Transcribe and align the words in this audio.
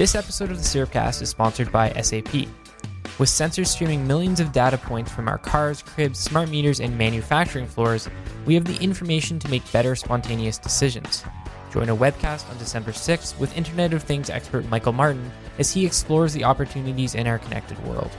This 0.00 0.14
episode 0.14 0.50
of 0.50 0.56
the 0.56 0.62
Syrupcast 0.62 1.20
is 1.20 1.28
sponsored 1.28 1.70
by 1.70 1.92
SAP. 1.92 2.32
With 2.32 3.28
sensors 3.28 3.66
streaming 3.66 4.06
millions 4.06 4.40
of 4.40 4.50
data 4.50 4.78
points 4.78 5.12
from 5.12 5.28
our 5.28 5.36
cars, 5.36 5.82
cribs, 5.82 6.18
smart 6.18 6.48
meters, 6.48 6.80
and 6.80 6.96
manufacturing 6.96 7.66
floors, 7.66 8.08
we 8.46 8.54
have 8.54 8.64
the 8.64 8.82
information 8.82 9.38
to 9.38 9.50
make 9.50 9.72
better 9.72 9.94
spontaneous 9.94 10.56
decisions. 10.56 11.22
Join 11.70 11.90
a 11.90 11.94
webcast 11.94 12.48
on 12.48 12.56
December 12.56 12.92
6th 12.92 13.38
with 13.38 13.54
Internet 13.58 13.92
of 13.92 14.02
Things 14.02 14.30
expert 14.30 14.66
Michael 14.70 14.94
Martin 14.94 15.30
as 15.58 15.70
he 15.70 15.84
explores 15.84 16.32
the 16.32 16.44
opportunities 16.44 17.14
in 17.14 17.26
our 17.26 17.38
connected 17.38 17.78
world. 17.86 18.10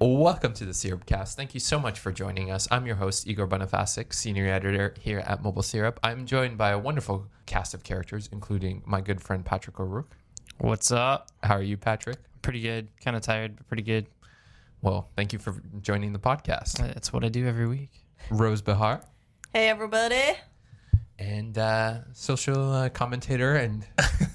Welcome 0.00 0.52
to 0.54 0.64
the 0.64 0.70
Syrupcast. 0.70 1.34
Thank 1.34 1.54
you 1.54 1.60
so 1.60 1.80
much 1.80 1.98
for 1.98 2.12
joining 2.12 2.52
us. 2.52 2.68
I'm 2.70 2.86
your 2.86 2.94
host, 2.94 3.26
Igor 3.26 3.48
Bonifacic, 3.48 4.14
senior 4.14 4.46
editor 4.46 4.94
here 5.00 5.18
at 5.26 5.42
Mobile 5.42 5.64
Syrup. 5.64 5.98
I'm 6.04 6.24
joined 6.24 6.56
by 6.56 6.70
a 6.70 6.78
wonderful 6.78 7.26
cast 7.46 7.74
of 7.74 7.82
characters, 7.82 8.28
including 8.30 8.84
my 8.86 9.00
good 9.00 9.20
friend 9.20 9.44
Patrick 9.44 9.80
O'Rourke. 9.80 10.16
What's 10.58 10.92
up? 10.92 11.30
How 11.42 11.56
are 11.56 11.62
you, 11.62 11.76
Patrick? 11.76 12.18
Pretty 12.42 12.60
good. 12.60 12.86
Kind 13.02 13.16
of 13.16 13.22
tired, 13.22 13.56
but 13.56 13.66
pretty 13.66 13.82
good. 13.82 14.06
Well, 14.82 15.10
thank 15.16 15.32
you 15.32 15.40
for 15.40 15.60
joining 15.82 16.12
the 16.12 16.20
podcast. 16.20 16.78
That's 16.78 17.12
what 17.12 17.24
I 17.24 17.28
do 17.28 17.48
every 17.48 17.66
week. 17.66 17.90
Rose 18.30 18.62
Behar 18.62 19.00
Hey 19.52 19.68
everybody. 19.68 20.36
And 21.18 21.58
uh, 21.58 21.98
social 22.12 22.72
uh, 22.72 22.88
commentator 22.90 23.56
and 23.56 23.84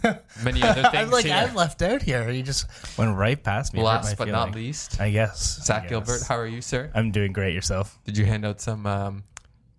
many 0.44 0.62
other 0.62 0.82
things 0.82 0.94
I'm 0.94 1.12
like 1.12 1.26
here. 1.26 1.34
I'm 1.34 1.56
left 1.56 1.82
out 1.82 2.02
here. 2.02 2.30
You 2.30 2.44
just 2.44 2.68
went 2.98 3.16
right 3.16 3.42
past 3.42 3.74
me. 3.74 3.82
Last 3.82 4.18
but 4.18 4.28
not 4.28 4.54
least, 4.54 5.00
I 5.00 5.10
guess. 5.10 5.60
I 5.62 5.64
Zach 5.64 5.82
guess. 5.84 5.90
Gilbert. 5.90 6.22
How 6.28 6.38
are 6.38 6.48
you, 6.48 6.62
sir? 6.62 6.92
I'm 6.94 7.12
doing 7.12 7.32
great. 7.32 7.54
Yourself? 7.54 7.98
Did 8.06 8.18
you 8.18 8.26
hand 8.26 8.46
out 8.46 8.60
some 8.60 8.86
um, 8.86 9.24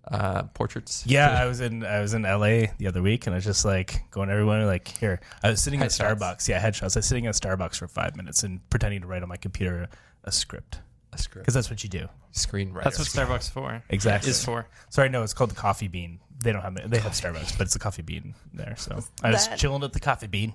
uh, 0.08 0.44
portraits? 0.54 1.04
Yeah, 1.06 1.28
I 1.42 1.46
was 1.46 1.60
in 1.60 1.84
I 1.84 2.00
was 2.00 2.14
in 2.14 2.22
LA 2.22 2.66
the 2.78 2.86
other 2.88 3.02
week, 3.02 3.26
and 3.26 3.34
I 3.34 3.38
was 3.38 3.44
just 3.44 3.64
like 3.64 4.10
going 4.10 4.30
everyone 4.30 4.64
like 4.66 4.88
here. 4.88 5.20
I 5.42 5.50
was 5.50 5.62
sitting 5.62 5.82
at 5.82 5.90
Starbucks. 5.90 6.48
Yeah, 6.48 6.60
headshots. 6.62 6.96
I 6.96 6.98
was 6.98 7.06
sitting 7.06 7.26
at 7.26 7.34
Starbucks 7.34 7.76
for 7.76 7.88
five 7.88 8.16
minutes 8.16 8.42
and 8.42 8.68
pretending 8.70 9.02
to 9.02 9.06
write 9.06 9.22
on 9.22 9.28
my 9.28 9.36
computer 9.36 9.88
a 10.24 10.32
script 10.32 10.80
a 11.14 11.18
script. 11.18 11.44
because 11.44 11.54
that's 11.54 11.70
what 11.70 11.82
you 11.82 11.90
do. 11.90 12.08
Screenwriter. 12.32 12.84
That's 12.84 12.98
what 12.98 13.08
Starbucks 13.08 13.50
for. 13.50 13.82
Exactly. 13.88 14.30
Is 14.30 14.44
for. 14.44 14.66
Sorry, 14.90 15.08
no, 15.08 15.22
it's 15.22 15.34
called 15.34 15.50
the 15.50 15.54
Coffee 15.56 15.88
Bean. 15.88 16.20
They 16.42 16.52
don't 16.52 16.62
have 16.62 16.90
they 16.90 16.98
have 16.98 17.12
Starbucks, 17.12 17.56
but 17.56 17.66
it's 17.66 17.76
a 17.76 17.78
Coffee 17.78 18.02
Bean 18.02 18.34
there. 18.52 18.74
So 18.76 18.98
I 19.22 19.30
was 19.30 19.48
that- 19.48 19.58
chilling 19.58 19.82
at 19.82 19.92
the 19.92 20.00
Coffee 20.00 20.26
Bean. 20.26 20.54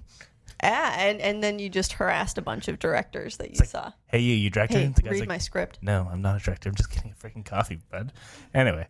Yeah, 0.62 0.96
and, 1.00 1.22
and 1.22 1.42
then 1.42 1.58
you 1.60 1.70
just 1.70 1.94
harassed 1.94 2.38
a 2.38 2.42
bunch 2.42 2.68
of 2.68 2.80
directors 2.80 3.38
that 3.38 3.52
you 3.52 3.66
saw. 3.66 3.94
Hey, 4.08 4.20
you, 4.20 4.34
you 4.36 4.50
director? 4.50 4.78
Hey, 4.80 4.88
The 4.88 5.04
guy's 5.04 5.12
read 5.14 5.20
like, 5.22 5.30
my 5.30 5.38
script. 5.38 5.80
No, 5.82 6.10
I'm 6.12 6.22
not 6.22 6.42
a 6.42 6.44
director. 6.44 6.68
I'm 6.68 6.76
just 6.76 6.92
getting 6.92 7.12
a 7.12 7.14
freaking 7.14 7.46
coffee, 7.46 7.80
bud. 7.90 8.12
Anyway, 8.54 8.88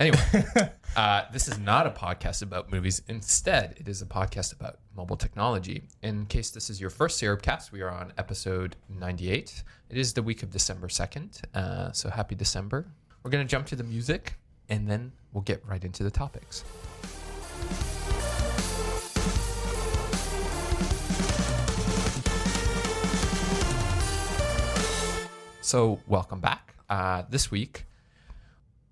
Anyway, 0.00 0.18
uh, 0.96 1.24
this 1.30 1.46
is 1.46 1.58
not 1.58 1.86
a 1.86 1.90
podcast 1.90 2.40
about 2.40 2.72
movies. 2.72 3.02
Instead, 3.08 3.74
it 3.76 3.86
is 3.86 4.00
a 4.00 4.06
podcast 4.06 4.54
about 4.54 4.78
mobile 4.96 5.16
technology. 5.16 5.82
In 6.02 6.24
case 6.24 6.48
this 6.48 6.70
is 6.70 6.80
your 6.80 6.88
first 6.88 7.20
Syrupcast, 7.20 7.70
we 7.70 7.82
are 7.82 7.90
on 7.90 8.14
episode 8.16 8.76
98. 8.88 9.62
It 9.90 9.98
is 9.98 10.12
the 10.12 10.22
week 10.22 10.44
of 10.44 10.50
December 10.50 10.86
2nd. 10.86 11.42
Uh, 11.52 11.90
so 11.90 12.10
happy 12.10 12.36
December. 12.36 12.86
We're 13.24 13.32
going 13.32 13.44
to 13.44 13.50
jump 13.50 13.66
to 13.66 13.76
the 13.76 13.82
music 13.82 14.34
and 14.68 14.88
then 14.88 15.10
we'll 15.32 15.42
get 15.42 15.66
right 15.66 15.84
into 15.84 16.04
the 16.04 16.12
topics. 16.12 16.62
So, 25.60 25.98
welcome 26.06 26.38
back. 26.38 26.76
Uh, 26.88 27.24
this 27.28 27.50
week, 27.50 27.84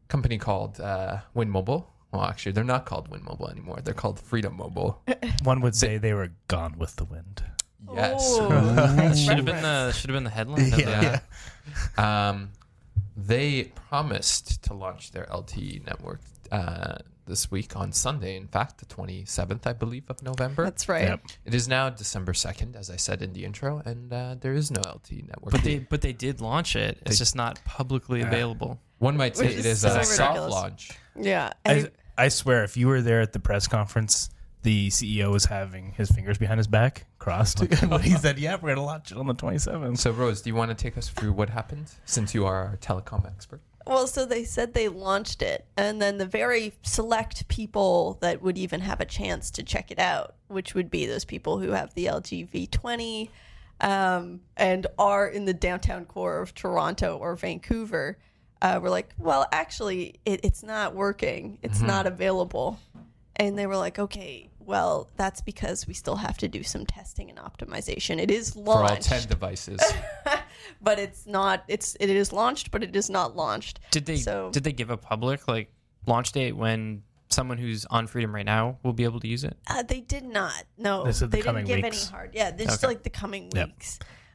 company 0.09 0.37
called 0.37 0.81
uh, 0.81 1.19
Wind 1.33 1.53
Mobile. 1.53 1.89
Well, 2.11 2.25
actually, 2.25 2.53
they're 2.53 2.65
not 2.65 2.87
called 2.87 3.07
Wind 3.07 3.23
Mobile 3.23 3.49
anymore. 3.49 3.79
They're 3.85 3.95
called 3.95 4.19
Freedom 4.19 4.57
Mobile. 4.57 5.01
one 5.45 5.61
would 5.61 5.77
say 5.77 5.99
they 5.99 6.13
were 6.13 6.33
gone 6.49 6.77
with 6.77 6.97
the 6.97 7.05
wind. 7.05 7.45
Yes. 7.95 8.37
Should 9.25 9.37
have 9.37 9.45
been 9.45 9.63
the 9.63 9.93
should 9.93 10.11
have 10.11 10.17
been 10.17 10.25
the 10.25 10.31
headline. 10.31 10.73
of 10.73 10.79
Yeah. 10.79 11.21
the- 11.97 12.03
Um, 12.03 12.51
they 13.17 13.65
promised 13.89 14.63
to 14.65 14.75
launch 14.75 15.11
their 15.13 15.25
LTE 15.27 15.87
network 15.87 16.21
uh, 16.53 16.97
this 17.27 17.51
week 17.51 17.77
on 17.77 17.93
Sunday. 17.93 18.37
In 18.37 18.47
fact, 18.49 18.79
the 18.79 18.87
27th, 18.87 19.67
I 19.67 19.73
believe, 19.75 20.05
of 20.09 20.23
November. 20.23 20.65
That's 20.65 20.89
right. 20.89 21.03
Yep. 21.09 21.21
it 21.45 21.55
is 21.55 21.69
now 21.69 21.91
December 21.91 22.33
2nd, 22.33 22.75
as 22.77 22.91
I 22.91 22.97
said 22.97 23.21
in 23.23 23.33
the 23.33 23.45
intro, 23.45 23.83
and 23.85 24.13
uh, 24.13 24.37
there 24.41 24.55
is 24.55 24.71
no 24.71 24.81
LTE 24.81 25.29
network. 25.29 25.53
But 25.53 25.63
they 25.63 25.79
but 25.79 26.01
they 26.01 26.13
did 26.13 26.41
launch 26.41 26.75
it. 26.77 26.99
It's 27.03 27.11
They- 27.13 27.17
just 27.17 27.35
not 27.37 27.63
publicly 27.65 28.23
available. 28.23 28.81
One 28.99 29.17
might 29.17 29.37
say 29.37 29.47
Which 29.47 29.55
it 29.57 29.59
is 29.61 29.67
is 29.67 29.81
so 29.83 29.89
a 30.01 30.05
soft 30.05 30.19
ridiculous. 30.21 30.53
launch. 30.53 30.91
Yeah. 31.21 31.53
I, 31.65 31.73
and- 31.73 31.91
I 32.17 32.29
swear, 32.29 32.65
if 32.65 32.77
you 32.77 32.89
were 32.89 33.01
there 33.03 33.21
at 33.21 33.33
the 33.33 33.39
press 33.41 33.69
conference, 33.69 34.29
the 34.63 34.89
CEO 34.89 35.31
was 35.31 35.47
having 35.47 35.93
his 35.93 36.11
fingers 36.11 36.39
behind 36.39 36.59
his 36.59 36.67
back 36.67 37.07
crossed 37.19 37.61
when 37.61 38.01
he 38.03 38.11
said, 38.15 38.39
"Yeah, 38.39 38.57
we're 38.61 38.75
gonna 38.75 38.85
launch 38.85 39.13
it 39.13 39.19
on 39.19 39.27
the 39.27 39.35
27th." 39.35 39.99
So, 39.99 40.11
Rose, 40.11 40.43
do 40.43 40.51
you 40.51 40.55
want 40.55 40.71
to 40.71 40.75
take 40.75 40.99
us 40.99 41.09
through 41.09 41.33
what 41.33 41.51
happened 41.51 41.91
since 42.05 42.35
you 42.35 42.45
are 42.47 42.57
our 42.57 42.77
telecom 42.79 43.27
expert? 43.27 43.61
well, 43.89 44.07
so 44.07 44.27
they 44.27 44.45
said 44.45 44.75
they 44.75 44.89
launched 44.89 45.41
it, 45.41 45.65
and 45.75 46.01
then 46.01 46.19
the 46.19 46.27
very 46.27 46.75
select 46.83 47.49
people 47.49 48.19
that 48.21 48.43
would 48.43 48.59
even 48.59 48.81
have 48.81 49.01
a 49.01 49.07
chance 49.07 49.51
to 49.53 49.63
check 49.63 49.91
it 49.91 49.99
out, 49.99 50.35
which 50.49 50.75
would 50.75 50.91
be 50.91 51.07
those 51.07 51.25
people 51.25 51.59
who 51.59 51.71
have 51.71 51.95
the 51.95 52.05
LG 52.05 52.51
V20 52.51 53.31
um, 53.81 54.41
and 54.59 54.87
are 54.99 55.27
in 55.27 55.47
the 55.47 55.55
downtown 55.55 56.05
core 56.05 56.43
of 56.43 56.55
Toronto 56.55 57.17
or 57.17 57.35
Vancouver, 57.35 58.19
uh, 58.61 58.79
were 58.83 58.91
like, 58.91 59.15
well, 59.17 59.47
actually, 59.53 60.17
it, 60.27 60.41
it's 60.43 60.63
not 60.63 60.95
working. 60.95 61.59
It's 61.63 61.81
not 61.81 62.07
available. 62.07 62.79
And 63.39 63.57
they 63.59 63.67
were 63.67 63.77
like, 63.77 63.99
okay, 63.99 64.51
well, 64.59 65.09
that's 65.17 65.41
because 65.41 65.87
we 65.87 65.95
still 65.95 66.17
have 66.17 66.37
to 66.39 66.49
do 66.49 66.63
some 66.63 66.85
testing 66.85 67.31
and 67.31 67.39
optimization. 67.39 68.19
It 68.21 68.31
is 68.31 68.57
launched 68.57 69.09
For 69.09 69.15
all 69.15 69.21
10 69.21 69.29
devices. 69.29 69.81
but 70.83 70.99
it's 70.99 71.27
not. 71.27 71.63
It's 71.69 71.97
it 72.01 72.11
is 72.11 72.33
launched, 72.33 72.71
but 72.71 72.83
it 72.83 72.95
is 72.97 73.09
not 73.09 73.37
launched. 73.37 73.81
Did 73.91 74.07
they 74.07 74.17
So- 74.17 74.51
did 74.53 74.65
they 74.65 74.73
give 74.73 74.91
a 74.91 74.97
public 74.97 75.47
like 75.49 75.71
launch 76.07 76.33
date 76.33 76.53
when 76.57 77.03
someone 77.31 77.59
who's 77.59 77.85
on 77.87 78.07
Freedom 78.07 78.35
right 78.35 78.47
now 78.47 78.79
will 78.83 78.93
be 78.95 79.05
able 79.05 79.21
to 79.21 79.29
use 79.29 79.45
it? 79.45 79.57
Uh, 79.69 79.83
they 79.83 80.01
did 80.01 80.25
not. 80.25 80.65
No, 80.77 81.05
They 81.05 81.13
said 81.13 81.31
the 81.31 81.37
they 81.37 81.43
didn't 81.43 81.65
give 81.67 81.83
weeks. 81.83 82.07
any 82.07 82.11
hard. 82.11 82.31
Yeah, 82.35 82.51
this 82.51 82.73
is 82.73 82.79
Okay. 82.79 82.87
like 82.89 83.03
the 83.03 83.11
coming 83.11 83.51
Yep. 83.55 83.71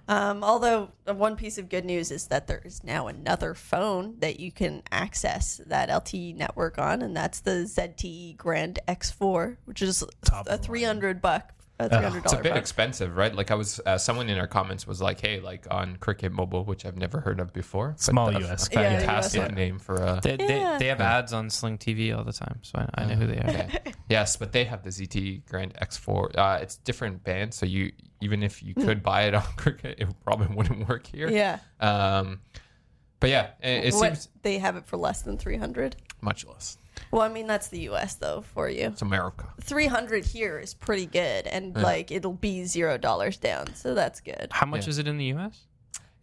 Um, 0.08 0.44
although 0.44 0.92
uh, 1.08 1.14
one 1.14 1.38
piece 1.38 1.58
of 1.58 1.70
good 1.70 1.86
news 1.86 2.12
is 2.12 2.28
that 2.28 2.48
there 2.48 2.62
is 2.66 2.84
now 2.84 3.08
another 3.08 3.54
phone 3.54 4.16
that 4.20 4.40
you 4.40 4.52
can 4.52 4.84
access 4.92 5.62
that 5.66 5.90
LTE 5.90 6.36
network 6.36 6.78
on, 6.78 7.02
and 7.02 7.16
that's 7.16 7.40
the 7.40 7.66
ZTE 7.66 8.36
Grand 8.36 8.80
X4, 8.88 9.58
which 9.66 9.82
is 9.82 10.04
Top 10.26 10.48
a 10.50 10.58
three 10.58 10.84
hundred 10.84 11.22
buck, 11.22 11.54
a 11.80 11.90
three 11.90 11.98
hundred 11.98 12.24
It's 12.24 12.34
a 12.34 12.36
dollar. 12.36 12.44
bit 12.44 12.56
expensive, 12.58 13.18
right? 13.18 13.34
Like 13.34 13.50
I 13.52 13.56
was, 13.56 13.80
uh, 13.86 13.98
someone 13.98 14.30
in 14.30 14.38
our 14.38 14.48
comments 14.48 14.86
was 14.86 15.02
like, 15.02 15.20
"Hey, 15.20 15.40
like 15.40 15.66
on 15.72 15.96
Cricket 15.98 16.32
Mobile, 16.32 16.64
which 16.66 16.86
I've 16.86 16.98
never 16.98 17.20
heard 17.20 17.40
of 17.40 17.52
before, 17.52 17.96
Small 17.98 18.30
a- 18.30 18.40
US 18.46 18.70
a 18.70 18.74
Yeah, 18.74 19.00
fantastic 19.00 19.42
US. 19.42 19.52
name 19.52 19.80
for 19.80 19.96
a 19.96 20.20
They, 20.22 20.32
Yeah. 20.32 20.38
they, 20.38 20.76
they 20.80 20.88
have 20.88 21.02
ads 21.02 21.34
on 21.34 21.50
Sling 21.50 21.78
TV 21.78 22.16
all 22.16 22.24
the 22.24 22.32
time, 22.34 22.60
so 22.62 22.80
I, 22.80 23.02
I 23.02 23.06
know 23.06 23.16
who 23.16 23.28
they 23.28 23.38
are. 23.38 23.44
Okay. 23.76 23.94
yes, 24.10 24.36
but 24.36 24.52
they 24.52 24.64
have 24.66 24.84
the 24.84 24.90
ZTE 24.92 25.46
Grand 25.50 25.74
X4. 25.76 26.38
Uh, 26.38 26.60
it's 26.62 26.78
different 26.78 27.24
band, 27.24 27.54
so 27.54 27.66
you 27.66 27.92
even 28.22 28.44
if 28.44 28.62
you 28.64 28.74
could 28.76 29.02
buy 29.12 29.24
it 29.24 29.34
on 29.34 29.44
Cricket, 29.58 30.00
it 30.00 30.08
probably 30.24 30.56
wouldn't 30.56 30.88
work 30.88 31.08
here. 31.08 31.30
Yeah, 31.30 31.60
Um, 31.80 32.40
but 33.20 33.30
yeah, 33.30 33.52
it, 33.62 33.86
it 33.86 33.94
what, 33.96 34.16
seems 34.16 34.30
they 34.44 34.58
have 34.60 34.76
it 34.76 34.86
for 34.86 34.98
less 34.98 35.22
than 35.24 35.38
three 35.38 35.58
hundred. 35.58 35.96
much 36.22 36.46
less. 36.46 36.78
Well, 37.12 37.22
I 37.22 37.30
mean 37.30 37.48
that's 37.48 37.68
the 37.68 37.80
U.S. 37.82 38.16
though 38.16 38.42
for 38.54 38.70
you. 38.70 38.88
It's 38.88 39.02
America. 39.02 39.48
Three 39.62 39.88
hundred 39.88 40.26
here 40.26 40.60
is 40.60 40.74
pretty 40.74 41.06
good, 41.06 41.48
and 41.48 41.76
like 41.76 42.12
it'll 42.12 42.34
be 42.34 42.66
zero 42.66 42.98
dollars 42.98 43.38
down, 43.38 43.74
so 43.76 43.94
that's 43.94 44.20
good. 44.20 44.48
How 44.52 44.66
much 44.66 44.86
Yeah. 44.86 44.90
is 44.90 44.98
it 44.98 45.08
in 45.08 45.18
the 45.18 45.26
U.S.? 45.26 45.60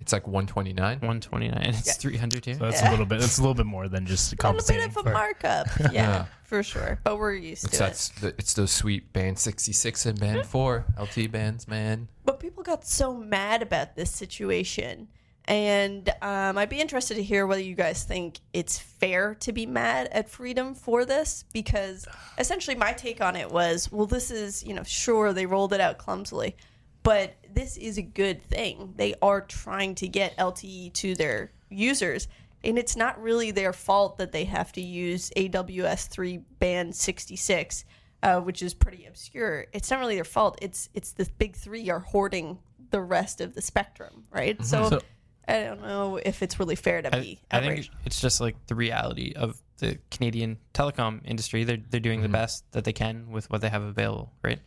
It's 0.01 0.15
like 0.15 0.27
129. 0.27 1.01
One 1.01 1.21
twenty 1.21 1.49
nine. 1.49 1.67
It's 1.69 1.87
Yeah. 1.87 1.93
three 1.93 2.17
hundred 2.17 2.45
here. 2.47 2.55
So 2.55 2.61
that's 2.65 2.81
Yeah. 2.81 2.89
a 2.89 2.93
little 2.93 3.05
bit. 3.07 3.21
That's 3.21 3.37
a 3.39 3.43
little 3.43 3.55
bit 3.55 3.67
more 3.67 3.87
than 3.89 4.07
just 4.07 4.33
A 4.33 4.35
little 4.37 4.43
compensating 4.53 4.89
bit 4.89 4.97
of 4.97 4.97
a 4.97 5.03
for. 5.03 5.13
markup, 5.13 5.67
yeah, 5.81 5.91
Yeah. 5.93 6.25
for 6.45 6.63
sure. 6.63 6.99
But 7.05 7.19
we're 7.19 7.35
used 7.35 7.65
It's 7.65 7.77
to 7.79 7.85
it. 7.85 7.87
that's 7.87 8.09
the, 8.09 8.29
it's 8.39 8.55
those 8.55 8.73
sweet 8.73 9.13
band 9.13 9.39
66 9.39 10.07
and 10.07 10.19
band 10.19 10.39
mm-hmm. 10.41 10.49
4 10.49 10.87
LT 10.99 11.31
bands, 11.31 11.69
man. 11.69 12.09
But 12.25 12.41
people 12.41 12.63
got 12.63 12.87
so 12.87 13.13
mad 13.15 13.61
about 13.61 13.95
this 13.95 14.11
situation 14.11 15.09
And 15.51 16.09
um, 16.23 16.57
I'd 16.59 16.69
be 16.69 16.81
interested 16.81 17.17
to 17.17 17.25
hear 17.25 17.45
whether 17.45 17.61
you 17.61 17.75
guys 17.75 18.05
think 18.05 18.39
it's 18.53 18.79
fair 18.79 19.35
to 19.41 19.53
be 19.53 19.67
mad 19.67 20.07
at 20.13 20.29
Freedom 20.29 20.77
for 20.77 21.05
this, 21.05 21.45
because 21.53 22.07
essentially 22.39 22.77
my 22.77 22.93
take 22.93 23.21
on 23.21 23.35
it 23.35 23.51
was, 23.51 23.91
well, 23.91 24.07
this 24.07 24.31
is, 24.31 24.63
you 24.63 24.75
know, 24.75 24.85
sure, 24.85 25.33
they 25.33 25.47
rolled 25.47 25.73
it 25.73 25.81
out 25.81 25.99
clumsily, 25.99 26.57
but 27.03 27.35
this 27.53 27.77
is 27.77 27.99
a 27.99 28.03
good 28.03 28.41
thing. 28.45 28.95
They 28.95 29.17
are 29.21 29.41
trying 29.41 29.97
to 29.97 30.07
get 30.07 30.37
LTE 30.37 30.93
to 30.95 31.17
their 31.17 31.51
users, 31.69 32.29
and 32.63 32.79
it's 32.79 32.95
not 32.95 33.21
really 33.21 33.51
their 33.51 33.73
fault 33.73 34.19
that 34.19 34.31
they 34.31 34.45
have 34.45 34.71
to 34.75 34.81
use 34.81 35.33
AWS 35.37 36.07
3 36.11 36.39
band 36.61 36.95
66, 36.95 37.85
uh, 38.23 38.39
which 38.39 38.63
is 38.63 38.73
pretty 38.73 39.05
obscure. 39.05 39.67
It's 39.73 39.91
not 39.91 39.99
really 39.99 40.15
their 40.15 40.23
fault. 40.23 40.61
It's 40.63 40.91
it's 40.95 41.11
the 41.11 41.29
big 41.39 41.57
three 41.57 41.91
are 41.91 41.99
hoarding 41.99 42.59
the 42.91 43.01
rest 43.01 43.41
of 43.41 43.55
the 43.55 43.63
spectrum, 43.63 44.27
right? 44.31 44.65
So, 44.65 44.91
So- 44.91 45.01
I 45.49 45.63
don't 45.65 45.83
know 45.83 46.17
if 46.17 46.43
it's 46.43 46.59
really 46.59 46.77
fair 46.77 47.03
to 47.03 47.15
I, 47.15 47.21
be 47.21 47.41
I 47.51 47.61
think 47.61 47.91
it's 48.05 48.21
just 48.21 48.41
like 48.41 48.57
the 48.67 48.75
reality 48.75 49.33
of 49.35 49.61
the 49.79 49.99
Canadian 50.11 50.59
telecom 50.75 51.21
industry. 51.25 51.65
They're 51.65 51.83
they're 51.89 52.01
doing 52.01 52.23
the 52.23 52.29
best 52.29 52.65
that 52.73 52.85
they 52.85 52.93
can 52.93 53.31
with 53.31 53.51
what 53.51 53.61
they 53.61 53.69
have 53.69 53.83
available, 53.83 54.33
right? 54.43 54.61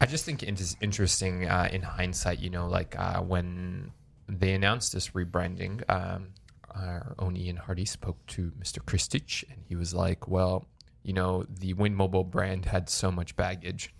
I 0.00 0.06
just 0.06 0.24
think 0.24 0.42
it 0.42 0.60
is 0.60 0.76
interesting 0.80 1.48
uh, 1.48 1.68
in 1.72 1.82
hindsight, 1.82 2.38
you 2.38 2.50
know, 2.50 2.68
like 2.68 2.96
uh, 2.98 3.20
when 3.20 3.92
they 4.28 4.52
announced 4.52 4.92
this 4.92 5.08
rebranding, 5.10 5.82
um, 5.90 6.28
our 6.72 7.14
own 7.18 7.36
Ian 7.36 7.56
Hardy 7.56 7.84
spoke 7.84 8.24
to 8.28 8.52
Mr. 8.60 8.78
Krstajic, 8.78 9.44
and 9.50 9.64
he 9.68 9.74
was 9.74 9.94
like, 9.94 10.28
well, 10.28 10.66
you 11.02 11.12
know, 11.12 11.44
the 11.48 11.72
Wind 11.72 11.96
Mobile 11.96 12.24
brand 12.24 12.66
had 12.66 12.88
so 12.88 13.10
much 13.10 13.34
baggage. 13.34 13.92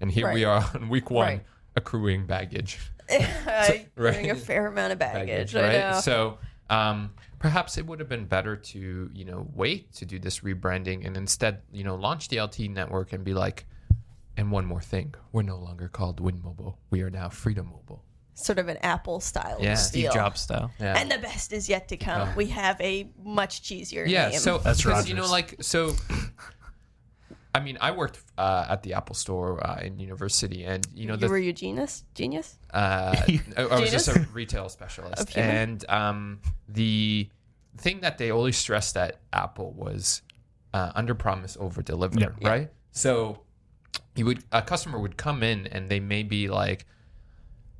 And 0.00 0.10
here 0.10 0.32
we 0.32 0.44
are 0.44 0.68
on 0.74 0.88
week 0.88 1.10
one, 1.10 1.26
Right. 1.26 1.44
Accruing 1.76 2.26
baggage. 2.26 2.78
I 3.10 3.86
right. 3.96 4.30
a 4.30 4.34
fair 4.34 4.66
amount 4.66 4.92
of 4.92 4.98
baggage, 4.98 5.54
I 5.54 5.60
right? 5.62 5.78
know. 5.94 6.00
So 6.00 6.38
um, 6.70 7.12
perhaps 7.38 7.78
it 7.78 7.86
would 7.86 7.98
have 8.00 8.08
been 8.08 8.26
better 8.26 8.56
to, 8.56 9.10
you 9.12 9.24
know, 9.24 9.46
wait 9.54 9.92
to 9.94 10.04
do 10.06 10.18
this 10.18 10.40
rebranding 10.40 11.06
and 11.06 11.16
instead, 11.16 11.62
you 11.72 11.84
know, 11.84 11.94
launch 11.96 12.28
the 12.28 12.36
LTE 12.36 12.70
network 12.70 13.12
and 13.12 13.24
be 13.24 13.34
like, 13.34 13.66
and 14.36 14.50
one 14.50 14.64
more 14.64 14.80
thing, 14.80 15.14
we're 15.32 15.42
no 15.42 15.56
longer 15.58 15.88
called 15.88 16.20
Wind 16.20 16.42
Mobile. 16.42 16.78
We 16.90 17.02
are 17.02 17.10
now 17.10 17.28
Freedom 17.28 17.66
Mobile. 17.66 18.02
sort 18.34 18.58
of 18.58 18.68
an 18.68 18.78
Apple 18.78 19.20
style 19.20 19.58
Yeah. 19.60 19.74
Steve 19.74 20.04
deal. 20.04 20.12
Jobs 20.14 20.40
style. 20.40 20.70
Yeah. 20.80 20.98
And 20.98 21.10
the 21.10 21.18
best 21.18 21.52
is 21.52 21.68
yet 21.68 21.88
to 21.88 21.98
come. 21.98 22.34
we 22.34 22.46
have 22.46 22.80
a 22.80 23.10
much 23.22 23.62
cheesier 23.62 24.08
yeah. 24.08 24.28
name. 24.30 24.38
So 24.38 24.56
That's 24.58 24.82
because, 24.82 25.06
you 25.08 25.14
know, 25.14 25.26
like 25.30 25.56
so. 25.60 25.94
I 27.54 27.60
mean, 27.60 27.76
I 27.80 27.90
worked 27.90 28.18
uh, 28.38 28.66
at 28.70 28.82
the 28.82 28.94
Apple 28.94 29.14
Store 29.14 29.64
uh, 29.66 29.80
in 29.82 29.98
university, 29.98 30.64
and 30.64 30.86
you 30.94 31.06
know, 31.06 31.14
you 31.14 31.20
the 31.20 31.28
were 31.28 31.38
you 31.38 31.52
genius? 31.52 32.04
Genius? 32.14 32.58
uh, 32.72 33.14
I, 33.26 33.40
I 33.70 33.80
was 33.80 33.90
just 33.90 34.08
a 34.08 34.26
retail 34.32 34.68
specialist, 34.70 35.36
and 35.36 35.84
um, 35.90 36.40
the 36.68 37.28
thing 37.76 38.00
that 38.00 38.16
they 38.18 38.30
always 38.30 38.56
stressed 38.56 38.96
at 38.96 39.20
Apple 39.32 39.72
was 39.72 40.22
uh, 40.72 40.92
under 40.94 41.14
promise, 41.14 41.56
over 41.60 41.82
deliver, 41.82 42.18
Yep. 42.18 42.34
right? 42.42 42.70
So 42.92 43.42
you 44.16 44.24
would 44.26 44.42
a 44.52 44.62
customer 44.62 44.98
would 44.98 45.16
come 45.16 45.42
in 45.42 45.66
and 45.66 45.90
they 45.90 46.00
may 46.00 46.22
be 46.22 46.48
like, 46.48 46.86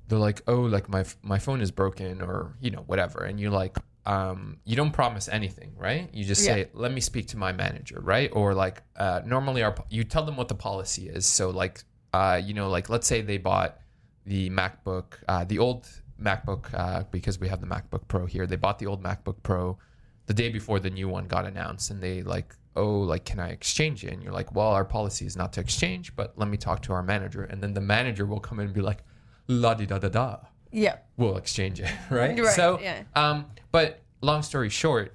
they're 0.09 0.19
like, 0.19 0.43
oh, 0.47 0.61
like 0.61 0.89
my 0.91 1.05
my 1.23 1.39
phone 1.39 1.63
is 1.63 1.71
broken 1.71 2.21
or 2.21 2.55
you 2.61 2.71
know 2.71 2.85
whatever, 2.87 3.25
and 3.25 3.41
you're 3.41 3.51
like. 3.51 3.77
Um, 4.05 4.59
you 4.65 4.75
don't 4.75 4.91
promise 4.93 5.29
anything, 5.29 5.75
right? 5.77 6.11
You 6.13 6.25
just 6.25 6.45
say, 6.45 6.61
Yeah. 6.61 6.65
"Let 6.75 6.93
me 6.93 7.01
speak 7.01 7.29
to 7.29 7.37
my 7.37 7.53
manager," 7.53 8.01
right? 8.01 8.31
Or 8.33 8.53
like, 8.55 8.83
uh, 8.97 9.21
normally, 9.25 9.63
our 9.63 9.75
you 9.91 10.03
tell 10.05 10.25
them 10.25 10.37
what 10.37 10.49
the 10.49 10.55
policy 10.57 11.09
is. 11.09 11.25
So, 11.25 11.51
like, 11.51 11.85
uh, 12.13 12.41
you 12.45 12.53
know, 12.55 12.69
like 12.69 12.89
let's 12.89 13.07
say 13.07 13.21
they 13.23 13.39
bought 13.39 13.79
the 14.27 14.51
MacBook, 14.51 15.15
uh, 15.29 15.45
the 15.45 15.59
old 15.59 15.89
MacBook, 16.21 16.73
uh, 16.75 17.05
because 17.11 17.39
we 17.39 17.49
have 17.49 17.61
the 17.61 17.67
MacBook 17.67 18.09
Pro 18.09 18.27
here. 18.27 18.47
They 18.47 18.57
bought 18.57 18.79
the 18.79 18.87
old 18.87 19.03
MacBook 19.03 19.37
Pro 19.43 19.79
the 20.27 20.35
day 20.35 20.49
before 20.49 20.79
the 20.81 20.91
new 20.91 21.09
one 21.09 21.27
got 21.27 21.47
announced, 21.47 21.91
and 21.91 22.01
they 22.01 22.23
like, 22.23 22.55
oh, 22.75 23.01
like, 23.01 23.25
can 23.25 23.39
I 23.39 23.49
exchange 23.51 24.05
it? 24.05 24.13
And 24.13 24.23
you're 24.23 24.33
like, 24.33 24.55
well, 24.55 24.69
our 24.69 24.85
policy 24.85 25.27
is 25.27 25.37
not 25.37 25.53
to 25.55 25.61
exchange, 25.61 26.15
but 26.17 26.33
let 26.37 26.49
me 26.49 26.57
talk 26.57 26.83
to 26.83 26.93
our 26.93 27.03
manager, 27.03 27.45
and 27.45 27.63
then 27.63 27.75
the 27.75 27.81
manager 27.81 28.27
will 28.27 28.41
come 28.41 28.59
in 28.61 28.67
and 28.67 28.75
be 28.75 28.81
like, 28.81 29.03
la 29.49 29.75
di 29.75 29.87
da 29.87 29.99
da 29.99 30.09
da, 30.09 30.37
Yeah. 30.73 30.97
we'll 31.17 31.37
exchange 31.37 31.81
it, 31.81 31.91
right? 32.11 32.39
Right, 32.39 32.55
so, 32.55 32.81
yeah. 32.81 33.03
um, 33.15 33.47
but 33.71 34.01
long 34.21 34.43
story 34.43 34.69
short. 34.71 35.15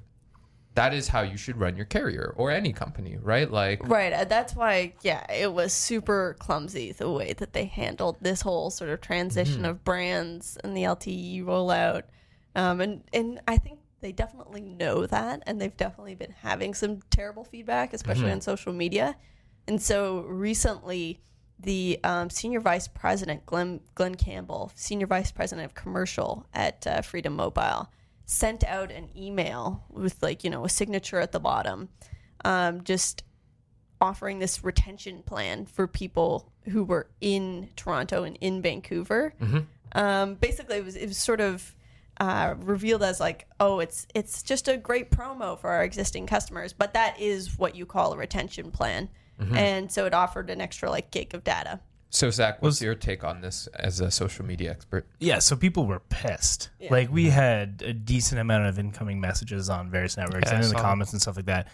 That 0.75 0.94
is 0.94 1.07
how 1.07 1.21
you 1.21 1.38
should 1.38 1.57
run 1.57 1.75
your 1.75 1.86
carrier 1.88 2.36
or 2.38 2.51
any 2.51 2.71
company, 2.71 3.18
right? 3.19 3.50
Like, 3.50 3.88
Right. 3.88 4.13
uh, 4.13 4.25
That's 4.25 4.56
why, 4.56 4.94
yeah, 5.01 5.25
it 5.33 5.51
was 5.51 5.74
super 5.74 6.36
clumsy 6.38 6.92
the 6.92 7.09
way 7.09 7.33
that 7.33 7.54
they 7.54 7.65
handled 7.65 8.18
this 8.21 8.42
whole 8.42 8.69
sort 8.69 8.92
of 8.92 9.01
transition 9.01 9.65
of 9.65 9.83
brands 9.83 10.56
and 10.63 10.77
the 10.77 10.83
LTE 10.83 11.44
rollout. 11.44 12.04
Um, 12.56 12.80
and, 12.80 13.04
and 13.12 13.42
I 13.48 13.57
think 13.57 13.80
they 14.01 14.12
definitely 14.12 14.62
know 14.62 15.07
that, 15.07 15.42
and 15.48 15.59
they've 15.59 15.75
definitely 15.75 16.13
been 16.13 16.36
having 16.44 16.75
some 16.75 17.00
terrible 17.09 17.44
feedback, 17.44 17.92
especially 17.92 18.30
on 18.31 18.42
social 18.42 18.71
media. 18.71 19.15
And 19.68 19.81
so 19.81 20.19
recently, 20.27 21.19
the 21.59 22.00
um, 22.04 22.30
senior 22.30 22.59
vice 22.59 22.88
president, 22.88 23.45
Glenn, 23.45 23.80
Glenn 23.95 24.15
Campbell, 24.15 24.71
senior 24.75 25.07
vice 25.07 25.31
president 25.31 25.65
of 25.65 25.74
commercial 25.74 26.45
at 26.54 26.86
uh, 26.86 27.01
Freedom 27.01 27.36
Mobile, 27.36 27.89
sent 28.25 28.63
out 28.63 28.92
an 28.92 29.09
email 29.15 29.83
with 29.89 30.21
like 30.21 30.44
you 30.44 30.50
know 30.50 30.65
a 30.65 30.69
signature 30.69 31.19
at 31.19 31.31
the 31.31 31.39
bottom, 31.39 31.89
um, 32.45 32.83
just 32.83 33.24
offering 34.00 34.39
this 34.39 34.63
retention 34.63 35.24
plan 35.24 35.65
for 35.65 35.88
people 35.88 36.51
who 36.69 36.83
were 36.83 37.07
in 37.21 37.69
Toronto 37.75 38.24
and 38.24 38.38
in 38.42 38.62
Vancouver. 38.62 39.33
Um, 39.94 40.36
basically, 40.36 40.77
it 40.77 40.86
was 40.86 40.95
it 40.95 41.07
was 41.07 41.18
sort 41.18 41.42
of 41.42 41.74
uh, 42.19 42.56
revealed 42.59 43.04
as 43.04 43.19
like, 43.19 43.48
oh, 43.59 43.80
it's 43.80 44.06
it's 44.13 44.44
just 44.44 44.68
a 44.68 44.77
great 44.77 45.09
promo 45.12 45.57
for 45.57 45.69
our 45.69 45.83
existing 45.83 46.27
customers, 46.27 46.74
but 46.74 46.94
that 46.94 47.19
is 47.19 47.57
what 47.57 47.75
you 47.75 47.86
call 47.86 48.13
a 48.13 48.18
retention 48.18 48.69
plan, 48.71 49.09
and 49.39 49.92
so 49.92 50.06
it 50.06 50.13
offered 50.13 50.50
an 50.50 50.62
extra 50.62 50.89
like 50.89 51.12
gig 51.12 51.34
of 51.34 51.44
data. 51.44 51.80
so 52.10 52.30
Zach, 52.31 52.62
what's 52.62 52.75
Was- 52.78 52.81
your 52.81 52.95
take 52.95 53.24
on 53.24 53.42
this 53.42 53.68
as 53.75 54.00
a 54.00 54.10
social 54.10 54.45
media 54.45 54.72
expert? 54.72 55.07
Yeah, 55.19 55.39
so 55.39 55.56
people 55.56 55.86
were 55.86 56.00
pissed. 56.10 56.69
Like 56.89 57.12
we 57.12 57.30
had 57.30 57.84
a 57.86 57.94
decent 57.94 58.39
amount 58.42 58.66
of 58.68 58.80
incoming 58.80 59.19
messages 59.22 59.69
on 59.69 59.89
various 59.92 60.18
networks 60.18 60.50
Yeah, 60.50 60.56
and 60.56 60.63
in 60.66 60.69
the 60.69 60.75
comments 60.75 61.12
and 61.13 61.22
stuff 61.22 61.36
like 61.36 61.45
that. 61.48 61.68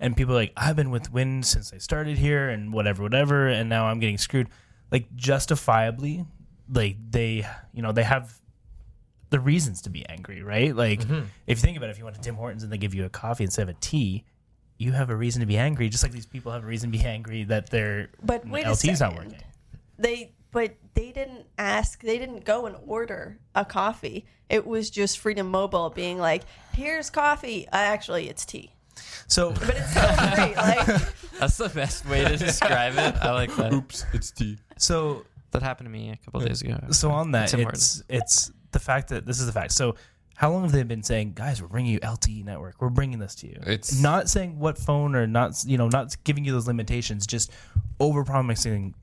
And 0.00 0.16
people 0.16 0.34
are 0.34 0.36
like, 0.36 0.52
I've 0.56 0.76
been 0.76 0.90
with 0.90 1.12
Wind 1.12 1.44
since 1.44 1.72
I 1.72 1.78
started 1.78 2.18
here 2.18 2.48
and 2.50 2.72
whatever, 2.72 3.02
whatever, 3.02 3.48
and 3.48 3.68
now 3.68 3.86
I'm 3.86 3.98
getting 3.98 4.18
screwed. 4.18 4.48
Like 4.92 5.08
justifiably, 5.16 6.24
like 6.72 6.96
they 7.10 7.46
you 7.72 7.82
know, 7.82 7.92
they 7.92 8.04
have 8.04 8.38
the 9.30 9.40
reasons 9.40 9.82
to 9.82 9.90
be 9.90 10.06
angry, 10.08 10.42
right? 10.42 10.74
Like 10.74 11.00
Mm-hmm. 11.00 11.24
if 11.46 11.58
you 11.58 11.62
think 11.62 11.76
about 11.76 11.88
it, 11.88 11.92
if 11.92 11.98
you 11.98 12.04
went 12.04 12.16
to 12.16 12.22
Tim 12.22 12.36
Hortons 12.36 12.62
and 12.62 12.72
they 12.72 12.78
give 12.78 12.94
you 12.94 13.04
a 13.04 13.10
coffee 13.10 13.44
instead 13.44 13.68
of 13.68 13.70
a 13.76 13.78
tea, 13.80 14.24
you 14.78 14.92
have 14.92 15.10
a 15.10 15.16
reason 15.16 15.40
to 15.40 15.46
be 15.46 15.58
angry, 15.58 15.88
just 15.88 16.02
like 16.02 16.12
these 16.12 16.26
people 16.26 16.52
have 16.52 16.64
a 16.64 16.66
reason 16.66 16.90
to 16.90 16.98
be 16.98 17.04
angry 17.04 17.44
that 17.44 17.70
their 17.70 18.10
But 18.22 18.48
wait 18.48 18.64
a 18.64 18.70
LTE's 18.70 19.00
not 19.00 19.14
working. 19.14 19.36
They 19.98 20.32
but 20.50 20.76
they 20.94 21.12
didn't 21.12 21.44
ask. 21.58 22.00
They 22.00 22.16
didn't 22.18 22.44
go 22.44 22.66
and 22.66 22.76
order 22.86 23.38
a 23.54 23.64
coffee. 23.64 24.24
It 24.48 24.66
was 24.66 24.88
just 24.88 25.18
Freedom 25.18 25.48
Mobile 25.50 25.90
being 25.90 26.18
like, 26.18 26.42
"Here's 26.72 27.10
coffee." 27.10 27.66
Uh, 27.66 27.76
actually, 27.76 28.28
it's 28.30 28.46
tea, 28.46 28.72
So 29.26 29.50
but 29.60 29.68
it's 29.70 29.90
still 29.90 30.02
free. 30.34 30.54
Like, 30.56 30.86
That's 31.38 31.56
the 31.58 31.68
best 31.68 32.06
way 32.06 32.24
to 32.24 32.36
describe 32.36 32.94
it. 32.96 33.16
I 33.20 33.32
like 33.32 33.54
that. 33.56 33.72
Oops, 33.72 34.06
it's 34.14 34.30
tea. 34.30 34.58
so 34.78 35.26
That 35.50 35.62
happened 35.62 35.86
to 35.86 35.90
me 35.90 36.10
a 36.10 36.16
couple 36.16 36.40
days 36.40 36.62
ago. 36.62 36.78
so 36.92 37.10
on 37.10 37.32
that 37.32 37.48
Tim 37.48 37.68
it's 37.68 38.02
it's 38.08 38.52
the 38.70 38.78
fact 38.78 39.08
that 39.08 39.26
this 39.26 39.40
is 39.40 39.46
the 39.46 39.52
fact 39.52 39.72
so 39.72 39.96
how 40.38 40.52
long 40.52 40.62
have 40.62 40.70
they 40.70 40.84
been 40.84 41.02
saying 41.02 41.32
guys 41.34 41.60
we're 41.60 41.66
bringing 41.66 41.92
you 41.92 42.00
lte 42.00 42.44
network. 42.44 42.80
We're 42.80 42.90
bringing 42.90 43.18
this 43.18 43.34
to 43.36 43.48
you. 43.48 43.58
It's- 43.66 44.00
not 44.00 44.28
saying 44.28 44.58
what 44.58 44.78
phone 44.78 45.16
or 45.16 45.26
not 45.26 45.62
you 45.66 45.76
know 45.78 45.88
not 45.88 46.16
giving 46.24 46.44
you 46.44 46.52
those 46.52 46.66
limitations 46.68 47.26
just 47.26 47.50
over 47.98 48.24
promising 48.24 48.94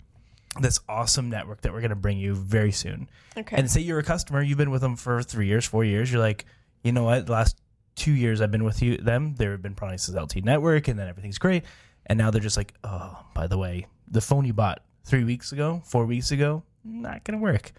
this 0.62 0.80
awesome 0.88 1.30
network 1.30 1.60
that 1.62 1.74
we're 1.74 1.82
going 1.82 1.90
to 1.90 1.98
bring 1.98 2.18
you 2.18 2.34
very 2.34 2.72
soon. 2.72 3.10
Okay. 3.38 3.58
and 3.58 3.70
say 3.70 3.82
you're 3.82 4.00
a 4.00 4.04
customer 4.04 4.42
you've 4.42 4.58
been 4.58 4.72
with 4.72 4.82
them 4.82 4.96
for 4.96 5.22
three 5.22 5.48
years 5.48 5.66
four 5.66 5.84
years 5.84 6.10
you're 6.12 6.22
like 6.22 6.46
you 6.84 6.94
know 6.94 7.04
what? 7.04 7.26
The 7.26 7.32
last 7.34 7.58
two 7.96 8.14
years 8.14 8.40
i've 8.42 8.52
been 8.52 8.64
with 8.64 8.82
you 8.82 8.98
them 8.98 9.36
there 9.36 9.52
have 9.52 9.62
been 9.62 9.76
promises 9.76 10.16
LTE 10.16 10.44
network 10.46 10.88
and 10.88 10.98
then 10.98 11.08
everything's 11.10 11.38
great. 11.38 11.64
And 12.06 12.18
now 12.18 12.32
they're 12.32 12.42
just 12.42 12.58
like 12.58 12.74
oh 12.86 13.26
by 13.34 13.48
the 13.48 13.58
way 13.58 13.88
the 14.08 14.22
phone 14.22 14.46
you 14.46 14.54
bought 14.54 14.84
three 15.04 15.26
weeks 15.26 15.52
ago 15.52 15.82
four 15.84 16.06
weeks 16.06 16.32
ago 16.32 16.64
not 16.86 17.24
going 17.26 17.38
to 17.38 17.44
work. 17.44 17.74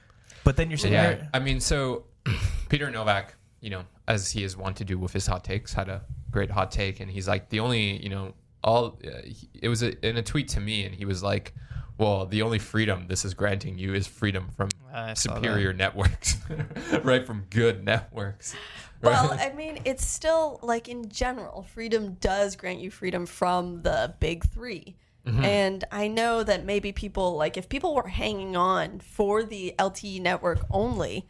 But 0.44 0.56
then 0.56 0.68
you're 0.68 0.76
sitting 0.78 0.92
Yeah, 0.94 1.14
there 1.14 1.30
I 1.32 1.38
mean, 1.38 1.60
so 1.60 2.04
Peter 2.68 2.90
Nowak, 2.90 3.34
you 3.60 3.70
know, 3.70 3.84
as 4.06 4.30
he 4.32 4.44
is 4.44 4.56
wont 4.56 4.76
to 4.76 4.84
do 4.84 4.98
with 4.98 5.12
his 5.12 5.26
hot 5.26 5.44
takes, 5.44 5.72
had 5.74 5.88
a 5.88 6.02
great 6.30 6.50
hot 6.50 6.70
take, 6.70 7.00
and 7.00 7.10
he's 7.10 7.26
like, 7.28 7.48
the 7.48 7.60
only, 7.60 8.02
you 8.02 8.08
know, 8.08 8.34
all 8.62 8.98
uh, 9.04 9.22
he- 9.24 9.48
it 9.54 9.68
was 9.68 9.82
a, 9.82 10.06
in 10.06 10.16
a 10.16 10.22
tweet 10.22 10.48
to 10.48 10.60
me, 10.60 10.84
and 10.84 10.94
he 10.94 11.04
was 11.04 11.22
like, 11.22 11.54
well, 11.98 12.26
the 12.26 12.42
only 12.42 12.58
freedom 12.58 13.06
this 13.08 13.24
is 13.24 13.32
granting 13.32 13.78
you 13.78 13.94
is 13.94 14.06
freedom 14.06 14.48
from 14.56 14.68
I 14.92 15.14
superior 15.14 15.72
networks, 15.72 16.36
right? 17.02 17.26
From 17.26 17.46
good 17.48 17.84
networks. 17.84 18.54
well, 19.02 19.32
I 19.32 19.52
mean, 19.56 19.80
it's 19.84 20.04
still 20.06 20.60
like 20.62 20.88
in 20.88 21.08
general, 21.08 21.62
freedom 21.62 22.14
does 22.20 22.54
grant 22.56 22.80
you 22.80 22.90
freedom 22.90 23.24
from 23.26 23.82
the 23.82 24.14
big 24.20 24.44
3 24.48 24.94
And 25.26 25.84
I 25.90 26.06
know 26.08 26.44
that 26.44 26.64
maybe 26.64 26.92
people 26.92 27.36
like 27.36 27.56
if 27.56 27.68
people 27.68 27.94
were 27.94 28.08
hanging 28.08 28.56
on 28.56 29.00
for 29.00 29.42
the 29.42 29.74
LTE 29.78 30.20
network 30.20 30.60
only, 30.70 31.26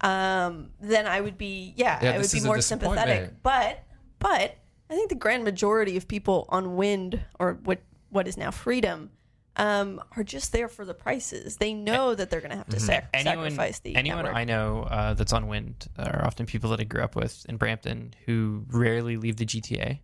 um, 0.00 0.70
then 0.80 1.06
I 1.06 1.20
would 1.20 1.38
be 1.38 1.74
yeah, 1.76 1.98
Yeah, 2.02 2.10
I 2.12 2.18
would 2.18 2.30
be 2.30 2.40
more 2.40 2.60
sympathetic. 2.60 3.42
But 3.42 3.84
but 4.18 4.56
I 4.90 4.94
think 4.94 5.08
the 5.08 5.16
grand 5.16 5.44
majority 5.44 5.96
of 5.96 6.08
people 6.08 6.46
on 6.48 6.76
Wind 6.76 7.20
or 7.38 7.58
what 7.64 7.80
what 8.10 8.26
is 8.28 8.36
now 8.36 8.50
Freedom 8.50 9.10
um, 9.56 10.00
are 10.16 10.22
just 10.22 10.52
there 10.52 10.68
for 10.68 10.84
the 10.84 10.94
prices. 10.94 11.56
They 11.56 11.74
know 11.74 12.14
that 12.14 12.30
they're 12.30 12.40
going 12.40 12.52
to 12.52 12.56
have 12.56 12.68
to 12.68 12.80
sac- 12.80 13.10
anyone, 13.12 13.50
sacrifice 13.50 13.80
the 13.80 13.96
anyone 13.96 14.24
network. 14.24 14.36
I 14.36 14.44
know 14.44 14.82
uh, 14.84 15.14
that's 15.14 15.32
on 15.32 15.48
Wind 15.48 15.88
are 15.98 16.24
often 16.24 16.46
people 16.46 16.70
that 16.70 16.80
I 16.80 16.84
grew 16.84 17.02
up 17.02 17.16
with 17.16 17.44
in 17.48 17.56
Brampton 17.56 18.14
who 18.26 18.64
rarely 18.68 19.16
leave 19.16 19.36
the 19.36 19.46
GTA. 19.46 19.98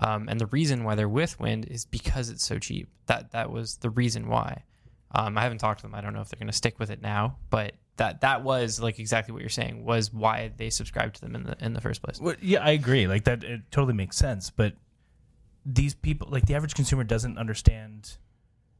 Um, 0.00 0.28
and 0.28 0.40
the 0.40 0.46
reason 0.46 0.82
why 0.82 0.94
they're 0.96 1.08
with 1.08 1.38
Wind 1.38 1.66
is 1.66 1.84
because 1.84 2.30
it's 2.30 2.44
so 2.44 2.58
cheap. 2.58 2.88
That 3.06 3.32
that 3.32 3.50
was 3.50 3.76
the 3.76 3.90
reason 3.90 4.28
why. 4.28 4.64
Um, 5.12 5.36
I 5.36 5.42
haven't 5.42 5.58
talked 5.58 5.80
to 5.80 5.86
them. 5.86 5.94
I 5.94 6.00
don't 6.00 6.14
know 6.14 6.20
if 6.20 6.28
they're 6.28 6.38
going 6.38 6.46
to 6.46 6.52
stick 6.52 6.78
with 6.78 6.90
it 6.90 7.02
now, 7.02 7.36
but 7.50 7.74
that 7.96 8.22
that 8.22 8.42
was 8.42 8.80
like 8.80 8.98
exactly 8.98 9.32
what 9.32 9.42
you're 9.42 9.48
saying 9.48 9.84
was 9.84 10.12
why 10.12 10.52
they 10.56 10.70
subscribed 10.70 11.16
to 11.16 11.20
them 11.20 11.34
in 11.34 11.44
the 11.44 11.56
in 11.64 11.74
the 11.74 11.80
first 11.80 12.02
place. 12.02 12.20
Well, 12.20 12.34
yeah, 12.40 12.64
I 12.64 12.70
agree. 12.70 13.06
Like 13.06 13.24
that, 13.24 13.44
it 13.44 13.62
totally 13.70 13.94
makes 13.94 14.16
sense. 14.16 14.50
But 14.50 14.74
these 15.66 15.94
people, 15.94 16.28
like 16.30 16.46
the 16.46 16.54
average 16.54 16.74
consumer, 16.74 17.04
doesn't 17.04 17.38
understand. 17.38 18.16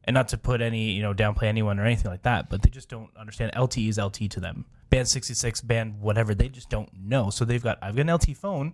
And 0.03 0.15
not 0.15 0.29
to 0.29 0.37
put 0.39 0.61
any, 0.61 0.93
you 0.93 1.03
know, 1.03 1.13
downplay 1.13 1.43
anyone 1.43 1.79
or 1.79 1.85
anything 1.85 2.09
like 2.09 2.23
that, 2.23 2.49
but 2.49 2.63
they 2.63 2.71
just 2.71 2.89
don't 2.89 3.15
understand. 3.15 3.51
LTE 3.53 3.87
is 3.87 3.99
LTE 3.99 4.31
to 4.31 4.39
them. 4.39 4.65
Band 4.89 5.07
sixty 5.07 5.35
six, 5.35 5.61
band 5.61 6.01
whatever, 6.01 6.33
they 6.33 6.49
just 6.49 6.71
don't 6.71 6.89
know. 6.93 7.29
So 7.29 7.45
they've 7.45 7.61
got. 7.61 7.77
I've 7.83 7.95
got 7.95 8.01
an 8.01 8.07
LTE 8.07 8.35
phone. 8.35 8.73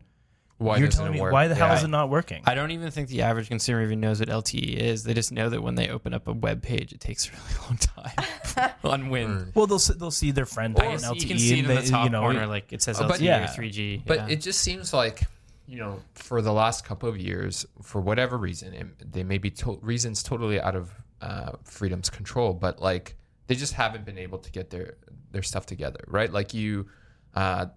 Why 0.59 0.77
You're 0.77 0.87
telling 0.87 1.11
me 1.11 1.21
work? 1.21 1.31
why 1.33 1.47
the 1.47 1.53
hell 1.55 1.67
Yeah. 1.67 1.77
is 1.77 1.83
it 1.83 1.87
not 1.89 2.09
working? 2.09 2.41
I 2.45 2.55
don't 2.55 2.71
even 2.71 2.89
think 2.89 3.09
the 3.09 3.21
average 3.21 3.47
consumer 3.47 3.83
even 3.83 3.99
knows 3.99 4.19
what 4.19 4.29
LTE 4.29 4.75
is. 4.75 5.03
They 5.03 5.13
just 5.13 5.31
know 5.31 5.49
that 5.49 5.61
when 5.61 5.75
they 5.75 5.87
open 5.89 6.15
up 6.15 6.27
a 6.27 6.33
web 6.33 6.63
page, 6.63 6.91
it 6.93 6.99
takes 6.99 7.27
a 7.27 7.31
really 7.31 7.61
long 7.67 7.77
time 7.77 8.71
on 8.83 9.09
Wind. 9.09 9.51
well, 9.53 9.67
they'll 9.67 9.75
s- 9.75 9.87
they'll 9.89 10.09
see 10.09 10.31
their 10.31 10.47
friend 10.47 10.75
Or 10.75 10.81
type 10.81 10.99
LTE. 10.99 11.21
you 11.21 11.27
can 11.27 11.37
see 11.39 11.59
it 11.59 11.59
and 11.59 11.69
in 11.69 11.75
the 11.75 11.81
they- 11.81 11.87
top 11.89 12.05
you 12.05 12.09
know, 12.09 12.21
corner, 12.21 12.47
like 12.47 12.73
it 12.73 12.81
says 12.81 12.99
Oh, 12.99 13.07
but- 13.07 13.19
LTE 13.19 13.23
Yeah. 13.25 13.43
or 13.43 13.47
3G. 13.55 14.01
But 14.05 14.17
yeah. 14.17 14.27
it 14.29 14.41
just 14.41 14.61
seems 14.61 14.93
like, 14.93 15.21
you 15.67 15.77
know, 15.77 15.99
for 16.15 16.41
the 16.41 16.53
last 16.53 16.85
couple 16.85 17.07
of 17.07 17.17
years, 17.19 17.65
for 17.83 18.01
whatever 18.01 18.35
reason, 18.37 18.73
it, 18.73 19.11
they 19.11 19.23
may 19.23 19.37
be 19.37 19.51
to- 19.51 19.77
reasons 19.83 20.23
totally 20.23 20.59
out 20.59 20.75
of 20.75 20.91
uh, 21.21 21.51
Freedom's 21.65 22.09
control, 22.09 22.53
but 22.55 22.81
like 22.81 23.15
they 23.45 23.53
just 23.55 23.73
haven't 23.73 24.05
been 24.05 24.17
able 24.17 24.39
to 24.39 24.49
get 24.51 24.71
their 24.71 24.95
their 25.31 25.43
stuff 25.43 25.65
together, 25.67 25.99
right? 26.07 26.31
Like 26.33 26.53
you, 26.55 26.87
uh, 27.35 27.67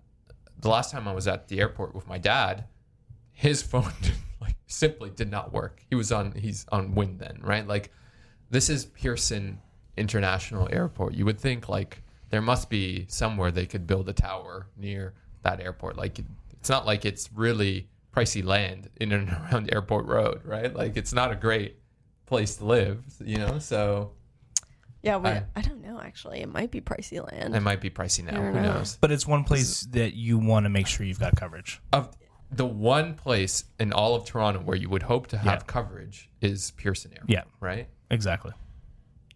the 0.60 0.68
last 0.68 0.90
time 0.92 1.08
I 1.08 1.12
was 1.12 1.26
at 1.26 1.48
the 1.48 1.58
airport 1.60 1.94
with 1.94 2.06
my 2.06 2.16
dad, 2.18 2.64
his 3.40 3.62
phone 3.62 3.90
like 4.42 4.54
simply 4.66 5.08
did 5.08 5.30
not 5.30 5.50
work. 5.50 5.82
He 5.88 5.94
was 5.94 6.12
on 6.12 6.32
he's 6.32 6.66
on 6.70 6.94
wind 6.94 7.20
then, 7.20 7.38
right? 7.40 7.66
Like 7.66 7.90
this 8.50 8.68
is 8.68 8.84
Pearson 8.84 9.58
International 9.96 10.68
Airport. 10.70 11.14
You 11.14 11.24
would 11.24 11.40
think 11.40 11.66
like 11.66 12.02
there 12.28 12.42
must 12.42 12.68
be 12.68 13.06
somewhere 13.08 13.50
they 13.50 13.64
could 13.64 13.86
build 13.86 14.10
a 14.10 14.12
tower 14.12 14.66
near 14.76 15.14
that 15.42 15.58
airport. 15.58 15.96
Like 15.96 16.20
it's 16.52 16.68
not 16.68 16.84
like 16.84 17.06
it's 17.06 17.30
really 17.32 17.88
pricey 18.14 18.44
land 18.44 18.90
in 19.00 19.10
and 19.12 19.30
around 19.50 19.72
Airport 19.72 20.04
Road, 20.04 20.42
right? 20.44 20.74
Like 20.76 20.98
it's 20.98 21.14
not 21.14 21.32
a 21.32 21.34
great 21.34 21.76
place 22.26 22.56
to 22.56 22.66
live, 22.66 23.02
you 23.24 23.38
know. 23.38 23.58
So 23.58 24.12
yeah, 25.00 25.16
we, 25.16 25.30
I- 25.30 25.46
I, 25.56 25.62
don't 25.62 25.80
know. 25.80 25.98
Actually, 25.98 26.40
it 26.40 26.52
might 26.52 26.70
be 26.70 26.82
pricey 26.82 27.26
land. 27.26 27.56
it 27.56 27.60
might 27.60 27.80
be 27.80 27.88
pricey 27.88 28.22
now. 28.22 28.38
Who 28.38 28.52
know. 28.52 28.74
knows? 28.74 28.98
But 29.00 29.10
it's 29.10 29.26
one 29.26 29.44
place 29.44 29.80
that 29.92 30.12
you 30.12 30.36
want 30.36 30.64
to 30.64 30.68
make 30.70 30.86
sure 30.86 31.06
you've 31.06 31.18
got 31.18 31.36
coverage. 31.36 31.80
Of 31.90 32.14
the 32.52 32.66
one 32.66 33.14
place 33.14 33.64
in 33.78 33.92
all 33.92 34.14
of 34.14 34.24
Toronto 34.24 34.60
where 34.60 34.76
you 34.76 34.88
would 34.88 35.02
hope 35.04 35.28
to 35.28 35.38
have 35.38 35.46
Yeah. 35.60 35.66
coverage 35.66 36.28
is 36.40 36.72
Pearson 36.72 37.12
Airport. 37.12 37.30
Yeah. 37.30 37.42
Right. 37.60 37.88
Exactly. 38.10 38.52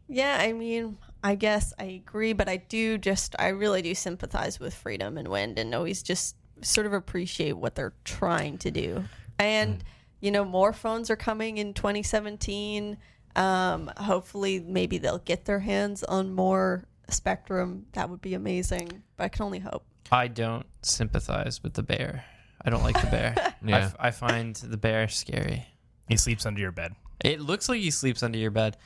Yeah, 0.08 0.36
I 0.40 0.52
mean, 0.52 0.98
I 1.22 1.34
guess 1.34 1.72
I 1.78 1.84
agree, 1.84 2.32
but 2.34 2.48
I 2.48 2.56
do 2.58 2.98
just, 2.98 3.34
I 3.38 3.48
really 3.48 3.80
do 3.82 3.94
sympathize 3.94 4.60
with 4.60 4.74
Freedom 4.74 5.16
and 5.16 5.28
Wind 5.28 5.58
and 5.58 5.74
always 5.74 6.02
just 6.02 6.36
sort 6.60 6.86
of 6.86 6.92
appreciate 6.92 7.52
what 7.52 7.74
they're 7.74 7.94
trying 8.04 8.58
to 8.58 8.70
do. 8.70 9.04
And, 9.38 9.82
you 10.20 10.30
know, 10.30 10.44
more 10.44 10.72
phones 10.72 11.08
are 11.10 11.16
coming 11.16 11.58
in 11.58 11.72
2017. 11.72 12.98
Um, 13.36 13.90
hopefully, 13.96 14.60
maybe 14.60 14.98
they'll 14.98 15.18
get 15.18 15.44
their 15.44 15.60
hands 15.60 16.02
on 16.04 16.34
more 16.34 16.84
Spectrum. 17.08 17.86
That 17.92 18.10
would 18.10 18.20
be 18.20 18.34
amazing, 18.34 19.02
but 19.16 19.24
I 19.24 19.28
can 19.28 19.44
only 19.44 19.58
hope. 19.60 19.84
I 20.12 20.28
don't 20.28 20.66
sympathize 20.82 21.62
with 21.62 21.74
the 21.74 21.82
bear. 21.82 22.24
I 22.64 22.70
don't 22.70 22.82
like 22.82 23.00
the 23.00 23.06
bear. 23.08 23.34
I 23.38 23.54
Yeah. 23.64 23.76
f- 23.78 23.96
I, 23.98 24.10
find 24.10 24.54
the 24.56 24.76
bear 24.76 25.08
scary. 25.08 25.66
He 26.08 26.16
sleeps 26.16 26.46
under 26.46 26.60
your 26.60 26.72
bed. 26.72 26.94
It 27.24 27.40
looks 27.40 27.68
like 27.68 27.80
he 27.80 27.90
sleeps 27.90 28.22
under 28.22 28.38
your 28.38 28.50
bed. 28.50 28.76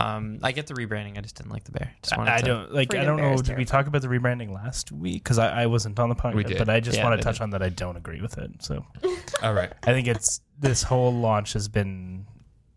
Um, 0.00 0.38
I 0.42 0.52
get 0.52 0.66
the 0.66 0.74
rebranding. 0.74 1.16
I 1.16 1.22
just 1.22 1.36
didn't 1.36 1.50
like 1.50 1.64
the 1.64 1.72
bear. 1.72 1.92
Just 2.02 2.16
wanted 2.16 2.30
I, 2.30 2.36
I 2.36 2.40
to- 2.40 2.46
don't 2.46 2.72
like. 2.74 2.88
I 2.94 2.98
Freedom 2.98 3.06
don't 3.06 3.16
Bear 3.16 3.28
know. 3.30 3.34
is 3.34 3.40
Did 3.42 3.56
we 3.56 3.64
terrifying. 3.64 3.66
talk 3.66 3.86
about 3.88 4.02
the 4.02 4.08
rebranding 4.08 4.52
last 4.52 4.92
week? 4.92 5.24
Because 5.24 5.38
I, 5.38 5.62
I 5.62 5.66
wasn't 5.66 5.98
on 5.98 6.08
the 6.08 6.14
podcast, 6.14 6.34
We 6.34 6.44
did. 6.44 6.58
but 6.58 6.68
I 6.68 6.80
just 6.80 6.98
Yeah, 6.98 7.04
want 7.04 7.14
we 7.14 7.18
to 7.18 7.22
touch 7.24 7.36
did. 7.36 7.42
on 7.44 7.50
that. 7.50 7.62
I 7.62 7.70
don't 7.70 7.96
agree 7.96 8.20
with 8.20 8.36
it. 8.38 8.62
So 8.62 8.84
All 9.42 9.54
right. 9.54 9.72
I 9.84 9.92
think 9.92 10.06
it's 10.06 10.40
this 10.58 10.82
whole 10.82 11.12
launch 11.12 11.54
has 11.54 11.68
been 11.68 12.26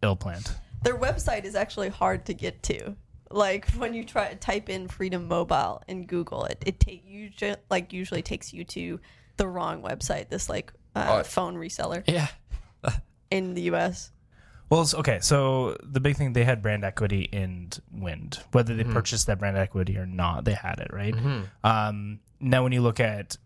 ill 0.01 0.15
planned. 0.15 0.51
Their 0.83 0.97
website 0.97 1.43
is 1.43 1.53
actually 1.55 1.89
hard 1.89 2.25
to 2.25 2.33
get 2.33 2.63
to. 2.63 2.95
Like 3.29 3.69
when 3.71 3.93
you 3.93 4.03
try 4.03 4.29
to 4.29 4.35
type 4.35 4.69
in 4.69 4.87
Freedom 4.87 5.27
Mobile 5.27 5.81
in 5.87 6.05
Google, 6.05 6.45
it 6.45 6.63
it 6.65 6.79
take 6.79 7.03
usually 7.05 7.55
like 7.69 7.93
usually 7.93 8.21
takes 8.21 8.51
you 8.53 8.63
to 8.65 8.99
the 9.41 9.47
wrong 9.47 9.81
website. 9.81 10.29
This 10.29 10.47
like 10.49 10.71
uh, 10.95 11.19
Oh. 11.19 11.23
phone 11.23 11.55
reseller 11.55 12.03
Yeah. 12.07 12.27
in 13.31 13.53
the 13.55 13.63
U.S. 13.73 14.11
Well, 14.69 14.81
it's- 14.81 14.93
okay. 14.93 15.19
So 15.21 15.75
the 15.83 15.99
big 15.99 16.15
thing 16.15 16.33
they 16.33 16.43
had 16.45 16.61
brand 16.61 16.83
equity 16.85 17.23
in 17.31 17.69
Wind, 17.91 18.39
whether 18.51 18.75
they 18.75 18.83
purchased 18.83 19.25
that 19.27 19.39
brand 19.39 19.57
equity 19.57 19.97
or 19.97 20.05
not, 20.05 20.45
they 20.45 20.53
had 20.53 20.79
it 20.79 20.91
right. 20.93 21.15
Um, 21.63 22.19
now, 22.39 22.63
when 22.63 22.71
you 22.71 22.81
look 22.81 22.99
at 22.99 23.37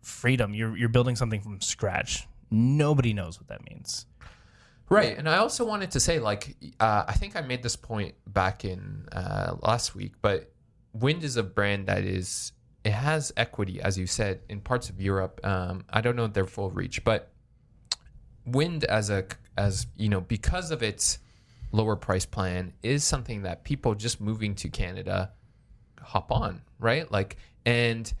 Freedom, 0.00 0.52
you're 0.54 0.76
you're 0.76 0.88
building 0.88 1.14
something 1.16 1.40
from 1.40 1.60
scratch. 1.60 2.26
Nobody 2.50 3.12
knows 3.12 3.38
what 3.38 3.46
that 3.48 3.62
means. 3.70 4.06
Right. 4.88 5.16
And 5.16 5.28
I 5.28 5.36
also 5.38 5.64
wanted 5.64 5.92
to 5.92 6.00
say, 6.00 6.18
like, 6.18 6.56
uh, 6.80 7.04
I 7.06 7.12
think 7.14 7.36
I 7.36 7.40
made 7.40 7.62
this 7.62 7.76
point 7.76 8.14
back 8.26 8.64
in 8.64 9.06
uh, 9.12 9.54
last 9.62 9.94
week, 9.94 10.14
but 10.20 10.50
Wind 10.92 11.22
is 11.24 11.36
a 11.36 11.42
brand 11.44 11.86
that 11.86 12.02
is, 12.04 12.52
it 12.84 12.92
has 12.92 13.32
equity, 13.36 13.80
as 13.80 13.96
you 13.96 14.06
said, 14.06 14.40
in 14.48 14.60
parts 14.60 14.90
of 14.90 15.00
Europe. 15.00 15.40
Um, 15.44 15.84
I 15.90 16.00
don't 16.00 16.16
know 16.16 16.26
their 16.26 16.46
full 16.46 16.70
reach, 16.70 17.04
but 17.04 17.30
Wind 18.44 18.84
as 18.84 19.08
a, 19.08 19.26
as, 19.56 19.86
you 19.96 20.08
know, 20.08 20.20
because 20.20 20.70
of 20.72 20.82
its 20.82 21.18
lower 21.70 21.96
price 21.96 22.26
plan 22.26 22.72
is 22.82 23.04
something 23.04 23.42
that 23.42 23.64
people 23.64 23.94
just 23.94 24.20
moving 24.20 24.54
to 24.56 24.68
Canada 24.68 25.32
hop 26.00 26.32
on, 26.32 26.62
right? 26.80 27.10
Like, 27.10 27.36
and 27.64 28.12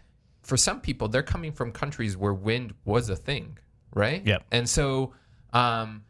for 0.42 0.56
some 0.56 0.80
people, 0.80 1.08
they're 1.08 1.22
coming 1.22 1.52
from 1.52 1.72
countries 1.72 2.16
where 2.16 2.32
wind 2.32 2.74
was 2.84 3.08
a 3.10 3.16
thing, 3.16 3.58
right? 3.94 4.24
Yep. 4.24 4.44
And 4.52 4.68
so, 4.68 5.14
um, 5.52 6.04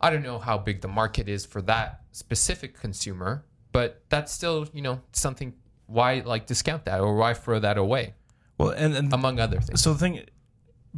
I 0.00 0.10
don't 0.10 0.22
know 0.22 0.38
how 0.38 0.58
big 0.58 0.80
the 0.80 0.88
market 0.88 1.28
is 1.28 1.44
for 1.44 1.62
that 1.62 2.02
specific 2.12 2.78
consumer, 2.78 3.44
but 3.72 4.02
that's 4.08 4.32
still, 4.32 4.68
you 4.72 4.82
know, 4.82 5.00
something. 5.12 5.54
Why 5.86 6.22
like 6.24 6.46
discount 6.46 6.84
that 6.86 7.00
or 7.00 7.14
why 7.14 7.34
throw 7.34 7.58
that 7.60 7.78
away, 7.78 8.14
Well, 8.58 8.70
and, 8.70 8.94
and 8.96 9.12
among 9.12 9.38
other 9.38 9.60
things? 9.60 9.80
so 9.80 9.92
the 9.92 9.98
thing, 9.98 10.24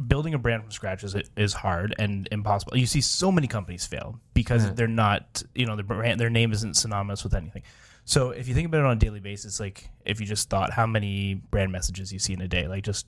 building 0.07 0.33
a 0.33 0.37
brand 0.37 0.63
from 0.63 0.71
scratch 0.71 1.03
is 1.03 1.15
is 1.37 1.53
hard 1.53 1.93
and 1.99 2.27
impossible. 2.31 2.77
You 2.77 2.85
see 2.85 3.01
so 3.01 3.31
many 3.31 3.47
companies 3.47 3.85
fail 3.85 4.19
because 4.33 4.65
mm-hmm. 4.65 4.75
they're 4.75 4.87
not, 4.87 5.43
you 5.53 5.65
know, 5.65 5.75
their 5.75 5.85
brand, 5.85 6.19
their 6.19 6.29
name 6.29 6.51
isn't 6.51 6.75
synonymous 6.75 7.23
with 7.23 7.33
anything. 7.33 7.63
So 8.05 8.31
if 8.31 8.47
you 8.47 8.55
think 8.55 8.65
about 8.67 8.79
it 8.79 8.85
on 8.85 8.93
a 8.93 8.99
daily 8.99 9.19
basis, 9.19 9.59
like 9.59 9.87
if 10.05 10.19
you 10.19 10.25
just 10.25 10.49
thought 10.49 10.71
how 10.71 10.87
many 10.87 11.35
brand 11.35 11.71
messages 11.71 12.11
you 12.11 12.17
see 12.17 12.33
in 12.33 12.41
a 12.41 12.47
day, 12.47 12.67
like 12.67 12.83
just 12.83 13.05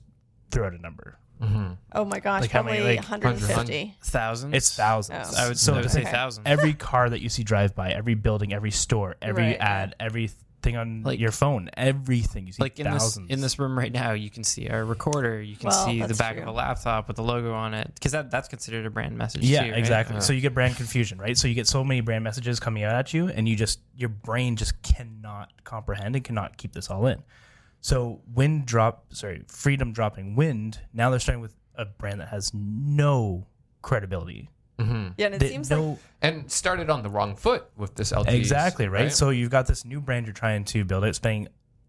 throw 0.52 0.66
out 0.66 0.74
a 0.74 0.78
number. 0.78 1.18
Mm-hmm. 1.42 1.72
Oh 1.92 2.04
my 2.04 2.20
gosh, 2.20 2.42
Like 2.42 2.52
how 2.52 2.62
probably 2.62 2.78
many, 2.82 2.96
like, 2.98 3.10
150. 3.10 3.96
Thousands. 4.04 4.54
It's 4.54 4.76
thousands. 4.76 5.34
Oh. 5.36 5.42
I 5.42 5.48
would, 5.48 5.58
so 5.58 5.72
I 5.72 5.76
to 5.76 5.82
would 5.82 5.90
say 5.90 6.00
think- 6.02 6.10
thousands. 6.10 6.46
every 6.46 6.72
car 6.72 7.10
that 7.10 7.20
you 7.20 7.28
see 7.28 7.42
drive 7.42 7.74
by, 7.74 7.90
every 7.90 8.14
building, 8.14 8.52
every 8.52 8.70
store, 8.70 9.16
every 9.20 9.42
Right, 9.42 9.56
ad, 9.60 9.96
everything 10.62 10.76
on 10.76 11.02
Like- 11.02 11.18
your 11.18 11.32
phone, 11.32 11.70
everything 11.76 12.46
you 12.46 12.52
see 12.52 12.62
like 12.62 12.78
in 12.78 12.90
this 12.90 13.18
in 13.28 13.40
this 13.40 13.58
room 13.58 13.76
right 13.76 13.92
now, 13.92 14.12
you 14.12 14.30
can 14.30 14.44
see 14.44 14.68
our 14.68 14.84
recorder. 14.84 15.40
You 15.42 15.56
can 15.56 15.68
Well, 15.68 15.86
see 15.86 16.02
the 16.02 16.14
back 16.14 16.34
true. 16.34 16.42
of 16.42 16.48
a 16.48 16.52
laptop 16.52 17.08
with 17.08 17.16
the 17.16 17.22
logo 17.22 17.52
on 17.52 17.74
it 17.74 17.90
because 17.94 18.12
that 18.12 18.30
that's 18.30 18.48
considered 18.48 18.86
a 18.86 18.90
brand 18.90 19.16
message. 19.18 19.42
Yeah, 19.42 19.64
too, 19.64 19.70
right? 19.70 19.78
exactly. 19.78 20.16
Uh. 20.16 20.20
So 20.20 20.32
you 20.32 20.40
get 20.40 20.54
brand 20.54 20.76
confusion, 20.76 21.18
right? 21.18 21.36
So 21.36 21.48
you 21.48 21.54
get 21.54 21.66
so 21.66 21.82
many 21.82 22.00
brand 22.00 22.22
messages 22.24 22.60
coming 22.60 22.84
out 22.84 22.94
at 22.94 23.12
you, 23.12 23.28
and 23.28 23.48
you 23.48 23.56
just 23.56 23.80
your 23.96 24.08
brain 24.08 24.56
just 24.56 24.80
cannot 24.82 25.52
comprehend 25.64 26.14
and 26.14 26.24
cannot 26.24 26.56
keep 26.56 26.72
this 26.72 26.90
all 26.90 27.06
in. 27.06 27.22
So 27.80 28.20
wind 28.32 28.66
drop, 28.66 29.12
sorry, 29.12 29.42
freedom 29.48 29.92
dropping 29.92 30.36
wind. 30.36 30.80
Now 30.92 31.10
they're 31.10 31.18
starting 31.18 31.42
with 31.42 31.54
a 31.74 31.84
brand 31.86 32.20
that 32.20 32.28
has 32.28 32.52
no 32.54 33.46
credibility. 33.82 34.48
Yeah, 34.78 34.86
and 35.26 35.34
it 35.34 35.38
They- 35.38 35.48
seems 35.48 35.70
no, 35.70 35.90
like 35.90 35.98
and 36.22 36.50
started 36.50 36.90
on 36.90 37.02
the 37.02 37.08
wrong 37.08 37.36
foot 37.36 37.70
with 37.76 37.94
this 37.94 38.10
LTE. 38.12 38.34
exactly 38.34 38.88
right? 38.88 39.12
So 39.12 39.30
you've 39.30 39.50
got 39.50 39.66
this 39.66 39.84
new 39.84 40.00
brand 40.00 40.26
you're 40.26 40.32
trying 40.32 40.64
to 40.66 40.84
build 40.84 41.04
out, 41.04 41.14
spending 41.14 41.48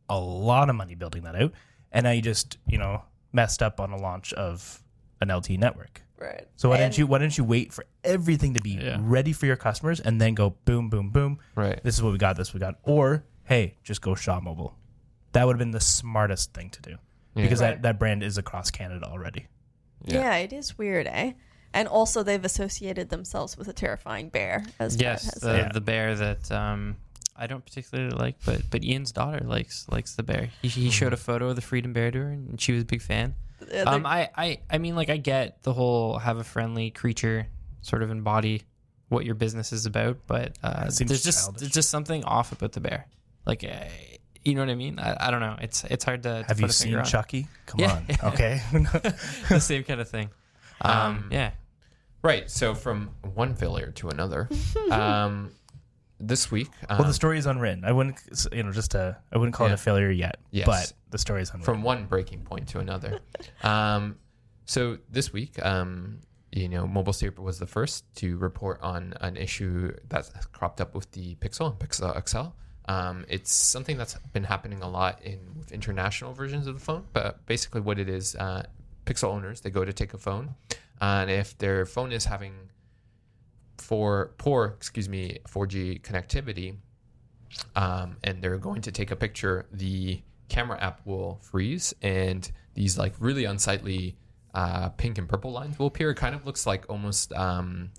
a 0.09 0.19
lot 0.19 0.69
of 0.69 0.75
money 0.75 0.93
building 0.95 1.23
that 1.23 1.35
out, 1.35 1.53
and 1.91 2.03
now 2.03 2.11
you 2.11 2.21
just 2.21 2.57
you 2.67 2.77
know 2.77 3.03
messed 3.31 3.63
up 3.63 3.79
on 3.79 3.91
a 3.91 3.97
launch 3.97 4.31
of 4.33 4.83
an 5.21 5.29
LTE 5.29 5.57
network. 5.57 6.01
right. 6.19 6.47
So 6.55 6.69
why 6.69 6.75
And- 6.75 6.83
didn't 6.91 6.97
you 6.99 7.07
why 7.07 7.17
didn't 7.19 7.37
you 7.37 7.43
wait 7.43 7.73
for 7.73 7.85
everything 8.03 8.53
to 8.53 8.61
be 8.61 8.71
Yeah. 8.71 8.97
ready 8.99 9.33
for 9.33 9.45
your 9.47 9.55
customers 9.57 9.99
and 9.99 10.21
then 10.21 10.35
go 10.35 10.51
boom 10.65 10.89
boom 10.89 11.09
boom 11.09 11.39
right. 11.55 11.81
this 11.83 11.95
is 11.95 12.03
what 12.03 12.11
we 12.11 12.17
got 12.19 12.35
this 12.37 12.53
we 12.53 12.59
got 12.59 12.75
or 12.83 13.23
hey 13.45 13.75
just 13.83 14.01
go 14.01 14.13
Shaw 14.15 14.39
Mobile 14.39 14.77
that 15.31 15.45
would 15.47 15.53
have 15.53 15.59
been 15.59 15.71
the 15.71 15.79
smartest 15.81 16.53
thing 16.53 16.69
to 16.69 16.81
do 16.81 16.95
because 17.35 17.59
Right. 17.61 17.71
that, 17.71 17.81
that 17.81 17.99
brand 17.99 18.21
is 18.23 18.37
across 18.37 18.69
Canada 18.69 19.05
already. 19.07 19.47
Yeah. 20.05 20.19
Yeah. 20.19 20.35
it 20.37 20.53
is 20.53 20.77
weird, 20.77 21.07
eh? 21.07 21.31
And 21.73 21.87
also, 21.87 22.21
they've 22.23 22.43
associated 22.45 23.09
themselves 23.09 23.57
with 23.57 23.67
a 23.67 23.73
terrifying 23.73 24.29
bear. 24.29 24.63
As 24.79 24.95
Pat 24.95 25.01
Yes, 25.01 25.23
has 25.33 25.41
the. 25.41 25.57
Yeah. 25.57 25.69
the 25.73 25.81
bear 25.81 26.15
that 26.15 26.51
um, 26.51 26.97
I 27.35 27.47
don't 27.47 27.65
particularly 27.65 28.11
like, 28.11 28.35
but 28.45 28.61
but 28.69 28.83
Ian's 28.83 29.11
daughter 29.11 29.39
likes 29.43 29.87
likes 29.89 30.15
the 30.15 30.23
bear. 30.23 30.49
He, 30.61 30.67
he 30.67 30.89
showed 30.91 31.13
a 31.13 31.17
photo 31.17 31.49
of 31.49 31.55
the 31.55 31.61
freedom 31.63 31.91
bear 31.93 32.11
to 32.11 32.19
her, 32.19 32.29
and 32.29 32.61
she 32.61 32.73
was 32.73 32.83
a 32.83 32.85
big 32.85 33.01
fan. 33.01 33.33
Uh, 33.73 33.85
Um, 33.87 34.05
I, 34.05 34.29
I 34.37 34.59
I 34.69 34.77
mean, 34.77 34.95
like 34.95 35.09
I 35.09 35.17
get 35.17 35.63
the 35.63 35.73
whole 35.73 36.19
have 36.19 36.37
a 36.37 36.43
friendly 36.43 36.91
creature 36.91 37.47
sort 37.81 38.03
of 38.03 38.11
embody 38.11 38.63
what 39.09 39.25
your 39.25 39.35
business 39.35 39.73
is 39.73 39.85
about, 39.85 40.17
but 40.27 40.57
uh, 40.63 40.85
It 40.87 40.93
seems 40.93 41.09
there's 41.09 41.23
just 41.23 41.45
childish. 41.45 41.59
there's 41.61 41.71
just 41.73 41.89
something 41.89 42.23
off 42.23 42.51
about 42.51 42.71
the 42.73 42.81
bear. 42.81 43.07
Like, 43.45 43.63
uh, 43.63 43.85
you 44.45 44.53
know 44.55 44.61
what 44.61 44.69
I 44.69 44.75
mean? 44.75 44.99
I, 44.99 45.27
I 45.27 45.31
don't 45.31 45.39
know. 45.41 45.55
It's 45.59 45.83
it's 45.85 46.03
hard 46.05 46.21
to, 46.23 46.41
to 46.43 46.47
Have 46.47 46.57
put 46.57 46.59
you 46.61 46.65
a 46.67 46.69
seen 46.71 46.85
finger 46.87 46.99
on. 46.99 47.05
Chucky? 47.05 47.47
Come 47.65 47.79
Yeah. 47.81 47.93
on. 47.93 48.05
Okay. 48.33 48.61
the 49.49 49.59
same 49.59 49.83
kind 49.83 50.01
of 50.01 50.07
thing. 50.09 50.29
Um, 50.81 50.91
Um, 50.91 51.29
yeah. 51.31 51.51
Right. 52.23 52.49
So 52.49 52.73
from 52.73 53.09
one 53.33 53.53
failure 53.55 53.91
to 53.91 54.09
another, 54.09 54.49
um, 54.91 55.51
this 56.19 56.49
week. 56.49 56.69
Um, 56.89 56.99
well, 56.99 57.07
the 57.07 57.13
story 57.13 57.37
is 57.37 57.45
unwritten. 57.45 57.83
I 57.83 57.91
wouldn't, 57.91 58.17
you 58.51 58.63
know, 58.63 58.71
just 58.71 58.91
to, 58.91 59.17
I 59.31 59.37
wouldn't 59.37 59.53
call 59.55 59.67
Yeah. 59.67 59.73
it 59.73 59.75
a 59.75 59.77
failure 59.77 60.09
yet. 60.11 60.37
Yes. 60.51 60.65
But 60.65 60.93
the 61.11 61.17
story 61.17 61.41
is 61.41 61.49
unwritten. 61.49 61.65
from 61.65 61.83
one 61.83 62.05
breaking 62.05 62.43
point 62.43 62.69
to 62.69 62.79
another. 62.79 63.19
um, 63.63 64.15
so 64.65 64.97
this 65.09 65.33
week, 65.33 65.63
um, 65.65 66.21
you 66.51 66.69
know, 66.69 66.87
Mobile 66.87 67.13
Syrup 67.13 67.39
was 67.39 67.59
the 67.59 67.67
first 67.67 68.05
to 68.17 68.37
report 68.37 68.79
on 68.81 69.13
an 69.21 69.35
issue 69.35 69.91
that 70.09 70.29
cropped 70.53 70.79
up 70.79 70.95
with 70.95 71.11
the 71.11 71.35
Pixel 71.35 71.71
and 71.71 71.77
Pixel 71.79 72.27
XL. 72.29 72.53
Um, 72.85 73.25
it's 73.27 73.51
something 73.51 73.97
that's 73.97 74.13
been 74.33 74.43
happening 74.43 74.81
a 74.81 74.87
lot 74.89 75.21
in 75.23 75.39
with 75.57 75.71
international 75.71 76.33
versions 76.33 76.67
of 76.67 76.75
the 76.75 76.79
phone. 76.79 77.03
But 77.11 77.45
basically, 77.47 77.81
what 77.81 77.97
it 77.99 78.07
is, 78.07 78.35
uh, 78.35 78.63
Pixel 79.05 79.29
owners 79.29 79.61
they 79.61 79.69
go 79.69 79.83
to 79.83 79.91
take 79.91 80.13
a 80.13 80.17
phone, 80.17 80.55
and 81.01 81.29
if 81.29 81.57
their 81.57 81.85
phone 81.85 82.11
is 82.11 82.25
having 82.25 82.53
for 83.77 84.33
poor, 84.37 84.73
excuse 84.77 85.09
me, 85.09 85.39
4G 85.47 86.01
connectivity, 86.01 86.77
um, 87.75 88.17
and 88.23 88.41
they're 88.41 88.57
going 88.57 88.81
to 88.81 88.91
take 88.91 89.11
a 89.11 89.15
picture, 89.15 89.65
the 89.71 90.21
camera 90.49 90.79
app 90.79 91.01
will 91.05 91.39
freeze, 91.41 91.93
and 92.01 92.51
these 92.73 92.97
like 92.97 93.13
really 93.19 93.45
unsightly 93.45 94.15
uh, 94.53 94.89
pink 94.89 95.17
and 95.17 95.27
purple 95.27 95.51
lines 95.51 95.77
will 95.79 95.87
appear. 95.87 96.11
It 96.11 96.15
kind 96.15 96.35
of 96.35 96.45
looks 96.45 96.65
like 96.65 96.85
almost 96.89 97.33
um, 97.33 97.91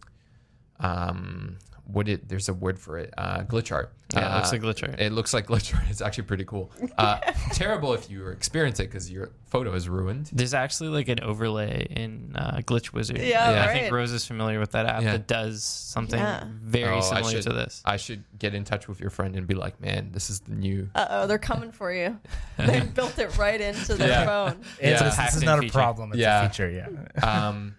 um, 0.80 1.58
what 1.86 2.08
it. 2.08 2.28
There's 2.28 2.48
a 2.48 2.54
word 2.54 2.78
for 2.78 2.98
it. 2.98 3.12
Uh, 3.16 3.40
glitch 3.44 3.70
art. 3.72 3.92
Yeah, 4.12 4.30
it 4.30 4.34
looks 4.36 4.48
Uh, 4.48 4.52
like 4.56 4.62
glitch 4.62 4.88
art. 4.88 5.00
It 5.00 5.12
looks 5.12 5.34
like 5.34 5.46
glitch 5.48 5.74
art. 5.74 5.84
It's 5.90 6.00
actually 6.00 6.24
pretty 6.24 6.44
cool. 6.44 6.70
Uh, 6.96 7.18
terrible 7.52 7.92
if 7.94 8.10
you 8.10 8.28
experience 8.28 8.78
it 8.80 8.84
because 8.84 9.10
your 9.10 9.30
photo 9.46 9.72
is 9.74 9.88
ruined. 9.88 10.30
There's 10.32 10.54
actually 10.54 10.88
like 10.90 11.08
an 11.08 11.20
overlay 11.22 11.86
in 11.90 12.32
uh, 12.36 12.58
Glitch 12.58 12.92
Wizard. 12.92 13.18
Yeah, 13.18 13.48
And 13.50 13.58
I 13.60 13.72
think 13.72 13.92
Rose 13.92 14.12
is 14.12 14.24
familiar 14.26 14.60
with 14.60 14.72
that 14.72 14.86
app 14.86 15.02
Yeah. 15.02 15.12
that 15.12 15.26
does 15.26 15.62
something 15.64 16.18
Yeah. 16.18 16.44
very 16.48 16.96
Oh, 16.96 17.00
similar 17.00 17.30
should- 17.30 17.42
to 17.44 17.52
this. 17.52 17.82
I 17.84 17.96
should 17.96 18.24
get 18.38 18.54
in 18.54 18.64
touch 18.64 18.88
with 18.88 19.00
your 19.00 19.10
friend 19.10 19.36
and 19.36 19.46
be 19.46 19.54
like, 19.54 19.80
man, 19.80 20.10
this 20.12 20.30
is 20.30 20.40
the 20.40 20.52
new. 20.54 20.88
Uh 20.94 21.06
oh, 21.10 21.26
they're 21.26 21.38
coming 21.38 21.70
for 21.72 21.92
you. 21.92 22.18
they 22.56 22.80
built 22.80 23.18
it 23.18 23.36
right 23.38 23.60
into 23.60 23.94
their 23.94 24.08
Yeah. 24.08 24.26
phone. 24.26 24.60
It's, 24.80 25.00
Yeah. 25.00 25.08
this 25.24 25.34
is 25.36 25.42
in 25.42 25.46
not 25.46 25.58
a 25.58 25.62
feature. 25.62 25.72
problem. 25.72 26.10
It's 26.12 26.18
Yeah. 26.20 26.44
a 26.44 26.48
feature. 26.48 26.70
Yeah. 26.70 27.48
um, 27.48 27.76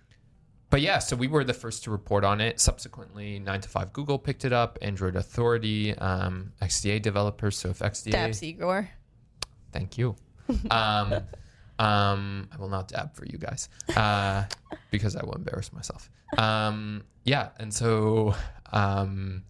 but 0.75 0.81
yeah, 0.81 0.99
so 0.99 1.15
we 1.15 1.29
were 1.29 1.45
the 1.45 1.53
first 1.53 1.85
to 1.85 1.89
report 1.89 2.25
on 2.25 2.41
it. 2.41 2.59
Subsequently, 2.59 3.39
9 3.39 3.61
to 3.61 3.69
5 3.69 3.93
Google 3.93 4.19
picked 4.19 4.43
it 4.43 4.51
up, 4.51 4.77
Android 4.81 5.15
Authority, 5.15 5.97
um, 5.97 6.51
XDA 6.61 7.01
developers. 7.01 7.57
So 7.57 7.69
if 7.69 7.79
XDA, 7.79 8.11
Dabs 8.11 8.43
Igor. 8.43 8.89
thank 9.71 9.97
you. 9.97 10.17
Um, 10.69 11.13
um, 11.79 12.49
I 12.51 12.57
will 12.59 12.67
not 12.67 12.89
dab 12.89 13.15
for 13.15 13.25
you 13.25 13.37
guys 13.37 13.69
uh, 13.95 14.43
because 14.91 15.15
I 15.15 15.23
will 15.23 15.35
embarrass 15.35 15.71
myself. 15.71 16.09
Um, 16.37 17.05
yeah, 17.23 17.51
and 17.57 17.73
so 17.73 18.35
um, 18.73 19.43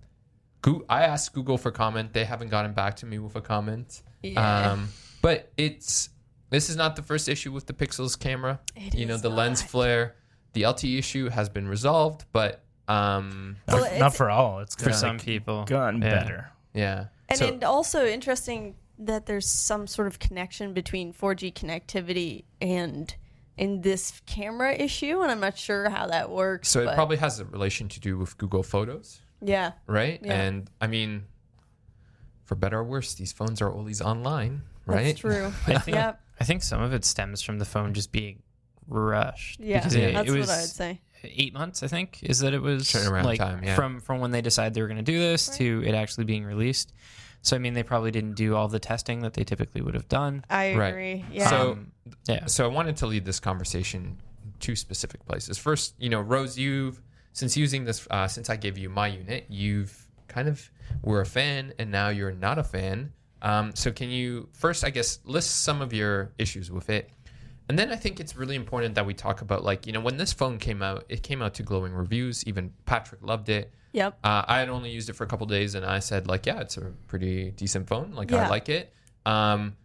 Goo- 0.62 0.86
I 0.88 1.06
asked 1.06 1.34
Google 1.34 1.58
for 1.58 1.72
comment. 1.72 2.14
They 2.14 2.26
haven't 2.26 2.50
gotten 2.50 2.74
back 2.74 2.98
to 2.98 3.08
me 3.08 3.18
with 3.18 3.36
a 3.36 3.42
comment. 3.42 4.04
Yeah. 4.22 4.74
Um, 4.74 4.90
but 5.24 5.52
it's 5.58 6.10
this 6.52 6.70
is 6.70 6.76
not 6.76 6.96
the 6.96 7.02
first 7.02 7.28
issue 7.28 7.52
with 7.52 7.66
the 7.66 7.74
Pixels 7.74 8.18
camera. 8.18 8.60
It 8.76 8.94
you 8.94 9.08
know, 9.08 9.18
the 9.18 9.30
lens 9.30 9.64
flare, 9.64 10.16
the 10.56 10.64
LTE 10.64 10.98
issue 10.98 11.30
has 11.30 11.48
been 11.50 11.68
resolved, 11.68 12.26
but 12.32 12.64
um, 12.88 13.58
Not, 13.68 13.74
Well, 13.76 13.84
not 13.84 13.94
it's- 13.96 14.18
for 14.18 14.30
all. 14.32 14.60
It's 14.60 14.74
For 14.76 14.86
kinda 14.86 14.98
some 14.98 15.18
like 15.18 15.26
people. 15.26 15.66
gotten 15.66 16.02
Yeah. 16.02 16.10
better. 16.10 16.52
yeah. 16.74 17.06
And, 17.30 17.38
so, 17.40 17.48
and 17.48 17.64
also 17.64 18.06
interesting 18.06 18.76
that 19.00 19.26
there's 19.26 19.50
some 19.50 19.88
sort 19.88 20.08
of 20.08 20.20
connection 20.20 20.74
between 20.74 21.12
4G 21.14 21.52
connectivity 21.54 22.46
and 22.62 23.14
in 23.58 23.82
this 23.82 24.22
camera 24.26 24.74
issue, 24.74 25.22
and 25.22 25.32
I'm 25.32 25.40
not 25.40 25.58
sure 25.58 25.90
how 25.90 26.08
that 26.08 26.30
works. 26.30 26.70
so 26.70 26.82
it 26.82 26.86
but 26.86 26.96
probably 26.96 27.18
has 27.18 27.40
a 27.40 27.46
relation 27.46 27.88
to 27.90 28.00
do 28.00 28.18
with 28.18 28.38
Google 28.38 28.64
Photos, 28.64 29.20
yeah, 29.42 29.72
right? 29.88 30.20
Yeah. 30.24 30.34
And 30.34 30.70
I 30.82 30.88
mean, 30.88 31.24
for 32.44 32.56
better 32.56 32.80
or 32.80 32.84
worse, 32.84 33.14
these 33.16 33.32
phones 33.34 33.62
are 33.62 33.72
always 33.72 34.02
online, 34.02 34.62
right? 34.86 35.06
that's 35.06 35.20
true. 35.22 35.48
I 35.68 35.78
think 35.80 35.96
yeah, 35.96 36.14
I 36.40 36.44
think 36.44 36.62
some 36.64 36.82
of 36.82 36.94
it 36.94 37.04
stems 37.06 37.42
from 37.42 37.60
the 37.60 37.66
phone 37.66 37.94
just 37.94 38.12
being 38.12 38.44
rushed. 38.88 39.60
yeah, 39.60 39.80
because 39.80 39.96
it, 39.96 40.14
that's 40.14 40.30
it 40.30 40.34
was 40.38 40.48
what 40.48 40.56
I 40.58 40.62
would 40.62 40.70
say. 40.70 41.02
eight 41.24 41.54
months. 41.54 41.84
I 41.84 41.88
think 41.88 42.20
is 42.24 42.40
that 42.40 42.54
it 42.54 42.62
was 42.62 42.84
Turnaround 42.84 43.24
like 43.24 43.40
time, 43.40 43.64
yeah. 43.64 43.76
from 43.76 44.00
from 44.00 44.20
when 44.20 44.32
they 44.32 44.42
decided 44.42 44.74
they 44.74 44.82
were 44.82 44.88
going 44.88 44.98
to 44.98 45.04
do 45.04 45.20
this 45.20 45.50
Right. 45.50 45.58
to 45.60 45.84
it 45.86 45.96
actually 45.96 46.26
being 46.26 46.46
released. 46.46 46.94
So 47.42 47.56
I 47.56 47.60
mean, 47.60 47.74
they 47.76 47.84
probably 47.84 48.12
didn't 48.12 48.34
do 48.34 48.56
all 48.56 48.68
the 48.68 48.80
testing 48.80 49.22
that 49.22 49.34
they 49.36 49.44
typically 49.44 49.82
would 49.82 49.94
have 49.94 50.10
done. 50.10 50.44
I 50.50 50.74
Right. 50.76 50.88
agree. 50.90 51.26
Yeah. 51.32 51.50
So- 51.50 51.72
Um, 51.74 51.92
yeah, 52.28 52.46
So 52.48 52.66
I 52.66 52.68
wanted 52.68 52.98
to 52.98 53.06
lead 53.08 53.24
this 53.26 53.40
conversation 53.40 54.18
two 54.60 54.76
specific 54.76 55.24
places. 55.26 55.58
First, 55.58 55.94
you 56.00 56.10
know, 56.10 56.22
Rose, 56.22 56.58
you've 56.58 57.02
since 57.34 57.56
using 57.58 57.84
this, 57.86 58.08
uh, 58.10 58.28
since 58.28 58.50
I 58.50 58.56
gave 58.56 58.78
you 58.78 58.90
my 58.90 59.08
unit, 59.08 59.46
you've 59.50 60.08
kind 60.28 60.48
of 60.48 60.72
were 61.04 61.22
a 61.22 61.26
fan, 61.26 61.74
and 61.78 61.92
now 61.92 62.10
you're 62.10 62.32
not 62.32 62.58
a 62.58 62.64
fan. 62.64 63.12
Um, 63.42 63.76
so 63.76 63.92
can 63.92 64.10
you 64.10 64.48
first, 64.54 64.84
I 64.84 64.90
guess, 64.90 65.20
list 65.26 65.62
some 65.64 65.82
of 65.82 65.94
your 65.94 66.32
issues 66.40 66.72
with 66.72 66.90
it, 66.90 67.12
and 67.68 67.78
then 67.80 67.92
I 67.92 67.96
think 67.96 68.20
it's 68.20 68.36
really 68.36 68.56
important 68.56 68.96
that 68.96 69.06
we 69.06 69.14
talk 69.14 69.42
about 69.42 69.64
like 69.64 69.88
you 69.88 69.94
know 69.94 70.00
when 70.00 70.18
this 70.18 70.34
phone 70.34 70.58
came 70.58 70.82
out, 70.82 71.06
it 71.10 71.24
came 71.24 71.42
out 71.42 71.54
to 71.56 71.64
glowing 71.64 71.94
reviews. 71.94 72.44
Even 72.46 72.74
Patrick 72.86 73.22
loved 73.24 73.50
it. 73.50 73.74
yep. 73.92 74.18
Uh, 74.24 74.44
I 74.48 74.60
had 74.60 74.70
only 74.70 74.92
used 74.92 75.10
it 75.10 75.14
for 75.14 75.24
a 75.24 75.28
couple 75.28 75.46
days, 75.48 75.76
and 75.76 75.86
I 75.86 76.00
said 76.00 76.28
like, 76.28 76.46
yeah, 76.46 76.62
it's 76.62 76.78
a 76.78 76.92
pretty 77.08 77.52
decent 77.52 77.88
phone. 77.88 78.12
Like 78.14 78.32
I 78.32 78.48
like 78.48 78.70
it. 78.70 78.94
Um, 79.26 79.76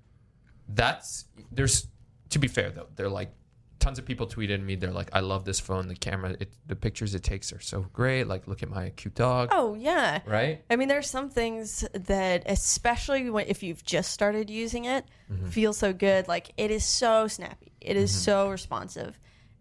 that's 0.69 1.25
there's 1.51 1.89
to 2.31 2.39
be 2.39 2.49
fair 2.49 2.71
though, 2.71 2.89
they're 2.97 3.09
like 3.09 3.33
tons 3.81 3.99
of 3.99 4.05
people 4.05 4.27
tweeted 4.27 4.63
me. 4.63 4.77
They're 4.77 4.93
like, 4.93 5.11
I 5.13 5.21
love 5.21 5.45
this 5.45 5.59
phone. 5.59 5.89
The 5.89 5.97
camera, 5.97 6.37
it, 6.39 6.53
the 6.67 6.77
pictures 6.77 7.15
it 7.15 7.23
takes 7.23 7.53
are 7.53 7.61
so 7.61 7.87
great. 7.93 8.25
Like, 8.29 8.47
look 8.47 8.63
at 8.63 8.69
my 8.69 8.91
cute 8.91 9.15
dog. 9.17 9.49
Oh 9.53 9.75
yeah. 9.75 10.21
Right? 10.27 10.63
I 10.71 10.77
mean, 10.77 10.89
there's 10.89 11.11
some 11.11 11.31
things 11.31 11.85
that, 11.93 12.43
especially 12.47 13.29
when, 13.31 13.47
if 13.49 13.63
you've 13.63 13.85
just 13.85 14.13
started 14.13 14.49
using 14.51 14.85
it, 14.85 15.05
Mm-hmm. 15.33 15.47
feel 15.51 15.73
so 15.73 15.93
good. 15.93 16.27
Like 16.27 16.51
it 16.57 16.73
is 16.73 16.85
so 16.85 17.29
snappy. 17.29 17.71
It 17.81 17.97
is 17.97 18.11
so 18.11 18.51
responsive, 18.51 19.17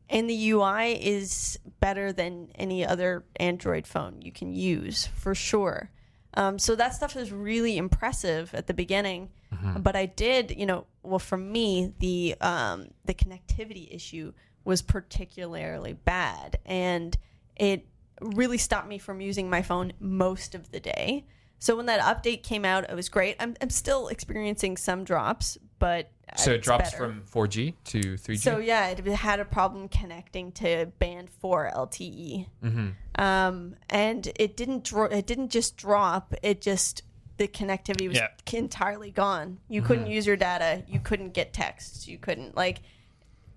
and 0.09 0.27
the 0.27 0.49
UI 0.49 0.93
is 0.93 1.59
better 1.79 2.11
than 2.11 2.49
any 2.55 2.83
other 2.83 3.23
Android 3.35 3.85
phone 3.85 4.19
you 4.23 4.31
can 4.31 4.51
use 4.51 5.05
for 5.15 5.35
sure. 5.35 5.91
Um, 6.33 6.57
so 6.57 6.75
that 6.75 6.95
stuff 6.95 7.15
is 7.15 7.31
really 7.31 7.77
impressive 7.77 8.51
at 8.55 8.65
the 8.65 8.73
beginning. 8.73 9.29
But 9.77 9.95
I 9.95 10.05
did, 10.05 10.51
you 10.57 10.65
know, 10.65 10.85
well 11.03 11.19
for 11.19 11.37
me 11.37 11.93
the 11.99 12.35
um, 12.41 12.89
the 13.05 13.13
connectivity 13.13 13.93
issue 13.93 14.33
was 14.65 14.81
particularly 14.81 15.93
bad, 15.93 16.59
and 16.65 17.17
it 17.55 17.87
really 18.21 18.57
stopped 18.57 18.87
me 18.87 18.97
from 18.97 19.21
using 19.21 19.49
my 19.49 19.61
phone 19.61 19.93
most 19.99 20.53
of 20.55 20.71
the 20.71 20.79
day. 20.79 21.25
So 21.61 21.75
when 21.75 21.87
that 21.87 21.99
update 21.99 22.43
came 22.43 22.63
out, 22.63 22.89
it 22.89 22.95
was 22.95 23.09
great. 23.09 23.35
I'm, 23.39 23.53
I'm 23.61 23.69
still 23.69 24.07
experiencing 24.07 24.77
some 24.77 25.03
drops, 25.03 25.57
but 25.77 26.09
So 26.37 26.51
it 26.51 26.61
drops 26.61 26.91
better. 26.91 26.97
from 26.97 27.23
4G 27.29 27.73
to 27.85 27.99
3G. 27.99 28.39
So 28.39 28.59
yeah, 28.59 28.87
it 28.87 29.05
had 29.05 29.41
a 29.41 29.45
problem 29.45 29.89
connecting 29.89 30.53
to 30.53 30.85
band 30.99 31.29
four 31.29 31.69
LTE, 31.75 32.45
Mm-hmm. 32.63 33.21
um, 33.21 33.75
and 33.89 34.31
it 34.37 34.55
didn't. 34.55 34.83
Dro- 34.85 35.05
it 35.05 35.25
didn't 35.25 35.49
just 35.49 35.75
drop. 35.75 36.33
It 36.43 36.61
just 36.61 37.01
the 37.39 37.47
connectivity 37.47 38.07
was 38.07 38.17
Yeah. 38.17 38.27
entirely 38.53 39.09
gone. 39.09 39.57
You 39.67 39.81
Mm-hmm. 39.81 39.87
couldn't 39.87 40.07
use 40.07 40.27
your 40.27 40.35
data. 40.35 40.83
You 40.87 40.99
couldn't 40.99 41.33
get 41.33 41.53
texts. 41.53 42.07
You 42.07 42.19
couldn't 42.19 42.55
like. 42.55 42.81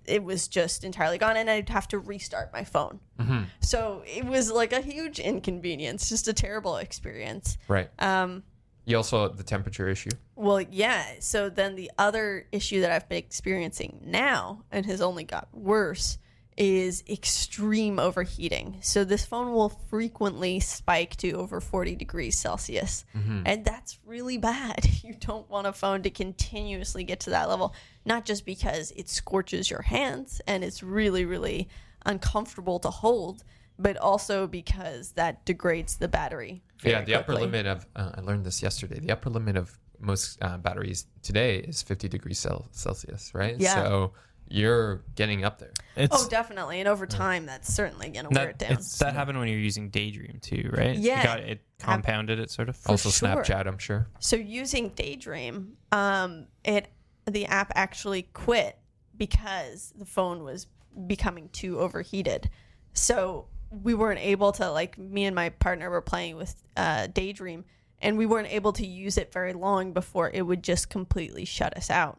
It 0.07 0.25
was 0.25 0.49
just 0.49 0.83
entirely 0.83 1.18
gone, 1.18 1.37
and 1.37 1.49
I'd 1.51 1.68
have 1.68 1.87
to 1.88 1.99
restart 1.99 2.53
my 2.53 2.64
phone. 2.64 2.99
Mm-hmm. 3.21 3.42
So 3.61 4.03
it 4.07 4.25
was 4.25 4.51
like 4.51 4.73
a 4.73 4.81
huge 4.81 5.18
inconvenience, 5.21 6.09
just 6.09 6.27
a 6.27 6.33
terrible 6.33 6.77
experience. 6.77 7.59
right. 7.68 7.88
Um, 8.01 8.42
You 8.85 8.97
also 8.97 9.29
the 9.29 9.45
temperature 9.45 9.88
issue. 9.88 10.11
well, 10.35 10.61
yeah. 10.61 11.05
So 11.21 11.49
then 11.49 11.77
the 11.77 11.90
other 11.99 12.47
issue 12.51 12.81
that 12.81 12.90
I've 12.90 13.09
been 13.09 13.18
experiencing 13.18 14.01
now 14.05 14.64
and 14.73 14.87
has 14.87 15.01
only 15.01 15.23
got 15.25 15.47
worse 15.53 16.18
is 16.64 17.03
extreme 17.11 17.98
overheating. 17.98 18.79
So 18.83 19.03
this 19.03 19.25
phone 19.25 19.53
will 19.53 19.70
frequently 19.90 20.61
spike 20.61 21.16
to 21.16 21.33
over 21.33 21.61
40 21.61 21.96
degrees 21.96 22.38
Celsius. 22.38 23.05
And 23.44 23.64
that's 23.64 23.98
really 24.07 24.38
bad. 24.38 24.87
You 25.03 25.14
don't 25.18 25.51
want 25.51 25.66
a 25.66 25.72
phone 25.72 26.03
to 26.05 26.11
continuously 26.11 27.03
get 27.03 27.18
to 27.20 27.31
that 27.31 27.48
level, 27.48 27.75
not 28.05 28.25
just 28.25 28.46
because 28.46 28.92
it 28.92 29.09
scorches 29.09 29.68
your 29.68 29.83
hands 29.83 30.40
and 30.46 30.62
it's 30.62 30.81
really, 30.81 31.25
really 31.25 31.68
uncomfortable 32.07 32.79
to 32.79 32.90
hold, 32.90 33.42
but 33.81 33.96
also 33.96 34.46
because 34.46 35.11
that 35.12 35.44
degrades 35.44 35.96
the 35.96 36.07
battery. 36.07 36.62
yeah, 36.85 37.03
the 37.03 37.16
upper 37.16 37.35
limit 37.35 37.66
of 37.66 37.85
uh, 37.96 38.12
I 38.14 38.20
learned 38.20 38.44
this 38.44 38.62
yesterday. 38.62 39.01
The 39.01 39.11
upper 39.11 39.29
limit 39.31 39.57
of 39.57 39.77
most 39.98 40.38
uh, 40.40 40.59
batteries 40.59 41.07
today 41.22 41.57
is 41.59 41.83
50 41.83 42.09
degrees 42.09 42.38
Cel- 42.38 42.68
Celsius, 42.70 43.33
right? 43.35 43.57
Yeah. 43.59 43.75
So 43.75 44.12
you're 44.52 45.02
getting 45.14 45.44
up 45.44 45.58
there. 45.58 45.72
It's 45.96 46.24
Oh, 46.24 46.28
definitely. 46.28 46.80
And 46.80 46.88
over 46.88 47.06
time, 47.06 47.46
that's 47.46 47.72
certainly 47.72 48.10
going 48.10 48.26
to 48.26 48.34
wear 48.34 48.50
it 48.50 48.58
down. 48.58 48.72
it's, 48.72 48.98
that 48.98 49.14
happened 49.14 49.38
when 49.38 49.48
you 49.48 49.54
were 49.54 49.60
using 49.60 49.88
Daydream 49.88 50.38
too, 50.40 50.70
right? 50.72 50.96
Yeah. 50.96 51.18
You 51.18 51.24
got 51.24 51.40
it, 51.40 51.48
it 51.48 51.60
compounded 51.78 52.38
it 52.38 52.50
sort 52.50 52.68
of. 52.68 52.78
also 52.86 53.08
sure. 53.10 53.28
Snapchat, 53.28 53.66
I'm 53.66 53.78
sure. 53.78 54.08
So 54.18 54.36
using 54.36 54.90
Daydream, 54.90 55.76
um, 55.90 56.46
it 56.64 56.88
the 57.26 57.46
app 57.46 57.72
actually 57.74 58.22
quit 58.22 58.78
because 59.16 59.92
the 59.96 60.04
phone 60.04 60.42
was 60.44 60.66
becoming 61.06 61.48
too 61.50 61.78
overheated. 61.78 62.50
So 62.92 63.46
we 63.70 63.94
weren't 63.94 64.20
able 64.20 64.52
to 64.52 64.70
like 64.70 64.98
me 64.98 65.24
and 65.24 65.34
my 65.34 65.48
partner 65.48 65.88
were 65.88 66.02
playing 66.02 66.36
with 66.36 66.54
uh, 66.76 67.06
Daydream, 67.06 67.64
and 68.00 68.18
we 68.18 68.26
weren't 68.26 68.52
able 68.52 68.72
to 68.74 68.86
use 68.86 69.16
it 69.16 69.32
very 69.32 69.52
long 69.52 69.92
before 69.92 70.30
it 70.30 70.42
would 70.42 70.62
just 70.62 70.90
completely 70.90 71.44
shut 71.44 71.76
us 71.76 71.88
out. 71.88 72.18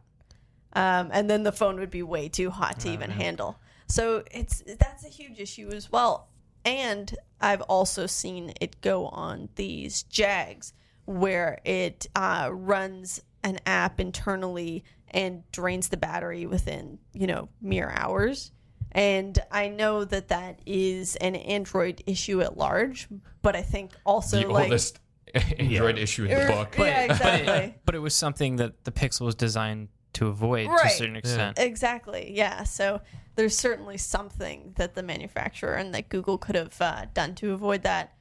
Um, 0.74 1.10
and 1.12 1.30
then 1.30 1.42
the 1.44 1.52
phone 1.52 1.78
would 1.78 1.90
be 1.90 2.02
way 2.02 2.28
too 2.28 2.50
hot 2.50 2.80
to 2.80 2.90
even 2.90 3.10
handle. 3.10 3.58
So 3.88 4.24
it's 4.30 4.62
that's 4.78 5.04
a 5.04 5.08
huge 5.08 5.38
issue 5.38 5.70
as 5.72 5.90
well. 5.90 6.28
And 6.64 7.14
I've 7.40 7.60
also 7.62 8.06
seen 8.06 8.52
it 8.60 8.80
go 8.80 9.06
on 9.06 9.48
these 9.56 10.02
Jags 10.04 10.72
where 11.04 11.60
it 11.64 12.06
uh, 12.16 12.48
runs 12.50 13.22
an 13.42 13.58
app 13.66 14.00
internally 14.00 14.82
and 15.10 15.42
drains 15.52 15.90
the 15.90 15.96
battery 15.98 16.46
within 16.46 16.98
you 17.12 17.26
know 17.26 17.48
mere 17.60 17.92
hours. 17.94 18.50
And 18.92 19.38
I 19.50 19.68
know 19.68 20.04
that 20.04 20.28
that 20.28 20.60
is 20.66 21.16
an 21.16 21.34
Android 21.34 22.02
issue 22.06 22.40
at 22.40 22.56
large, 22.56 23.08
but 23.42 23.56
I 23.56 23.62
think 23.62 23.92
also 24.06 24.40
the 24.40 24.48
like 24.48 24.64
oldest 24.64 25.00
Android 25.58 25.98
issue 25.98 26.24
in 26.24 26.30
the 26.30 26.44
Er, 26.44 26.48
book. 26.48 26.76
yeah, 26.78 27.04
exactly. 27.12 27.46
But 27.46 27.64
it, 27.64 27.80
but 27.84 27.94
it 27.96 27.98
was 27.98 28.14
something 28.14 28.56
that 28.56 28.84
the 28.84 28.92
Pixel 28.92 29.22
was 29.22 29.34
designed 29.34 29.88
to 30.14 30.28
avoid 30.28 30.64
to 30.66 30.70
a 30.70 30.74
Right. 30.74 30.90
certain 30.92 31.16
extent. 31.16 31.58
Exactly. 31.58 32.32
Yeah. 32.34 32.64
So 32.64 33.00
there's 33.36 33.56
certainly 33.56 33.98
something 33.98 34.72
that 34.76 34.94
the 34.94 35.02
manufacturer 35.02 35.74
and 35.74 35.94
that 35.94 36.08
Google 36.08 36.38
could 36.38 36.54
have 36.54 36.80
uh, 36.80 37.06
done 37.14 37.34
to 37.36 37.52
avoid 37.52 37.82
that. 37.82 38.14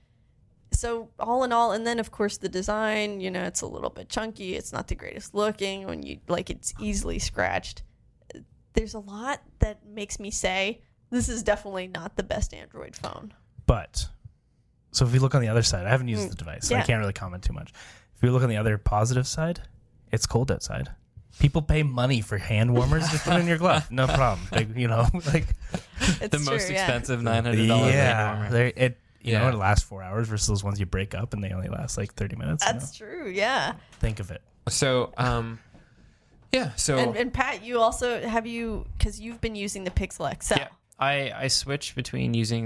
So 0.72 1.10
all 1.20 1.44
in 1.44 1.52
all, 1.54 1.72
and 1.72 1.86
then 1.86 2.00
of 2.00 2.10
course 2.12 2.38
the 2.38 2.50
design, 2.50 3.22
you 3.22 3.30
know, 3.30 3.44
it's 3.44 3.62
a 3.62 3.68
little 3.68 3.92
bit 3.92 4.10
chunky. 4.10 4.56
It's 4.56 4.74
not 4.74 4.88
the 4.88 4.96
greatest 4.96 5.36
looking 5.36 5.86
when 5.86 6.02
you 6.04 6.20
like 6.28 6.50
it's 6.50 6.74
easily 6.80 7.20
scratched. 7.20 7.84
There's 8.74 8.96
a 8.96 9.00
lot 9.00 9.42
that 9.60 9.86
makes 9.86 10.20
me 10.20 10.32
say 10.32 10.82
this 11.12 11.30
is 11.30 11.44
definitely 11.44 11.88
not 11.88 12.16
the 12.18 12.24
best 12.24 12.56
Android 12.56 12.96
phone. 12.96 13.36
But 13.68 14.08
so 14.92 15.06
if 15.06 15.14
you 15.14 15.20
look 15.20 15.36
on 15.36 15.42
the 15.42 15.48
other 15.48 15.62
side, 15.62 15.86
I 15.86 15.90
haven't 15.90 16.08
used 16.08 16.26
Mm, 16.26 16.30
the 16.32 16.36
device, 16.38 16.68
so 16.68 16.76
I 16.76 16.82
can't 16.82 17.00
really 17.00 17.14
comment 17.14 17.44
too 17.44 17.54
much. 17.54 17.72
If 18.16 18.24
you 18.24 18.32
look 18.32 18.42
on 18.42 18.50
the 18.50 18.58
other 18.58 18.80
positive 18.80 19.28
side, 19.28 19.62
it's 20.12 20.26
cold 20.26 20.52
outside. 20.52 20.90
People 21.40 21.62
pay 21.62 21.84
money 21.84 22.22
for 22.22 22.38
hand 22.38 22.74
warmers. 22.74 23.10
Just 23.10 23.26
put 23.26 23.36
it 23.36 23.40
in 23.42 23.48
your 23.48 23.58
glove, 23.58 23.90
no 23.92 24.08
problem. 24.08 24.48
Like, 24.52 24.76
you 24.78 24.88
know, 24.88 25.08
like 25.34 25.48
It's 26.00 26.30
the 26.30 26.40
most 26.40 26.68
true, 26.68 26.76
yeah. 26.76 26.84
expensive 26.84 27.22
nine 27.24 27.44
hundred 27.46 27.68
dollars. 27.68 27.94
yeah, 27.94 28.48
they're- 28.50 28.74
it. 28.76 28.98
You 29.22 29.34
know, 29.40 29.48
it 29.48 29.56
lasts 29.56 29.86
four 29.88 30.04
hours 30.04 30.28
versus 30.28 30.48
those 30.48 30.66
ones 30.66 30.82
you 30.82 30.86
break 30.86 31.16
up 31.16 31.34
and 31.34 31.42
they 31.42 31.52
only 31.52 31.70
last 31.70 31.98
like 31.98 32.14
thirty 32.14 32.36
minutes. 32.36 32.66
you 32.66 32.74
That's 32.74 33.00
know? 33.00 33.08
true. 33.08 33.30
Yeah. 33.30 33.74
Think 34.02 34.20
of 34.20 34.32
it. 34.32 34.42
So, 34.68 35.14
um, 35.18 35.60
yeah. 36.52 36.72
So 36.76 36.98
And, 36.98 37.16
and 37.16 37.34
Pat, 37.34 37.64
you 37.64 37.80
also 37.80 38.22
have 38.28 38.46
you 38.46 38.86
because 38.98 39.22
you've 39.22 39.40
been 39.40 39.56
using 39.56 39.86
the 39.86 39.92
Pixel 39.92 40.30
XL. 40.44 40.56
Yeah. 40.58 40.68
I 41.00 41.32
I 41.34 41.48
switch 41.48 41.96
between 41.96 42.34
using 42.34 42.66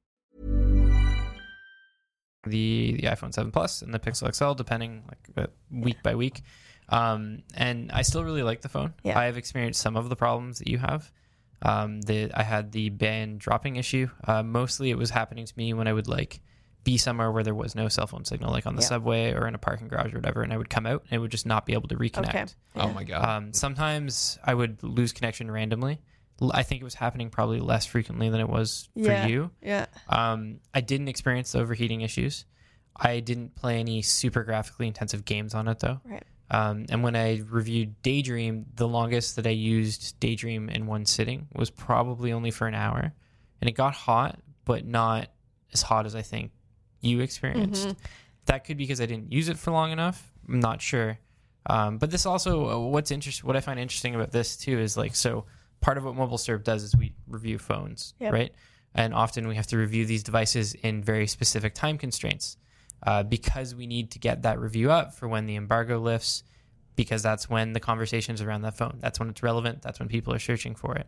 The 2.43 2.97
the 3.01 3.07
iPhone 3.07 3.33
7 3.33 3.51
Plus 3.51 3.81
and 3.81 3.93
the 3.93 3.99
Pixel 3.99 4.33
XL, 4.33 4.53
depending 4.53 5.03
like 5.07 5.45
uh, 5.45 5.47
week 5.71 6.01
by 6.03 6.15
week. 6.15 6.41
Um, 6.89 7.43
and 7.53 7.91
I 7.91 8.01
still 8.01 8.23
really 8.23 8.43
like 8.43 8.61
the 8.61 8.69
phone. 8.69 8.93
Yeah. 9.03 9.17
I 9.17 9.25
have 9.25 9.37
experienced 9.37 9.79
some 9.81 9.95
of 9.95 10.09
the 10.09 10.15
problems 10.15 10.59
that 10.59 10.67
you 10.67 10.77
have. 10.77 11.11
Um, 11.61 12.01
the 12.01 12.31
I 12.33 12.43
had 12.43 12.71
the 12.71 12.89
band 12.89 13.39
dropping 13.39 13.75
issue. 13.77 14.09
Uh, 14.27 14.43
mostly, 14.43 14.89
it 14.89 14.97
was 14.97 15.09
happening 15.11 15.45
to 15.45 15.53
me 15.55 15.73
when 15.73 15.87
I 15.87 15.93
would 15.93 16.07
like 16.07 16.41
be 16.83 16.97
somewhere 16.97 17.31
where 17.31 17.43
there 17.43 17.53
was 17.53 17.75
no 17.75 17.87
cell 17.87 18.07
phone 18.07 18.25
signal, 18.25 18.51
like 18.51 18.65
on 18.65 18.75
the 18.75 18.81
Yeah. 18.81 18.87
subway 18.87 19.33
or 19.33 19.47
in 19.47 19.53
a 19.53 19.59
parking 19.59 19.87
garage 19.87 20.13
or 20.13 20.17
whatever, 20.17 20.41
and 20.41 20.51
I 20.51 20.57
would 20.57 20.69
come 20.71 20.87
out 20.87 21.03
and 21.03 21.13
it 21.13 21.19
would 21.19 21.29
just 21.29 21.45
not 21.45 21.67
be 21.67 21.73
able 21.73 21.87
to 21.89 21.95
reconnect. 21.95 22.29
Okay. 22.29 22.45
oh 22.77 22.91
my 22.91 23.03
god. 23.03 23.23
Um, 23.23 23.53
sometimes 23.53 24.39
I 24.43 24.55
would 24.55 24.81
lose 24.81 25.13
connection 25.13 25.49
randomly. 25.51 26.01
I 26.53 26.63
think 26.63 26.81
it 26.81 26.83
was 26.83 26.95
happening 26.95 27.29
probably 27.29 27.59
less 27.59 27.85
frequently 27.85 28.29
than 28.29 28.39
it 28.39 28.49
was 28.49 28.89
Yeah. 28.95 29.23
for 29.23 29.29
you. 29.29 29.51
Yeah. 29.61 29.85
Um, 30.09 30.59
I 30.73 30.81
didn't 30.81 31.07
experience 31.09 31.51
the 31.51 31.59
overheating 31.59 32.01
issues. 32.01 32.45
I 32.95 33.19
didn't 33.19 33.55
play 33.55 33.79
any 33.79 34.01
super 34.01 34.43
graphically 34.43 34.87
intensive 34.87 35.25
games 35.25 35.53
on 35.53 35.67
it 35.67 35.79
though. 35.79 35.99
Right. 36.03 36.23
Um, 36.49 36.85
and 36.89 37.01
when 37.03 37.15
I 37.15 37.41
reviewed 37.49 38.01
Daydream, 38.01 38.65
the 38.75 38.87
longest 38.87 39.37
that 39.37 39.47
I 39.47 39.51
used 39.51 40.19
Daydream 40.19 40.67
in 40.69 40.85
one 40.85 41.05
sitting 41.05 41.47
was 41.55 41.69
probably 41.69 42.33
only 42.33 42.51
for 42.51 42.67
an 42.67 42.75
hour, 42.75 43.13
and 43.61 43.69
it 43.69 43.73
got 43.73 43.93
hot, 43.93 44.37
but 44.65 44.85
not 44.85 45.29
as 45.73 45.81
hot 45.81 46.05
as 46.05 46.13
I 46.13 46.21
think 46.23 46.51
you 46.99 47.21
experienced. 47.21 47.87
Mm-hmm. 47.87 48.05
That 48.47 48.65
could 48.65 48.75
be 48.75 48.83
because 48.83 48.99
I 48.99 49.05
didn't 49.05 49.31
use 49.31 49.47
it 49.47 49.57
for 49.57 49.71
long 49.71 49.91
enough. 49.91 50.29
I'm 50.49 50.59
not 50.59 50.81
sure. 50.81 51.19
Um, 51.67 51.99
but 51.99 52.11
this 52.11 52.25
also, 52.25 52.69
uh, 52.69 52.79
what's 52.89 53.11
interesting, 53.11 53.47
what 53.47 53.55
I 53.55 53.61
find 53.61 53.79
interesting 53.79 54.13
about 54.15 54.31
this 54.31 54.57
too 54.57 54.77
is 54.77 54.97
like, 54.97 55.15
so 55.15 55.45
part 55.81 55.97
of 55.97 56.03
what 56.05 56.15
Mobile 56.15 56.37
Syrup 56.37 56.63
does 56.63 56.83
is 56.83 56.95
we 56.95 57.13
review 57.27 57.57
phones, 57.57 58.13
Yep. 58.19 58.33
right? 58.33 58.53
And 58.93 59.13
often 59.13 59.47
we 59.47 59.55
have 59.55 59.67
to 59.67 59.77
review 59.77 60.05
these 60.05 60.23
devices 60.23 60.73
in 60.75 61.03
very 61.03 61.25
specific 61.27 61.73
time 61.73 61.97
constraints 61.97 62.57
uh, 63.03 63.23
because 63.23 63.73
we 63.73 63.87
need 63.87 64.11
to 64.11 64.19
get 64.19 64.43
that 64.43 64.59
review 64.59 64.91
up 64.91 65.13
for 65.15 65.27
when 65.27 65.45
the 65.45 65.55
embargo 65.55 65.97
lifts, 65.99 66.43
because 66.95 67.23
that's 67.23 67.49
when 67.49 67.73
the 67.73 67.79
conversations 67.79 68.41
around 68.41 68.61
that 68.63 68.77
phone. 68.77 68.97
That's 68.99 69.19
when 69.19 69.29
it's 69.29 69.41
relevant. 69.41 69.81
That's 69.81 69.99
when 69.99 70.07
people 70.09 70.33
are 70.33 70.39
searching 70.39 70.75
for 70.75 70.95
it. 70.95 71.07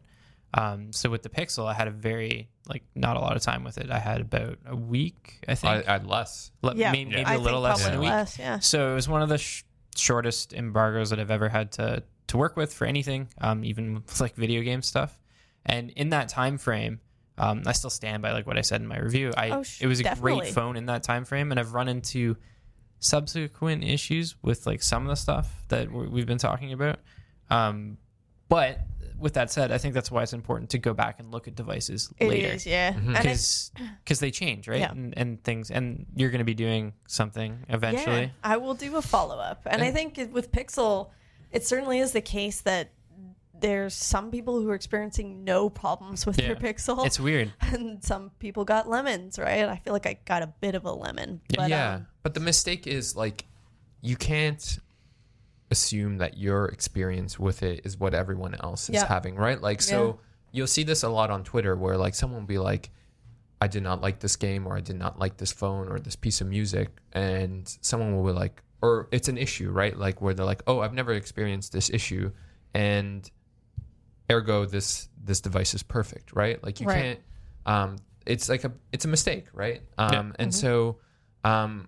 Um, 0.55 0.93
so 0.93 1.09
with 1.09 1.23
the 1.23 1.29
Pixel, 1.29 1.65
I 1.65 1.73
had 1.73 1.87
a 1.87 1.91
very 1.91 2.47
like 2.69 2.83
not 2.95 3.17
a 3.17 3.19
lot 3.19 3.35
of 3.35 3.41
time 3.41 3.63
with 3.63 3.77
it. 3.77 3.91
I 3.91 3.99
had 3.99 4.21
about 4.21 4.59
a 4.65 4.75
week, 4.75 5.39
I 5.47 5.51
I, 5.51 5.55
think, 5.55 5.87
I 5.87 5.91
had 5.93 6.07
less. 6.07 6.51
Le- 6.61 6.75
Yeah. 6.75 6.91
may- 6.91 7.05
maybe, 7.05 7.17
I 7.17 7.21
a 7.21 7.25
think 7.35 7.43
little 7.43 7.61
less 7.61 7.83
than 7.83 7.95
a 7.95 7.99
week. 7.99 8.09
less, 8.09 8.39
yeah. 8.39 8.59
So 8.59 8.91
it 8.91 8.95
was 8.95 9.09
one 9.09 9.21
of 9.23 9.29
the 9.29 9.39
sh- 9.39 9.63
shortest 9.95 10.53
embargoes 10.53 11.09
that 11.09 11.19
I've 11.19 11.31
ever 11.31 11.49
had 11.49 11.71
to 11.73 12.03
to 12.27 12.37
work 12.37 12.55
with 12.57 12.73
for 12.73 12.85
anything, 12.85 13.27
um, 13.41 13.63
even 13.65 13.95
with, 13.95 14.19
like 14.21 14.35
video 14.35 14.61
game 14.61 14.81
stuff. 14.81 15.19
And 15.65 15.91
in 15.91 16.09
that 16.09 16.29
time 16.29 16.57
frame, 16.57 16.99
um, 17.37 17.63
I 17.65 17.71
still 17.71 17.89
stand 17.89 18.21
by 18.21 18.31
like 18.31 18.45
what 18.45 18.57
I 18.57 18.61
said 18.61 18.81
in 18.81 18.87
my 18.87 18.99
review. 18.99 19.31
I 19.37 19.49
Oh, 19.49 19.63
sh- 19.63 19.81
it 19.81 19.87
was 19.87 19.99
a 19.99 20.03
definitely. 20.03 20.39
great 20.41 20.53
phone 20.53 20.75
in 20.75 20.85
that 20.87 21.03
time 21.03 21.25
frame, 21.25 21.51
and 21.51 21.59
I've 21.59 21.73
run 21.73 21.87
into 21.87 22.35
subsequent 22.99 23.83
issues 23.83 24.35
with 24.41 24.65
like 24.65 24.81
some 24.81 25.03
of 25.03 25.09
the 25.09 25.15
stuff 25.15 25.63
that 25.69 25.91
we- 25.91 26.07
we've 26.07 26.25
been 26.27 26.37
talking 26.37 26.71
about. 26.73 26.99
Um, 27.49 27.97
but 28.49 28.79
with 29.19 29.33
that 29.33 29.51
said, 29.51 29.71
I 29.71 29.77
think 29.77 29.93
that's 29.93 30.11
why 30.11 30.23
it's 30.23 30.33
important 30.33 30.69
to 30.71 30.77
go 30.77 30.93
back 30.93 31.19
and 31.19 31.31
look 31.31 31.47
at 31.47 31.55
devices 31.55 32.11
It 32.19 32.25
is, 32.25 32.29
later 32.29 32.69
yeah. 32.69 32.93
And 32.95 33.17
I- 33.17 33.35
because 34.03 34.19
they 34.19 34.31
change, 34.31 34.67
right? 34.67 34.79
Yeah. 34.79 34.91
And, 34.91 35.17
and 35.17 35.43
things, 35.43 35.71
and 35.71 36.05
you're 36.15 36.29
going 36.29 36.39
to 36.39 36.45
be 36.45 36.53
doing 36.53 36.93
something 37.07 37.65
eventually. 37.69 38.23
Yeah, 38.23 38.29
I 38.43 38.57
will 38.57 38.73
do 38.73 38.95
a 38.95 39.01
follow 39.01 39.37
up. 39.37 39.61
And 39.65 39.81
I 39.81 39.91
think 39.91 40.17
with 40.31 40.51
Pixel, 40.51 41.09
it 41.53 41.65
certainly 41.65 41.99
is 41.99 42.11
the 42.11 42.21
case 42.21 42.59
that 42.61 42.91
there's 43.57 43.93
some 43.93 44.29
people 44.29 44.59
who 44.61 44.69
are 44.69 44.75
experiencing 44.75 45.45
no 45.45 45.69
problems 45.69 46.25
with 46.25 46.35
their 46.35 46.55
Pixel. 46.55 47.05
It's 47.05 47.19
weird. 47.19 47.53
and 47.61 48.03
some 48.03 48.31
people 48.39 48.65
got 48.65 48.89
lemons, 48.89 49.39
right? 49.39 49.63
I 49.69 49.77
feel 49.77 49.93
like 49.93 50.05
I 50.05 50.17
got 50.25 50.41
a 50.41 50.47
bit 50.47 50.75
of 50.75 50.83
a 50.83 50.91
lemon. 50.91 51.39
But, 51.55 51.69
yeah, 51.69 51.93
um, 51.95 52.07
but 52.23 52.33
the 52.33 52.41
mistake 52.41 52.87
is 52.87 53.15
like 53.15 53.45
you 54.01 54.17
can't. 54.17 54.79
assume 55.71 56.19
that 56.19 56.37
your 56.37 56.65
experience 56.65 57.39
with 57.39 57.63
it 57.63 57.81
is 57.83 57.97
what 57.97 58.13
everyone 58.13 58.53
else 58.61 58.89
is 58.89 58.95
Yeah. 58.95 59.07
having, 59.07 59.35
right? 59.35 59.59
Like, 59.59 59.81
so 59.81 60.05
Yeah. 60.05 60.13
you'll 60.51 60.67
see 60.67 60.83
this 60.83 61.01
a 61.01 61.09
lot 61.09 61.31
on 61.31 61.43
Twitter 61.43 61.75
where 61.75 61.97
like 61.97 62.13
someone 62.13 62.41
will 62.41 62.47
be 62.47 62.59
like, 62.59 62.91
I 63.59 63.65
did 63.65 63.81
not 63.81 63.99
like 63.99 64.19
this 64.19 64.35
game 64.35 64.67
or 64.67 64.77
I 64.77 64.81
did 64.81 64.97
not 64.97 65.17
like 65.17 65.37
this 65.37 65.51
phone 65.51 65.87
or 65.87 65.97
this 65.99 66.15
piece 66.15 66.41
of 66.41 66.47
music. 66.47 66.89
And 67.13 67.67
someone 67.81 68.15
will 68.15 68.23
be 68.23 68.37
like, 68.37 68.61
or 68.83 69.07
it's 69.11 69.29
an 69.29 69.37
issue, 69.37 69.71
right? 69.71 69.97
Like 69.97 70.21
where 70.21 70.33
they're 70.33 70.45
like, 70.45 70.61
oh, 70.67 70.81
I've 70.81 70.93
never 70.93 71.13
experienced 71.13 71.71
this 71.71 71.89
issue. 71.89 72.31
And 72.73 73.29
ergo 74.29 74.65
this 74.65 75.07
this 75.23 75.39
device 75.41 75.73
is 75.73 75.83
perfect, 75.83 76.33
right? 76.33 76.61
Like 76.63 76.79
you 76.81 76.87
Right. 76.87 76.97
can't 77.01 77.19
um 77.65 77.95
it's 78.25 78.49
like 78.49 78.63
a 78.65 78.71
it's 78.91 79.05
a 79.05 79.07
mistake, 79.07 79.47
right? 79.53 79.81
Um 79.97 80.35
and 80.37 80.53
so 80.53 80.99
um 81.45 81.87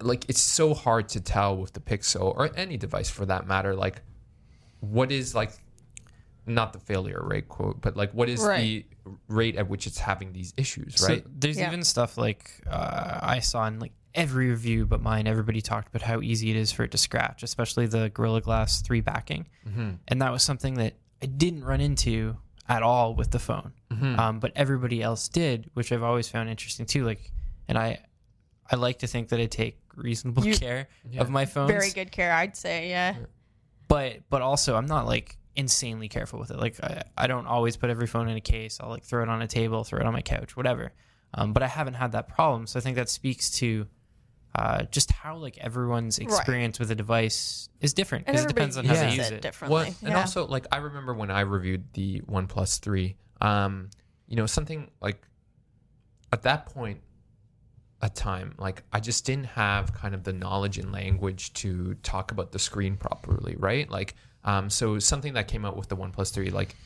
like 0.00 0.28
it's 0.28 0.40
so 0.40 0.74
hard 0.74 1.08
to 1.10 1.20
tell 1.20 1.56
with 1.56 1.72
the 1.72 1.80
Pixel 1.80 2.34
or 2.36 2.50
any 2.56 2.76
device 2.76 3.08
for 3.08 3.24
that 3.26 3.46
matter 3.46 3.74
like 3.74 4.02
what 4.80 5.10
is 5.10 5.34
like 5.34 5.52
not 6.44 6.72
the 6.74 6.78
failure 6.78 7.22
rate 7.24 7.48
quote 7.48 7.80
but 7.80 7.96
like 7.96 8.12
what 8.12 8.28
is 8.28 8.42
Right. 8.42 8.58
the 8.60 8.86
rate 9.28 9.56
at 9.56 9.68
which 9.70 9.86
it's 9.86 9.98
having 9.98 10.32
these 10.32 10.52
issues 10.58 10.96
So 10.96 11.06
right 11.08 11.24
there's 11.40 11.58
Yeah. 11.58 11.68
even 11.68 11.82
stuff 11.82 12.18
like 12.18 12.60
uh, 12.70 13.18
I 13.22 13.38
saw 13.40 13.66
in 13.66 13.78
like 13.80 13.92
every 14.16 14.48
review 14.50 14.86
but 14.86 15.00
mine. 15.02 15.26
Everybody 15.28 15.60
talked 15.60 15.88
about 15.88 16.02
how 16.02 16.20
easy 16.22 16.50
it 16.50 16.56
is 16.56 16.72
for 16.72 16.82
it 16.82 16.90
to 16.92 16.98
scratch, 16.98 17.42
especially 17.42 17.86
the 17.86 18.08
Gorilla 18.10 18.40
Glass 18.40 18.80
3 18.82 19.00
backing. 19.02 19.46
Mm-hmm. 19.68 19.90
And 20.08 20.22
that 20.22 20.32
was 20.32 20.42
something 20.42 20.74
that 20.74 20.94
I 21.22 21.26
didn't 21.26 21.64
run 21.64 21.80
into 21.80 22.36
at 22.68 22.82
all 22.82 23.14
with 23.14 23.30
the 23.30 23.38
phone. 23.38 23.72
Mm-hmm. 23.92 24.18
Um, 24.18 24.40
but 24.40 24.52
everybody 24.56 25.02
else 25.02 25.28
did, 25.28 25.70
which 25.74 25.92
I've 25.92 26.02
always 26.02 26.28
found 26.28 26.48
interesting 26.48 26.86
too. 26.86 27.04
Like, 27.04 27.30
and 27.68 27.78
I, 27.78 28.00
I 28.70 28.76
like 28.76 28.98
to 29.00 29.06
think 29.06 29.28
that 29.28 29.40
I 29.40 29.46
take 29.46 29.78
reasonable 29.94 30.44
You- 30.44 30.54
care 30.58 30.88
of 31.18 31.30
my 31.30 31.44
phones. 31.44 31.70
Very 31.70 31.90
good 31.90 32.10
care, 32.10 32.32
I'd 32.32 32.56
say. 32.56 32.88
Yeah. 32.88 33.14
but 33.86 34.16
but 34.30 34.42
also 34.42 34.74
I'm 34.76 34.86
not 34.86 35.06
like 35.06 35.36
insanely 35.54 36.08
careful 36.08 36.38
with 36.38 36.50
it. 36.50 36.58
Like 36.58 36.82
I, 36.82 37.02
I 37.16 37.26
don't 37.28 37.46
always 37.46 37.76
put 37.76 37.90
every 37.90 38.06
phone 38.06 38.28
in 38.28 38.36
a 38.36 38.40
case. 38.40 38.78
I'll 38.80 38.90
like 38.90 39.04
throw 39.04 39.22
it 39.22 39.28
on 39.28 39.40
a 39.42 39.46
table, 39.46 39.84
throw 39.84 40.00
it 40.00 40.06
on 40.06 40.12
my 40.12 40.22
couch, 40.22 40.56
whatever. 40.56 40.92
Um, 41.34 41.52
but 41.52 41.62
I 41.62 41.66
haven't 41.68 41.94
had 41.94 42.12
that 42.12 42.28
problem, 42.28 42.66
so 42.66 42.78
I 42.78 42.82
think 42.82 42.96
that 42.96 43.08
speaks 43.08 43.50
to 43.58 43.86
uh, 44.56 44.84
just 44.84 45.12
how 45.12 45.36
like 45.36 45.58
everyone's 45.58 46.18
experience 46.18 46.78
with 46.80 46.90
a 46.90 46.94
device 46.94 47.68
is 47.82 47.92
different 47.92 48.24
because 48.24 48.42
it 48.42 48.48
depends 48.48 48.78
on 48.78 48.86
how 48.86 48.94
they 48.94 49.14
use 49.14 49.30
it 49.30 49.34
it. 49.34 49.42
differently. 49.42 49.74
Well, 49.74 49.94
and 50.00 50.10
yeah. 50.10 50.20
also 50.20 50.46
like 50.46 50.66
I 50.72 50.78
remember 50.78 51.12
when 51.12 51.30
I 51.30 51.40
reviewed 51.40 51.92
the 51.92 52.22
OnePlus 52.22 52.80
Three, 52.80 53.16
um, 53.42 53.90
you 54.26 54.36
know, 54.36 54.46
something 54.46 54.90
like 55.02 55.20
at 56.32 56.42
that 56.44 56.66
point, 56.66 57.00
a 58.00 58.08
time 58.08 58.54
like 58.58 58.82
I 58.94 59.00
just 59.00 59.26
didn't 59.26 59.44
have 59.46 59.92
kind 59.92 60.14
of 60.14 60.24
the 60.24 60.32
knowledge 60.32 60.78
and 60.78 60.90
language 60.90 61.52
to 61.54 61.94
talk 62.02 62.32
about 62.32 62.52
the 62.52 62.58
screen 62.58 62.96
properly, 62.96 63.56
right? 63.58 63.90
Like, 63.90 64.14
um, 64.42 64.70
so 64.70 64.98
something 64.98 65.34
that 65.34 65.48
came 65.48 65.66
out 65.66 65.76
with 65.76 65.88
the 65.88 65.96
OnePlus 65.98 66.32
Three, 66.32 66.48
like 66.48 66.76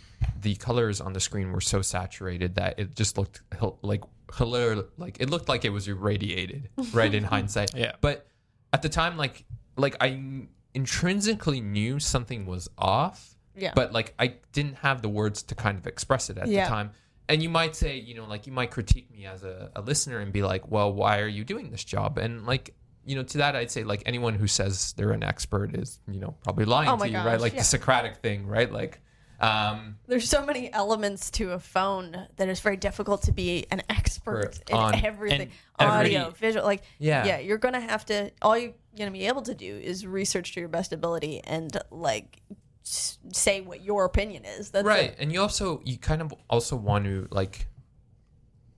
the 0.40 0.56
colors 0.56 1.00
on 1.00 1.12
the 1.12 1.20
screen 1.20 1.52
were 1.52 1.60
so 1.60 1.82
saturated 1.82 2.56
that 2.56 2.80
it 2.80 2.96
just 2.96 3.16
looked 3.16 3.42
like 3.82 4.02
hilarious, 4.36 4.84
like 4.96 5.16
it 5.20 5.30
looked 5.30 5.48
like 5.48 5.64
it 5.64 5.70
was 5.70 5.88
irradiated, 5.88 6.68
right? 6.92 7.12
in 7.14 7.24
hindsight, 7.34 7.74
Yeah. 7.74 7.92
But 8.00 8.26
at 8.72 8.82
the 8.82 8.88
time, 8.88 9.16
like, 9.16 9.44
like 9.76 9.96
I 10.00 10.46
intrinsically 10.74 11.60
knew 11.60 11.98
something 11.98 12.46
was 12.46 12.68
off, 12.78 13.36
Yeah. 13.56 13.72
but 13.74 13.92
like 13.92 14.14
I 14.18 14.34
didn't 14.52 14.76
have 14.78 15.02
the 15.02 15.08
words 15.08 15.42
to 15.44 15.54
kind 15.54 15.76
of 15.78 15.86
express 15.86 16.30
it 16.30 16.38
at 16.38 16.48
Yeah. 16.48 16.64
the 16.64 16.68
time. 16.70 16.90
And 17.28 17.42
you 17.42 17.48
might 17.48 17.76
say, 17.76 17.96
you 17.98 18.14
know, 18.14 18.24
like 18.26 18.46
you 18.46 18.52
might 18.52 18.70
critique 18.70 19.10
me 19.10 19.26
as 19.26 19.44
a, 19.44 19.70
a 19.76 19.80
listener 19.82 20.18
and 20.18 20.32
be 20.32 20.42
like, 20.42 20.68
well, 20.70 20.92
why 20.92 21.20
are 21.20 21.28
you 21.28 21.44
doing 21.44 21.70
this 21.70 21.84
job? 21.84 22.18
And 22.18 22.44
like, 22.46 22.74
you 23.04 23.14
know, 23.16 23.22
to 23.22 23.38
that 23.38 23.54
I'd 23.56 23.70
say 23.70 23.84
like 23.84 24.02
anyone 24.06 24.34
who 24.34 24.46
says 24.46 24.92
they're 24.96 25.12
an 25.12 25.22
expert 25.22 25.74
is, 25.76 26.00
you 26.10 26.20
know, 26.20 26.34
probably 26.42 26.64
lying 26.64 26.88
Oh 26.90 26.96
to 26.96 27.06
you, 27.06 27.12
gosh, 27.12 27.26
right? 27.26 27.40
Like 27.40 27.52
yeah. 27.54 27.60
the 27.60 27.64
Socratic 27.64 28.16
thing, 28.16 28.46
right? 28.46 28.70
Like, 28.70 29.00
um, 29.40 29.96
There's 30.06 30.28
so 30.28 30.44
many 30.44 30.72
elements 30.72 31.30
to 31.32 31.52
a 31.52 31.58
phone 31.58 32.26
that 32.36 32.48
it's 32.48 32.60
very 32.60 32.76
difficult 32.76 33.22
to 33.22 33.32
be 33.32 33.66
an 33.70 33.82
expert 33.88 34.60
in 34.68 35.04
everything. 35.04 35.50
Audio, 35.78 36.20
every- 36.26 36.34
visual, 36.38 36.64
like 36.64 36.82
Yeah. 36.98 37.24
yeah, 37.24 37.38
you're 37.38 37.58
gonna 37.58 37.80
have 37.80 38.04
to. 38.06 38.30
All 38.42 38.56
you're 38.58 38.74
gonna 38.98 39.10
be 39.10 39.26
able 39.26 39.42
to 39.42 39.54
do 39.54 39.76
is 39.78 40.06
research 40.06 40.52
to 40.54 40.60
your 40.60 40.68
best 40.68 40.92
ability 40.92 41.40
and 41.44 41.76
like 41.90 42.42
s- 42.84 43.18
say 43.32 43.60
what 43.60 43.82
your 43.82 44.04
opinion 44.04 44.44
is. 44.44 44.70
That's 44.70 44.84
right 44.86 45.10
it. 45.10 45.16
and 45.18 45.32
you 45.32 45.40
also 45.40 45.80
you 45.84 45.96
kind 45.96 46.20
of 46.22 46.34
also 46.50 46.76
want 46.76 47.04
to 47.06 47.26
like 47.30 47.66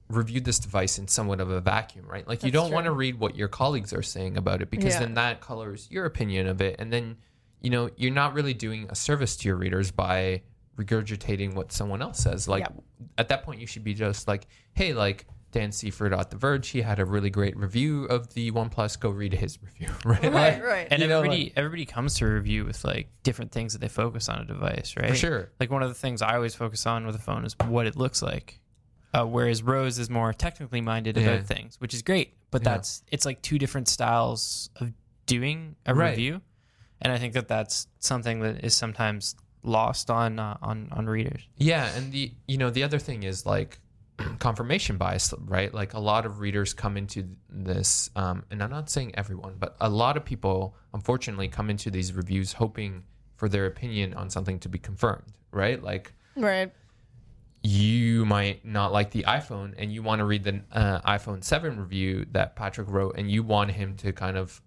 review 0.09 0.41
this 0.41 0.59
device 0.59 0.99
in 0.99 1.09
somewhat 1.09 1.41
of 1.41 1.51
a 1.51 1.59
vacuum 1.61 2.05
right 2.07 2.29
like 2.29 2.43
you 2.45 2.51
don't 2.51 2.71
want 2.71 2.85
to 2.85 2.93
read 2.93 3.19
what 3.19 3.35
your 3.35 3.49
colleagues 3.49 3.95
are 3.95 4.03
saying 4.03 4.37
about 4.37 4.61
it 4.61 4.71
because 4.71 4.93
Yeah. 4.93 5.01
then 5.01 5.15
that 5.15 5.41
colors 5.41 5.89
your 5.91 6.05
opinion 6.05 6.47
of 6.49 6.61
it 6.61 6.77
and 6.79 6.93
then 6.93 7.17
you 7.63 7.71
know 7.71 7.89
you're 7.97 8.13
not 8.13 8.35
really 8.35 8.53
doing 8.53 8.87
a 8.91 8.95
service 8.95 9.37
to 9.39 9.49
your 9.49 9.57
readers 9.57 9.91
by 9.91 10.43
regurgitating 10.79 11.55
what 11.55 11.71
someone 11.73 12.01
else 12.03 12.19
says 12.19 12.49
like 12.49 12.61
Yep. 12.63 12.75
at 13.19 13.29
that 13.29 13.43
point 13.45 13.61
you 13.61 13.67
should 13.67 13.85
be 13.85 13.95
just 13.95 14.27
like 14.29 14.47
hey 14.75 14.93
like 14.95 15.27
Dan 15.53 15.71
Seifert 15.71 16.15
at 16.15 16.31
The 16.31 16.39
Verge, 16.39 16.69
he 16.69 16.81
had 16.81 16.99
a 16.99 17.05
really 17.05 17.29
great 17.29 17.55
review 17.59 18.05
of 18.07 18.33
the 18.33 18.51
OnePlus. 18.53 18.99
Go 18.99 19.11
read 19.11 19.35
his 19.35 19.59
review, 19.63 19.91
right? 20.07 20.23
Right, 20.23 20.33
Like, 20.33 20.63
right. 20.65 20.89
And 20.91 21.03
you 21.03 21.09
know, 21.09 21.19
everybody 21.19 21.43
like- 21.45 21.53
everybody 21.57 21.85
comes 21.85 22.15
to 22.15 22.25
a 22.25 22.31
review 22.31 22.65
with 22.65 22.83
like 22.87 23.09
different 23.23 23.53
things 23.53 23.75
that 23.75 23.81
they 23.81 23.89
focus 23.89 24.31
on 24.31 24.39
a 24.39 24.45
device, 24.47 24.95
right? 24.97 25.11
For 25.11 25.15
sure. 25.15 25.51
Like 25.61 25.71
one 25.71 25.83
of 25.83 25.91
the 25.91 25.95
things 25.95 26.23
I 26.23 26.37
always 26.37 26.55
focus 26.55 26.87
on 26.87 27.05
with 27.05 27.17
a 27.17 27.19
phone 27.19 27.45
is 27.45 27.55
what 27.67 27.87
it 27.87 27.97
looks 27.97 28.23
like. 28.23 28.61
Uh, 29.13 29.27
whereas 29.27 29.63
Rose 29.63 29.99
is 29.99 30.09
more 30.09 30.33
technically 30.33 30.81
minded 30.81 31.19
Yeah. 31.19 31.33
about 31.33 31.45
things, 31.45 31.79
which 31.83 31.93
is 31.93 32.01
great. 32.01 32.33
But 32.51 32.63
Yeah. 32.63 32.71
that's 32.77 33.03
it's 33.13 33.27
like 33.27 33.43
two 33.43 33.59
different 33.59 33.89
styles 33.89 34.71
of 34.77 34.95
doing 35.27 35.77
a 35.85 35.95
Right. 35.95 36.13
review, 36.13 36.41
and 37.03 37.13
I 37.13 37.19
think 37.19 37.35
that 37.35 37.49
that's 37.49 37.89
something 37.99 38.41
that 38.41 38.65
is 38.65 38.75
sometimes 38.75 39.37
lost 39.63 40.11
on 40.11 40.39
uh, 40.39 40.57
on 40.63 40.89
on 40.93 41.07
readers. 41.07 41.47
Yeah, 41.57 41.89
and 41.97 42.13
the 42.13 42.33
you 42.49 42.59
know 42.59 42.71
the 42.71 42.83
other 42.83 42.99
thing 42.99 43.23
is 43.23 43.47
like 43.47 43.79
confirmation 44.39 44.97
bias, 44.97 45.33
right? 45.45 45.73
Like 45.73 45.95
a 45.95 46.01
lot 46.01 46.27
of 46.27 46.41
readers 46.41 46.75
come 46.75 46.97
into 46.97 47.29
this, 47.49 48.11
um, 48.17 48.45
and 48.51 48.63
I'm 48.63 48.71
not 48.71 48.91
saying 48.91 49.13
everyone, 49.17 49.55
but 49.59 49.77
a 49.81 49.89
lot 49.89 50.17
of 50.17 50.25
people 50.25 50.77
unfortunately 50.95 51.49
come 51.49 51.71
into 51.71 51.91
these 51.91 52.13
reviews 52.13 52.53
hoping 52.53 53.05
for 53.37 53.49
their 53.49 53.67
opinion 53.67 54.15
on 54.15 54.31
something 54.31 54.59
to 54.61 54.69
be 54.69 54.79
confirmed, 54.79 55.33
right? 55.51 55.83
Like 55.83 56.13
Right. 56.37 56.73
you 57.63 58.25
might 58.25 58.65
not 58.65 58.93
like 58.93 59.11
the 59.11 59.25
iPhone 59.25 59.75
and 59.79 59.93
you 59.93 60.03
want 60.03 60.19
to 60.21 60.25
read 60.25 60.45
the 60.45 60.63
uh, 60.73 61.01
iPhone 61.03 61.43
7 61.45 61.79
review 61.79 62.27
that 62.33 62.57
Patrick 62.57 62.89
wrote 62.91 63.17
and 63.17 63.31
you 63.31 63.43
want 63.43 63.71
him 63.71 63.97
to 63.99 64.13
kind 64.13 64.37
of 64.37 64.61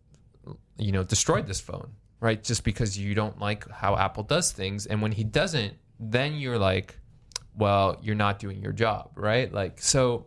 you 0.78 0.92
know 0.92 1.04
destroy 1.04 1.42
this 1.42 1.60
phone 1.60 1.92
right 2.20 2.44
just 2.44 2.64
because 2.64 2.98
you 2.98 3.14
don't 3.16 3.40
like 3.40 3.70
how 3.70 3.96
Apple 3.96 4.24
does 4.24 4.52
things 4.52 4.86
and 4.86 5.02
when 5.02 5.12
he 5.12 5.24
doesn't 5.24 5.74
then 6.00 6.36
you're 6.36 6.58
like 6.58 6.98
well 7.58 7.98
you're 8.02 8.16
not 8.16 8.40
doing 8.40 8.62
your 8.62 8.72
job 8.72 9.12
right 9.16 9.52
like 9.54 9.82
so 9.82 10.26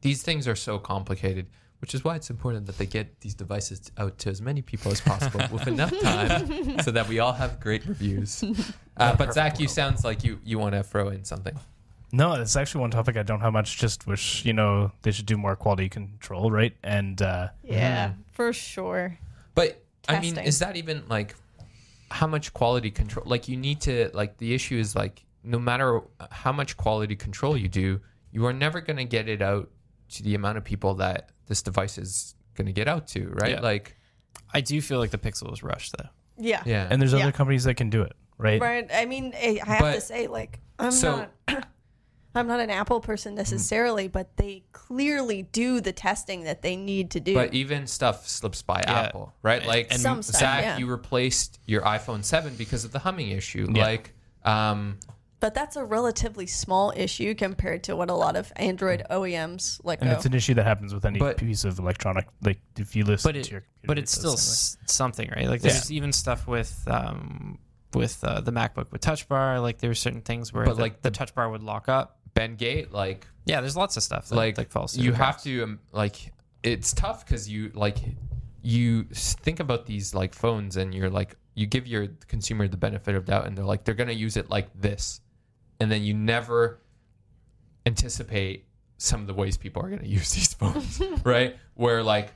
these 0.00 0.22
things 0.22 0.46
are 0.46 0.56
so 0.56 0.78
complicated 0.78 1.46
which 1.80 1.94
is 1.94 2.02
why 2.02 2.16
it's 2.16 2.28
important 2.28 2.66
that 2.66 2.76
they 2.76 2.86
get 2.86 3.20
these 3.20 3.34
devices 3.34 3.92
out 3.98 4.18
to 4.18 4.28
as 4.30 4.42
many 4.42 4.60
people 4.62 4.90
as 4.90 5.00
possible 5.00 5.40
with 5.52 5.66
enough 5.68 5.96
time 6.02 6.80
so 6.80 6.90
that 6.90 7.06
we 7.08 7.18
all 7.20 7.32
have 7.32 7.60
great 7.60 7.86
reviews 7.86 8.42
uh, 8.96 9.14
but 9.16 9.32
Zach 9.32 9.60
you 9.60 9.68
sounds 9.68 10.04
like 10.04 10.24
you 10.24 10.40
you 10.44 10.58
want 10.58 10.74
to 10.74 10.82
throw 10.82 11.08
in 11.08 11.24
something 11.24 11.56
No, 12.10 12.32
it's 12.40 12.56
actually 12.56 12.80
one 12.80 12.90
topic 12.90 13.18
I 13.18 13.22
don't 13.22 13.40
have 13.42 13.52
much. 13.52 13.76
Just 13.76 14.06
wish 14.06 14.42
you 14.46 14.54
know 14.54 14.92
they 15.02 15.10
should 15.10 15.26
do 15.26 15.36
more 15.36 15.56
quality 15.56 15.90
control, 15.90 16.50
right? 16.50 16.74
And 16.82 17.20
uh, 17.20 17.48
Yeah, 17.62 18.14
for 18.32 18.54
sure. 18.54 19.18
But 19.54 19.84
I 20.08 20.20
mean, 20.20 20.38
is 20.38 20.58
that 20.60 20.76
even 20.76 21.02
like 21.08 21.34
how 22.10 22.26
much 22.26 22.52
quality 22.54 22.90
control? 22.90 23.24
Like, 23.26 23.48
you 23.48 23.56
need 23.56 23.80
to 23.82 24.10
like 24.14 24.38
the 24.38 24.54
issue 24.54 24.76
is 24.78 24.94
like 24.96 25.24
no 25.44 25.58
matter 25.58 26.00
how 26.30 26.52
much 26.52 26.76
quality 26.76 27.14
control 27.16 27.56
you 27.56 27.68
do, 27.68 28.00
you 28.32 28.44
are 28.46 28.52
never 28.52 28.80
going 28.80 28.96
to 28.96 29.04
get 29.04 29.28
it 29.28 29.40
out 29.42 29.70
to 30.10 30.22
the 30.22 30.34
amount 30.34 30.58
of 30.58 30.64
people 30.64 30.94
that 30.94 31.30
this 31.46 31.62
device 31.62 31.98
is 31.98 32.34
going 32.54 32.66
to 32.66 32.72
get 32.72 32.88
out 32.88 33.06
to, 33.08 33.28
right? 33.40 33.52
Yeah. 33.52 33.60
Like, 33.60 33.96
I 34.52 34.60
do 34.60 34.80
feel 34.80 34.98
like 34.98 35.10
the 35.10 35.18
Pixel 35.18 35.50
was 35.50 35.62
rushed 35.62 35.94
though. 35.96 36.08
Yeah. 36.38 36.62
yeah, 36.66 36.86
and 36.90 37.00
there's 37.00 37.12
Yeah. 37.12 37.20
other 37.20 37.32
companies 37.32 37.64
that 37.64 37.74
can 37.74 37.90
do 37.90 38.02
it, 38.02 38.12
right? 38.38 38.60
Right. 38.60 38.88
I 38.92 39.04
mean, 39.06 39.32
I 39.34 39.60
I 39.62 39.66
have 39.66 39.80
But- 39.80 39.94
to 39.94 40.00
say, 40.00 40.26
like, 40.28 40.60
I'm 40.78 40.90
so- 40.92 41.28
not. 41.48 41.68
I'm 42.38 42.46
not 42.46 42.60
an 42.60 42.70
Apple 42.70 43.00
person 43.00 43.34
necessarily, 43.34 44.08
but 44.08 44.36
they 44.36 44.62
clearly 44.72 45.42
do 45.42 45.80
the 45.80 45.92
testing 45.92 46.44
that 46.44 46.62
they 46.62 46.76
need 46.76 47.10
to 47.12 47.20
do. 47.20 47.34
But 47.34 47.52
even 47.54 47.86
stuff 47.86 48.26
slips 48.28 48.62
by 48.62 48.80
Yeah. 48.86 49.00
Apple, 49.00 49.32
right? 49.42 49.64
Like 49.66 49.88
and 49.90 50.00
Some 50.00 50.22
stuff, 50.22 50.40
Zach, 50.40 50.62
yeah. 50.62 50.78
you 50.78 50.86
replaced 50.86 51.58
your 51.66 51.82
iPhone 51.82 52.24
7 52.24 52.54
because 52.56 52.84
of 52.84 52.92
the 52.92 53.00
humming 53.00 53.30
issue. 53.30 53.68
Yeah. 53.72 53.84
Like, 53.84 54.14
um, 54.44 54.98
But 55.40 55.54
that's 55.54 55.76
a 55.76 55.84
relatively 55.84 56.46
small 56.46 56.92
issue 56.96 57.34
compared 57.34 57.84
to 57.84 57.94
what 57.94 58.10
a 58.10 58.14
lot 58.14 58.34
of 58.36 58.52
Android 58.56 59.04
OEMs 59.10 59.80
like. 59.84 60.00
And 60.00 60.10
go. 60.10 60.16
it's 60.16 60.26
an 60.26 60.34
issue 60.34 60.54
that 60.54 60.64
happens 60.64 60.92
with 60.94 61.04
any 61.04 61.18
But- 61.18 61.36
piece 61.36 61.64
of 61.64 61.78
electronic. 61.78 62.26
Like 62.42 62.58
if 62.76 62.96
you 62.96 63.04
listen 63.04 63.28
but 63.28 63.36
it, 63.36 63.44
to 63.44 63.50
your, 63.52 63.64
but 63.84 63.98
it's 63.98 64.12
it 64.16 64.18
still 64.20 64.32
does 64.32 64.76
s- 64.84 64.92
something, 64.92 65.28
right? 65.36 65.48
Like 65.48 65.62
Yeah. 65.62 65.70
there's 65.72 65.92
even 65.92 66.12
stuff 66.12 66.46
with 66.48 66.82
um 66.88 67.58
with 67.94 68.22
uh, 68.22 68.40
the 68.42 68.52
MacBook 68.52 68.90
with 68.92 69.00
Touch 69.00 69.26
Bar. 69.28 69.60
Like 69.60 69.78
there's 69.78 69.98
certain 69.98 70.20
things 70.20 70.52
where 70.52 70.64
But, 70.66 70.74
the, 70.76 70.82
like, 70.82 71.00
the 71.00 71.10
Touch 71.10 71.34
Bar 71.34 71.48
would 71.50 71.62
lock 71.62 71.88
up. 71.88 72.17
Bendgate, 72.34 72.92
like, 72.92 73.26
Yeah, 73.44 73.60
there's 73.60 73.76
lots 73.76 73.96
of 73.96 74.02
stuff 74.02 74.28
that 74.28 74.34
like, 74.36 74.58
like 74.58 74.70
falls. 74.70 74.96
you 74.96 75.12
have 75.12 75.18
cracks. 75.36 75.42
to 75.44 75.62
um, 75.62 75.80
like 75.92 76.32
it's 76.62 76.92
tough 76.92 77.24
because 77.24 77.48
you 77.48 77.70
like 77.74 77.98
you 78.62 79.04
think 79.12 79.60
about 79.60 79.86
these 79.86 80.14
like 80.14 80.34
phones 80.34 80.76
and 80.76 80.92
you're 80.94 81.10
like 81.10 81.36
you 81.54 81.66
give 81.66 81.86
your 81.86 82.08
consumer 82.26 82.68
the 82.68 82.76
benefit 82.76 83.14
of 83.14 83.24
doubt 83.24 83.46
and 83.46 83.56
they're 83.56 83.64
like 83.64 83.84
they're 83.84 83.94
to 84.08 84.14
use 84.14 84.36
it 84.36 84.50
like 84.50 84.68
this 84.80 85.20
and 85.80 85.90
then 85.90 86.02
you 86.02 86.14
never 86.14 86.80
anticipate 87.86 88.66
some 88.98 89.20
of 89.20 89.26
the 89.26 89.34
ways 89.34 89.56
people 89.56 89.82
are 89.82 89.88
to 90.02 90.08
use 90.18 90.32
these 90.32 90.52
phones 90.54 91.00
right 91.24 91.56
where 91.74 92.02
like 92.02 92.32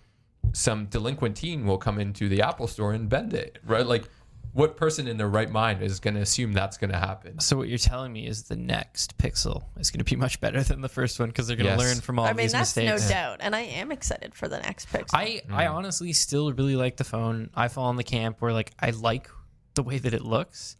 some 0.52 0.87
delinquent 0.87 1.37
teen 1.37 1.66
will 1.66 1.78
come 1.78 1.98
into 1.98 2.28
the 2.28 2.42
apple 2.42 2.66
store 2.66 2.92
and 2.92 3.09
bend 3.09 3.35
it 3.35 3.59
right 3.64 3.87
like 3.87 4.09
what 4.53 4.77
person 4.77 5.09
in 5.09 5.17
their 5.17 5.29
right 5.29 5.51
mind 5.51 5.83
is 5.83 5.99
going 5.99 6.15
to 6.15 6.21
assume 6.21 6.53
that's 6.53 6.77
going 6.77 6.91
to 6.93 6.99
happen 6.99 7.41
So 7.41 7.57
what 7.57 7.69
you're 7.69 7.79
telling 7.79 8.12
me 8.12 8.27
is 8.27 8.43
the 8.45 8.57
next 8.57 9.17
Pixel 9.19 9.65
is 9.79 9.91
going 9.91 9.99
to 9.99 10.05
be 10.05 10.15
much 10.17 10.41
better 10.41 10.62
than 10.62 10.81
the 10.83 10.88
first 10.91 11.19
one 11.19 11.29
because 11.31 11.47
they're 11.47 11.57
going 11.57 11.67
to 11.75 11.83
Yes. 11.83 11.95
learn 11.95 12.01
from 12.03 12.19
all 12.19 12.27
I 12.27 12.31
of 12.33 12.37
mean, 12.37 12.45
these 12.45 12.53
that's 12.53 12.77
mistakes. 12.77 13.05
no 13.05 13.09
doubt, 13.09 13.38
and 13.41 13.57
I 13.57 13.61
am 13.62 13.91
excited 13.91 14.35
for 14.35 14.49
the 14.49 14.59
next 14.61 14.91
Pixel. 14.93 15.11
I 15.15 15.41
I 15.51 15.65
Mm. 15.65 15.73
honestly 15.75 16.12
still 16.12 16.53
really 16.53 16.77
like 16.77 16.97
the 16.97 17.05
phone. 17.05 17.51
I 17.55 17.69
fall 17.69 17.88
in 17.91 17.97
the 17.97 18.05
camp 18.05 18.37
where 18.41 18.53
like 18.53 18.73
I 18.79 18.91
like 18.91 19.29
the 19.75 19.83
way 19.83 19.97
that 19.99 20.12
it 20.12 20.23
looks, 20.23 20.77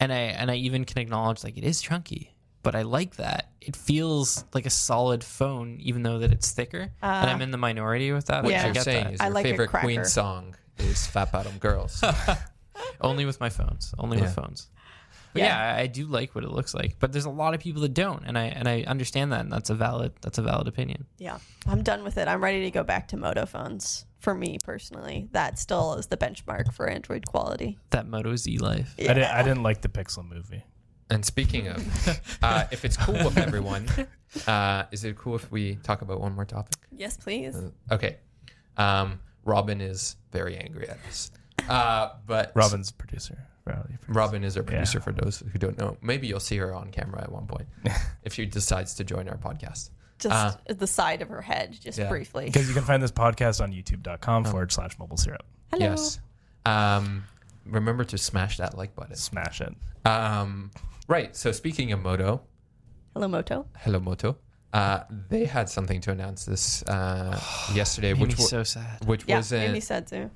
and 0.00 0.12
I 0.12 0.16
and 0.18 0.50
I 0.50 0.56
even 0.56 0.84
can 0.84 0.98
acknowledge 0.98 1.42
like 1.44 1.56
it 1.56 1.64
is 1.64 1.80
chunky, 1.80 2.34
but 2.62 2.74
I 2.74 2.82
like 2.82 3.16
that. 3.16 3.50
It 3.62 3.74
feels 3.74 4.44
like 4.52 4.66
a 4.66 4.70
solid 4.70 5.24
phone, 5.24 5.78
even 5.80 6.02
though 6.02 6.18
that 6.18 6.30
it's 6.32 6.50
thicker. 6.52 6.90
and 7.02 7.30
I'm 7.30 7.40
in 7.40 7.50
the 7.52 7.58
minority 7.58 8.12
with 8.12 8.26
that. 8.26 8.44
what 8.44 8.52
Yeah. 8.52 8.64
You're 8.66 8.74
get 8.74 8.84
saying 8.84 9.04
that. 9.04 9.14
is 9.14 9.20
I 9.22 9.26
your 9.26 9.34
like 9.34 9.44
favorite 9.44 9.68
queen 9.70 10.04
song 10.04 10.54
is 10.78 11.06
fat 11.06 11.32
bottom 11.32 11.56
girls 11.58 12.02
only 13.00 13.24
with 13.24 13.40
my 13.40 13.48
phones. 13.50 13.94
Only 13.98 14.18
Yeah. 14.18 14.24
with 14.24 14.34
phones. 14.34 14.68
But 15.34 15.42
yeah, 15.42 15.74
I, 15.76 15.80
I 15.82 15.86
do 15.88 16.06
like 16.06 16.34
what 16.34 16.42
it 16.44 16.50
looks 16.50 16.72
like. 16.74 16.96
But 16.98 17.12
there's 17.12 17.26
a 17.26 17.30
lot 17.30 17.52
of 17.54 17.60
people 17.60 17.82
that 17.82 17.92
don't, 17.92 18.24
and 18.26 18.38
I 18.38 18.44
and 18.46 18.66
I 18.66 18.82
understand 18.84 19.32
that, 19.32 19.40
and 19.40 19.52
that's 19.52 19.68
a 19.70 19.74
valid 19.74 20.12
that's 20.22 20.38
a 20.38 20.42
valid 20.42 20.68
opinion. 20.68 21.04
yeah, 21.18 21.38
I'm 21.66 21.82
done 21.82 22.02
with 22.02 22.16
it. 22.16 22.28
I'm 22.28 22.42
ready 22.42 22.62
to 22.64 22.70
go 22.70 22.82
back 22.82 23.08
to 23.08 23.16
Moto 23.16 23.44
phones. 23.46 24.04
For 24.20 24.34
me 24.34 24.58
personally, 24.64 25.28
that 25.32 25.58
still 25.60 25.94
is 25.94 26.06
the 26.08 26.16
benchmark 26.16 26.72
for 26.72 26.88
Android 26.88 27.24
quality. 27.26 27.78
That 27.90 28.08
Moto 28.08 28.34
Z 28.34 28.58
life. 28.58 28.94
I, 28.98 29.02
didn't, 29.02 29.24
I 29.30 29.42
didn't 29.44 29.62
like 29.62 29.80
the 29.80 29.88
Pixel 29.88 30.28
movie. 30.28 30.64
And 31.08 31.24
speaking 31.24 31.68
of, 31.68 32.38
uh, 32.42 32.64
if 32.72 32.84
it's 32.84 32.96
cool 32.96 33.14
with 33.14 33.38
everyone, 33.38 33.86
uh, 34.48 34.84
is 34.90 35.04
it 35.04 35.16
cool 35.16 35.36
if 35.36 35.50
we 35.52 35.76
talk 35.76 36.02
about 36.02 36.20
one 36.20 36.34
more 36.34 36.44
topic? 36.44 36.74
Yes, 36.90 37.16
please. 37.16 37.56
Okay. 37.92 38.16
Um, 38.76 39.20
Robin 39.44 39.80
is 39.80 40.16
very 40.32 40.56
angry 40.56 40.88
at 40.88 40.98
us. 41.08 41.30
Uh, 41.68 42.10
but 42.26 42.52
Robin's 42.54 42.90
producer. 42.90 43.38
Producer. 43.64 43.98
Robin 44.08 44.44
is 44.44 44.56
our 44.56 44.62
producer 44.62 44.98
Yeah. 44.98 45.04
for 45.04 45.12
those 45.12 45.40
who 45.52 45.58
don't 45.58 45.76
know. 45.76 45.96
Maybe 46.00 46.26
you'll 46.26 46.40
see 46.40 46.56
her 46.56 46.74
on 46.74 46.90
camera 46.90 47.20
at 47.22 47.30
one 47.30 47.46
point 47.46 47.66
if 48.22 48.32
she 48.32 48.46
decides 48.46 48.94
to 48.94 49.04
join 49.04 49.28
our 49.28 49.36
podcast. 49.36 49.90
Just 50.18 50.34
Uh, 50.34 50.52
the 50.74 50.86
side 50.86 51.20
of 51.22 51.28
her 51.28 51.42
head, 51.42 51.76
just 51.78 51.98
yeah. 51.98 52.08
briefly. 52.08 52.46
Because 52.46 52.66
you 52.66 52.74
can 52.74 52.82
find 52.84 53.02
this 53.02 53.12
podcast 53.12 53.62
on 53.62 53.72
youtube.com 53.72 54.44
forward 54.46 54.72
slash 54.72 54.98
mobile 54.98 55.18
syrup. 55.18 55.44
Hello. 55.70 55.84
Yes. 55.90 56.18
Um, 56.64 57.24
remember 57.66 58.04
to 58.04 58.16
smash 58.18 58.56
that 58.56 58.76
like 58.76 58.94
button. 58.96 59.14
Smash 59.16 59.60
it. 59.60 59.74
Um, 60.06 60.70
right. 61.06 61.36
So 61.36 61.52
speaking 61.52 61.92
of 61.92 62.00
Moto, 62.00 62.40
Hello, 63.14 63.28
Moto. 63.28 63.66
hello 63.76 64.00
Moto. 64.00 64.38
Uh, 64.72 65.00
they 65.28 65.44
had 65.44 65.68
something 65.68 66.00
to 66.02 66.10
announce 66.10 66.44
this 66.44 66.82
uh, 66.84 67.38
yesterday, 67.74 68.12
which 68.14 68.30
me 68.38 68.42
wa- 68.42 68.46
so 68.46 68.62
sad. 68.62 69.04
which 69.06 69.24
Yeah, 69.26 69.36
wasn't 69.36 69.62
made 69.66 69.72
me 69.74 69.80
sad 69.80 70.06
too. 70.06 70.30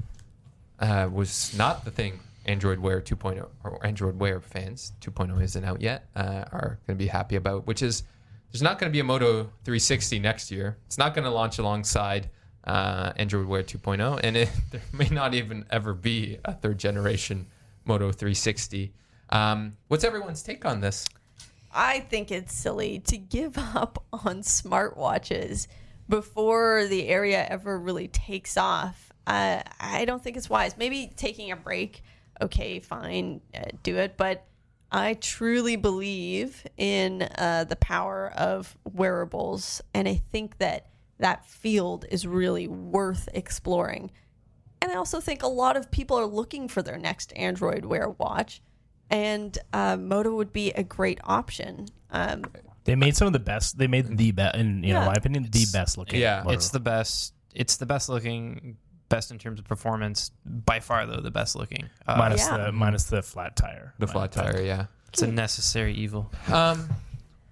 Uh, 0.82 1.08
was 1.10 1.56
not 1.56 1.84
the 1.84 1.90
thing 1.90 2.20
Android 2.44 2.80
Wear 2.80 3.00
2.0 3.00 3.48
or 3.64 3.86
Android 3.86 4.18
Wear 4.18 4.40
fans 4.40 4.92
2.0 5.00 5.40
isn't 5.40 5.64
out 5.64 5.80
yet 5.80 6.08
uh, 6.16 6.44
are 6.52 6.78
going 6.86 6.98
to 6.98 7.02
be 7.02 7.06
happy 7.06 7.36
about, 7.36 7.66
which 7.66 7.82
is 7.82 8.02
there's 8.50 8.62
not 8.62 8.78
going 8.78 8.90
to 8.90 8.92
be 8.92 9.00
a 9.00 9.04
Moto 9.04 9.44
360 9.64 10.18
next 10.18 10.50
year. 10.50 10.76
It's 10.86 10.98
not 10.98 11.14
going 11.14 11.24
to 11.24 11.30
launch 11.30 11.58
alongside 11.58 12.28
uh, 12.64 13.12
Android 13.16 13.46
Wear 13.46 13.62
2.0, 13.62 14.20
and 14.22 14.36
it, 14.36 14.50
there 14.70 14.82
may 14.92 15.08
not 15.08 15.34
even 15.34 15.64
ever 15.70 15.94
be 15.94 16.38
a 16.44 16.52
third 16.52 16.78
generation 16.78 17.46
Moto 17.84 18.12
360. 18.12 18.92
Um, 19.30 19.76
what's 19.88 20.04
everyone's 20.04 20.42
take 20.42 20.64
on 20.64 20.80
this? 20.80 21.06
I 21.72 22.00
think 22.00 22.30
it's 22.30 22.52
silly 22.52 22.98
to 23.06 23.16
give 23.16 23.56
up 23.74 24.04
on 24.12 24.42
smartwatches 24.42 25.68
before 26.08 26.86
the 26.88 27.08
area 27.08 27.46
ever 27.48 27.78
really 27.78 28.08
takes 28.08 28.56
off. 28.56 29.11
Uh, 29.26 29.62
I 29.80 30.04
don't 30.04 30.22
think 30.22 30.36
it's 30.36 30.50
wise. 30.50 30.76
Maybe 30.76 31.12
taking 31.16 31.52
a 31.52 31.56
break, 31.56 32.02
okay, 32.40 32.80
fine, 32.80 33.40
uh, 33.54 33.62
do 33.82 33.96
it. 33.96 34.16
But 34.16 34.44
I 34.90 35.14
truly 35.14 35.76
believe 35.76 36.66
in 36.76 37.22
uh, 37.38 37.64
the 37.64 37.76
power 37.76 38.32
of 38.36 38.76
wearables, 38.84 39.80
and 39.94 40.08
I 40.08 40.20
think 40.32 40.58
that 40.58 40.86
that 41.18 41.46
field 41.46 42.04
is 42.10 42.26
really 42.26 42.66
worth 42.68 43.28
exploring. 43.32 44.10
And 44.82 44.90
I 44.90 44.96
also 44.96 45.20
think 45.20 45.44
a 45.44 45.48
lot 45.48 45.76
of 45.76 45.90
people 45.92 46.18
are 46.18 46.26
looking 46.26 46.66
for 46.66 46.82
their 46.82 46.98
next 46.98 47.32
Android 47.36 47.84
Wear 47.84 48.10
watch, 48.10 48.60
and 49.08 49.56
uh, 49.72 49.96
Moto 49.96 50.34
would 50.34 50.52
be 50.52 50.72
a 50.72 50.82
great 50.82 51.20
option. 51.22 51.86
Um, 52.10 52.44
They 52.84 52.96
made 52.96 53.16
some 53.16 53.28
of 53.28 53.32
the 53.32 53.38
best. 53.38 53.78
They 53.78 53.86
made 53.86 54.18
the 54.18 54.32
best, 54.32 54.56
in 54.56 54.82
you 54.82 54.92
know 54.92 55.06
my 55.06 55.14
opinion, 55.14 55.48
the 55.50 55.66
best 55.72 55.96
looking. 55.96 56.20
Yeah. 56.20 56.42
motor. 56.42 56.54
It's 56.54 56.70
the 56.70 56.80
best. 56.80 57.32
It's 57.54 57.76
the 57.76 57.86
best 57.86 58.08
looking, 58.08 58.76
best 59.12 59.30
in 59.30 59.38
terms 59.38 59.58
of 59.60 59.64
performance. 59.66 60.32
By 60.44 60.80
far, 60.80 61.06
though, 61.06 61.20
the 61.20 61.30
best 61.30 61.54
looking. 61.54 61.84
Uh, 62.06 62.16
minus 62.18 62.46
Yeah. 62.48 62.56
the 62.66 62.72
minus 62.72 63.04
the 63.04 63.22
flat 63.22 63.54
tire. 63.56 63.94
The 63.98 64.06
flat 64.06 64.32
tire, 64.32 64.60
yeah. 64.60 64.86
it's 65.08 65.22
a 65.22 65.26
necessary 65.26 65.94
evil. 65.94 66.32
Um, 66.52 66.88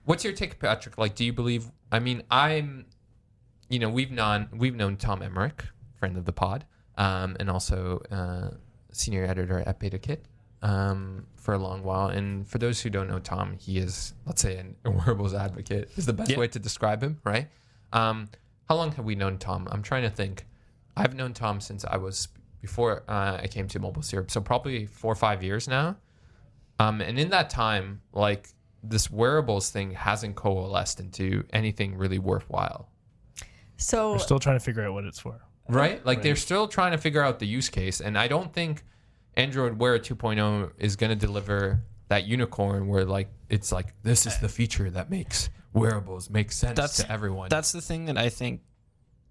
what's 0.05 0.25
your 0.25 0.33
take, 0.33 0.59
Patrick? 0.59 0.99
Like, 0.99 1.14
do 1.14 1.25
you 1.25 1.33
believe? 1.33 1.70
I 1.92 1.99
mean, 2.01 2.23
I'm, 2.31 2.87
you 3.68 3.79
know, 3.79 3.88
we've 3.90 4.11
known 4.11 4.49
we've 4.53 4.75
known 4.75 4.96
Tom 4.96 5.20
Emrich, 5.20 5.61
friend 5.96 6.16
of 6.16 6.25
the 6.25 6.33
pod, 6.33 6.64
um, 6.96 7.37
and 7.38 7.51
also 7.51 8.03
uh, 8.11 8.51
senior 8.92 9.25
editor 9.25 9.62
at 9.66 9.79
BetaKit, 9.79 10.18
um, 10.62 11.27
for 11.37 11.55
a 11.55 11.59
long 11.59 11.83
while. 11.83 12.09
And 12.09 12.49
for 12.49 12.59
those 12.59 12.81
who 12.81 12.90
don't 12.90 13.09
know 13.09 13.18
Tom, 13.18 13.57
he 13.59 13.79
is, 13.79 14.14
let's 14.27 14.40
say, 14.42 14.57
an, 14.57 14.77
a 14.85 14.90
wearables 14.90 15.35
advocate 15.35 15.90
is 15.96 16.07
the 16.07 16.12
best 16.12 16.31
Yeah. 16.31 16.38
way 16.38 16.49
to 16.49 16.59
describe 16.59 17.03
him, 17.03 17.20
right? 17.25 17.49
Um, 17.92 18.29
how 18.68 18.77
long 18.77 18.92
have 18.92 19.05
we 19.05 19.14
known 19.16 19.38
Tom? 19.38 19.68
I'm 19.70 19.83
trying 19.83 20.03
to 20.03 20.11
think. 20.11 20.46
I've 20.96 21.14
known 21.14 21.33
Tom 21.33 21.61
since 21.61 21.85
I 21.85 21.96
was 21.96 22.29
before 22.61 23.05
uh, 23.09 23.38
I 23.42 23.46
came 23.46 23.68
to 23.68 23.79
Mobile 23.79 24.03
Syrup, 24.03 24.31
so 24.31 24.40
probably 24.40 24.87
four 24.87 25.12
or 25.12 25.16
five 25.16 25.42
years 25.42 25.66
now. 25.66 25.96
Um, 26.79 27.00
and 27.00 27.18
in 27.18 27.31
that 27.31 27.50
time, 27.50 28.00
like 28.12 28.48
this 28.83 29.11
wearables 29.11 29.70
thing 29.70 29.92
hasn't 29.92 30.37
coalesced 30.37 31.00
into 31.00 31.44
anything 31.53 31.96
really 31.96 32.18
worthwhile, 32.18 32.88
so 33.76 34.12
We're 34.12 34.18
still 34.18 34.38
trying 34.38 34.59
to 34.59 34.64
figure 34.64 34.83
out 34.85 34.92
what 34.92 35.05
it's 35.05 35.18
for. 35.18 35.40
right? 35.68 36.05
Like 36.05 36.22
they're 36.22 36.37
still 36.37 36.68
trying 36.68 36.92
to 36.92 36.98
figure 36.98 37.22
out 37.22 37.38
the 37.38 37.46
use 37.46 37.68
case, 37.68 38.00
and 38.00 38.18
I 38.18 38.29
don't 38.29 38.53
think 38.53 38.85
Android 39.35 39.79
Wear 39.79 39.98
2.0 39.98 40.72
is 40.79 40.96
going 40.96 41.11
to 41.11 41.16
deliver 41.16 41.83
that 42.09 42.26
unicorn 42.26 42.88
where 42.88 43.05
like 43.05 43.29
it's 43.48 43.70
like 43.70 43.94
this 44.03 44.26
is 44.26 44.38
the 44.38 44.48
feature 44.48 44.90
that 44.90 45.11
makes 45.11 45.48
wearables 45.72 46.29
make 46.29 46.50
sense 46.50 46.76
That's 46.76 46.96
to 46.98 47.11
everyone. 47.12 47.48
That's 47.48 47.72
the 47.72 47.81
thing 47.81 48.07
that 48.07 48.18
I 48.18 48.29
think 48.29 48.62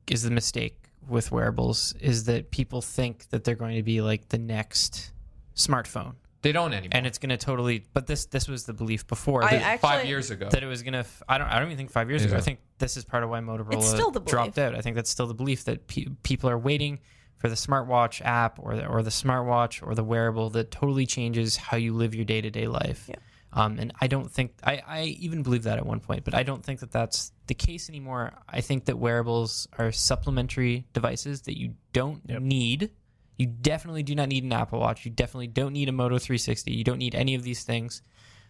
is 0.08 0.24
the 0.24 0.32
mistake 0.32 0.79
with 1.08 1.32
wearables 1.32 1.94
is 2.00 2.26
that 2.26 2.52
people 2.52 2.82
think 2.82 3.30
that 3.30 3.44
they're 3.44 3.56
going 3.56 3.76
to 3.78 3.84
be 3.84 4.02
like 4.02 4.30
the 4.30 4.38
next 4.38 5.12
smartphone, 5.56 6.14
they 6.42 6.52
don't 6.52 6.72
anymore. 6.74 6.90
and 6.94 7.06
it's 7.08 7.18
going 7.18 7.30
to 7.30 7.38
totally. 7.38 7.84
But 7.94 8.08
this 8.08 8.26
this 8.26 8.48
was 8.48 8.66
the 8.66 8.74
belief 8.74 9.08
before 9.08 9.44
I 9.44 9.56
actually- 9.56 9.78
five 9.88 10.06
years 10.06 10.32
ago. 10.32 10.50
that 10.50 10.64
it 10.64 10.68
was 10.68 10.84
going 10.84 10.94
to. 10.94 11.06
I 11.28 11.38
don't. 11.38 11.48
I 11.48 11.56
don't 11.60 11.68
even 11.68 11.78
think 11.78 11.92
five 11.92 12.10
years 12.10 12.22
Is 12.24 12.32
ago. 12.32 12.38
I 12.38 12.42
think 12.42 12.60
this 12.78 12.96
is 12.98 13.04
part 13.06 13.24
of 13.24 13.30
why 13.30 13.40
Motorola 13.40 13.82
still 13.84 14.12
the 14.12 14.20
dropped 14.20 14.58
out. 14.58 14.76
I 14.76 14.82
think 14.82 14.96
that's 14.96 15.10
still 15.10 15.28
the 15.28 15.34
belief 15.34 15.66
that 15.66 15.88
pe- 15.88 16.08
people 16.24 16.50
are 16.50 16.58
waiting 16.58 17.00
for 17.38 17.50
the 17.50 17.56
smartwatch 17.56 18.22
app 18.24 18.60
or 18.60 18.76
the, 18.76 18.86
or 18.86 19.02
the 19.02 19.10
smartwatch 19.10 19.86
or 19.86 19.96
the 19.96 20.04
wearable 20.04 20.50
that 20.52 20.72
totally 20.72 21.06
changes 21.06 21.56
how 21.56 21.78
you 21.78 21.94
live 21.94 22.14
your 22.14 22.26
day 22.26 22.42
to 22.42 22.50
day 22.50 22.68
life. 22.68 23.06
Yeah. 23.10 23.16
Um, 23.52 23.80
and 23.80 23.94
I 24.00 24.08
don't 24.08 24.32
think 24.32 24.54
I, 24.64 24.82
I 24.86 25.04
even 25.20 25.42
believe 25.42 25.64
that 25.64 25.78
at 25.78 25.86
one 25.86 26.00
point, 26.00 26.24
but 26.24 26.36
I 26.36 26.44
don't 26.44 26.64
think 26.64 26.82
that 26.82 26.92
that's 26.92 27.32
the 27.48 27.56
case 27.56 27.90
anymore. 27.90 28.34
I 28.48 28.62
think 28.62 28.86
that 28.86 29.00
wearables 29.00 29.68
are 29.78 29.92
supplementary 29.92 30.86
devices 30.94 31.42
that 31.44 31.58
you 31.58 31.74
don't 31.92 32.22
Yep. 32.28 32.42
need. 32.42 32.92
You 33.38 33.48
definitely 33.48 34.04
do 34.04 34.14
not 34.14 34.28
need 34.28 34.44
an 34.44 34.54
Apple 34.54 34.80
Watch. 34.80 35.06
You 35.06 35.12
definitely 35.12 35.48
don't 35.48 35.74
need 35.74 35.90
a 35.90 35.94
Moto 35.94 36.20
360. 36.20 36.72
You 36.72 36.84
don't 36.84 37.00
need 37.00 37.16
any 37.16 37.34
of 37.36 37.42
these 37.42 37.64
things, 37.64 38.02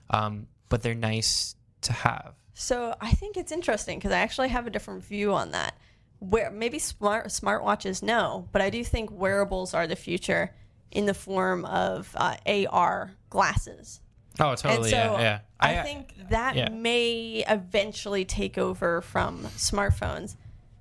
um, 0.09 0.47
but 0.67 0.81
they're 0.81 0.95
nice 0.95 1.55
to 1.81 1.93
have. 1.93 2.33
So 2.53 2.93
I 2.99 3.11
think 3.11 3.37
it's 3.37 3.53
interesting 3.53 3.99
because 3.99 4.11
I 4.11 4.17
actually 4.19 4.49
have 4.49 4.67
a 4.67 4.69
different 4.69 5.03
view 5.03 5.33
on 5.33 5.51
that. 5.51 5.77
Where 6.19 6.51
maybe 6.51 6.79
smart 6.79 7.27
smartwatches, 7.27 8.03
no, 8.03 8.49
but 8.51 8.61
I 8.61 8.69
do 8.69 8.83
think 8.83 9.09
wearables 9.11 9.73
are 9.73 9.87
the 9.87 9.95
future 9.95 10.53
in 10.91 11.05
the 11.05 11.13
form 11.13 11.63
of 11.63 12.13
uh, 12.15 12.35
AR 12.45 13.11
glasses. 13.29 14.01
Oh, 14.39 14.55
totally. 14.55 14.89
so 14.89 14.95
yeah, 14.95 15.21
yeah. 15.21 15.39
I, 15.59 15.83
think 15.83 16.13
that 16.29 16.55
yeah. 16.55 16.69
may 16.69 17.43
eventually 17.47 18.25
take 18.25 18.57
over 18.57 19.01
from 19.01 19.43
smartphones. 19.57 20.35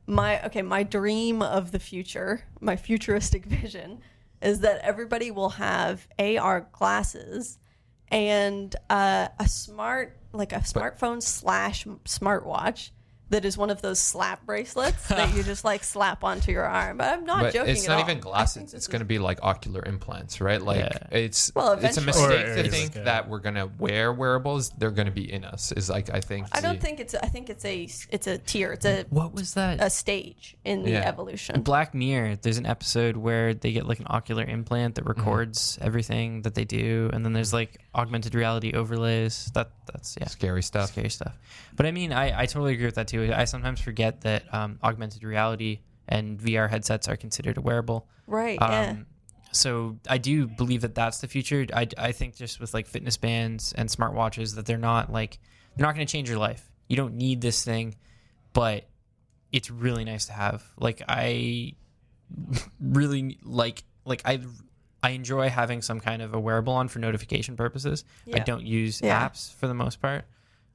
My 0.06 0.44
okay, 0.46 0.62
my 0.62 0.84
dream 0.84 1.42
of 1.42 1.72
the 1.72 1.78
future, 1.78 2.44
my 2.60 2.76
futuristic 2.76 3.44
vision, 3.46 4.00
is 4.40 4.60
that 4.60 4.80
everybody 4.82 5.30
will 5.30 5.50
have 5.50 6.06
AR 6.18 6.68
glasses 6.72 7.58
and 8.10 8.74
uh, 8.88 9.28
a 9.38 9.48
smart, 9.48 10.16
like 10.32 10.52
a 10.52 10.60
smartphone 10.60 11.22
slash 11.22 11.84
smartwatch 12.04 12.90
that 13.30 13.44
is 13.44 13.58
one 13.58 13.70
of 13.70 13.82
those 13.82 13.98
slap 14.00 14.44
bracelets 14.46 15.08
that 15.08 15.34
you 15.34 15.42
just 15.42 15.64
like 15.64 15.84
slap 15.94 16.24
onto 16.24 16.50
your 16.50 16.64
arm. 16.64 17.00
I'm 17.00 17.24
not 17.24 17.42
but 17.42 17.54
joking. 17.54 17.72
it's 17.72 17.84
at 17.84 17.88
not 17.88 17.98
all. 17.98 18.04
even 18.04 18.20
glasses. 18.20 18.72
It's 18.74 18.86
going 18.86 19.00
to 19.00 19.06
be 19.06 19.18
like 19.18 19.38
ocular 19.42 19.82
implants, 19.84 20.40
right? 20.40 20.60
Like 20.62 20.78
Yeah. 20.80 21.06
it's 21.18 21.52
Well, 21.54 21.72
it's 21.72 21.96
a 21.98 22.00
mistake 22.00 22.46
Or- 22.46 22.62
to 22.62 22.70
think 22.70 22.94
like 22.94 23.02
a- 23.02 23.04
that 23.04 23.28
we're 23.28 23.40
going 23.40 23.56
to 23.56 23.70
wear 23.78 24.12
wearables. 24.12 24.70
They're 24.70 24.90
going 24.90 25.06
to 25.06 25.12
be 25.12 25.30
in 25.30 25.44
us. 25.44 25.72
Is 25.72 25.90
like 25.90 26.08
I 26.12 26.20
think. 26.20 26.46
I 26.52 26.60
don't 26.60 26.76
the- 26.76 26.80
think 26.80 27.00
it's. 27.00 27.14
I 27.14 27.26
think 27.26 27.50
it's 27.50 27.64
a. 27.64 27.88
It's 28.10 28.26
a 28.26 28.38
tier. 28.38 28.72
It's 28.72 28.86
a 28.86 29.04
What 29.10 29.34
was 29.34 29.54
that? 29.54 29.82
a 29.82 29.90
stage 29.90 30.56
in 30.64 30.82
the 30.82 30.92
Yeah. 30.92 31.08
evolution. 31.08 31.60
Black 31.62 31.94
Mirror, 31.94 32.36
there's 32.36 32.58
an 32.58 32.66
episode 32.66 33.16
where 33.16 33.52
they 33.54 33.72
get 33.72 33.86
like 33.86 34.00
an 34.00 34.06
ocular 34.08 34.44
implant 34.44 34.94
that 34.94 35.04
mm-hmm. 35.04 35.20
records 35.20 35.78
everything 35.82 36.42
that 36.42 36.54
they 36.54 36.64
do, 36.64 37.10
and 37.12 37.24
then 37.24 37.32
there's 37.34 37.52
like 37.52 37.78
augmented 37.94 38.34
reality 38.34 38.72
overlays. 38.72 39.50
That 39.54 39.70
that's 39.92 40.16
yeah, 40.20 40.28
scary 40.28 40.62
stuff. 40.62 40.88
scary 40.90 41.10
stuff. 41.10 41.36
But 41.76 41.86
I 41.86 41.92
mean, 41.92 42.12
I, 42.12 42.42
I 42.42 42.46
totally 42.46 42.72
agree 42.74 42.86
with 42.86 42.96
that 42.96 43.08
too. 43.08 43.17
I 43.24 43.44
sometimes 43.44 43.80
forget 43.80 44.22
that 44.22 44.52
um, 44.54 44.78
augmented 44.82 45.22
reality 45.24 45.80
and 46.08 46.38
VR 46.38 46.68
headsets 46.70 47.08
are 47.08 47.16
considered 47.16 47.56
a 47.58 47.60
wearable. 47.60 48.08
Right. 48.26 48.58
yeah. 48.60 48.90
Um, 48.90 49.06
so 49.52 49.98
I 50.08 50.18
do 50.18 50.46
believe 50.46 50.82
that 50.82 50.94
that's 50.94 51.18
the 51.18 51.28
future. 51.28 51.66
I, 51.74 51.88
I 51.96 52.12
think 52.12 52.36
just 52.36 52.60
with 52.60 52.74
like 52.74 52.86
fitness 52.86 53.16
bands 53.16 53.72
and 53.72 53.88
smartwatches 53.88 54.54
that 54.56 54.66
they're 54.66 54.76
not 54.78 55.10
like 55.12 55.38
they're 55.76 55.86
not 55.86 55.94
going 55.94 56.06
to 56.06 56.10
change 56.12 56.28
your 56.28 56.38
life. 56.38 56.70
You 56.88 56.96
don't 56.96 57.14
need 57.14 57.40
this 57.40 57.64
thing, 57.64 57.94
but 58.52 58.84
it's 59.52 59.70
really 59.70 60.04
nice 60.04 60.26
to 60.26 60.32
have. 60.32 60.62
Like 60.78 61.02
I 61.08 61.74
really 62.80 63.38
like 63.42 63.84
like 64.04 64.22
I 64.24 64.40
I 65.02 65.10
enjoy 65.10 65.48
having 65.48 65.80
some 65.82 66.00
kind 66.00 66.22
of 66.22 66.34
a 66.34 66.40
wearable 66.40 66.72
on 66.72 66.88
for 66.88 66.98
notification 66.98 67.56
purposes. 67.56 68.04
I 68.34 68.40
don't 68.40 68.66
use 68.66 69.00
Yeah. 69.00 69.26
apps 69.28 69.54
for 69.54 69.68
the 69.68 69.74
most 69.74 70.02
part. 70.02 70.24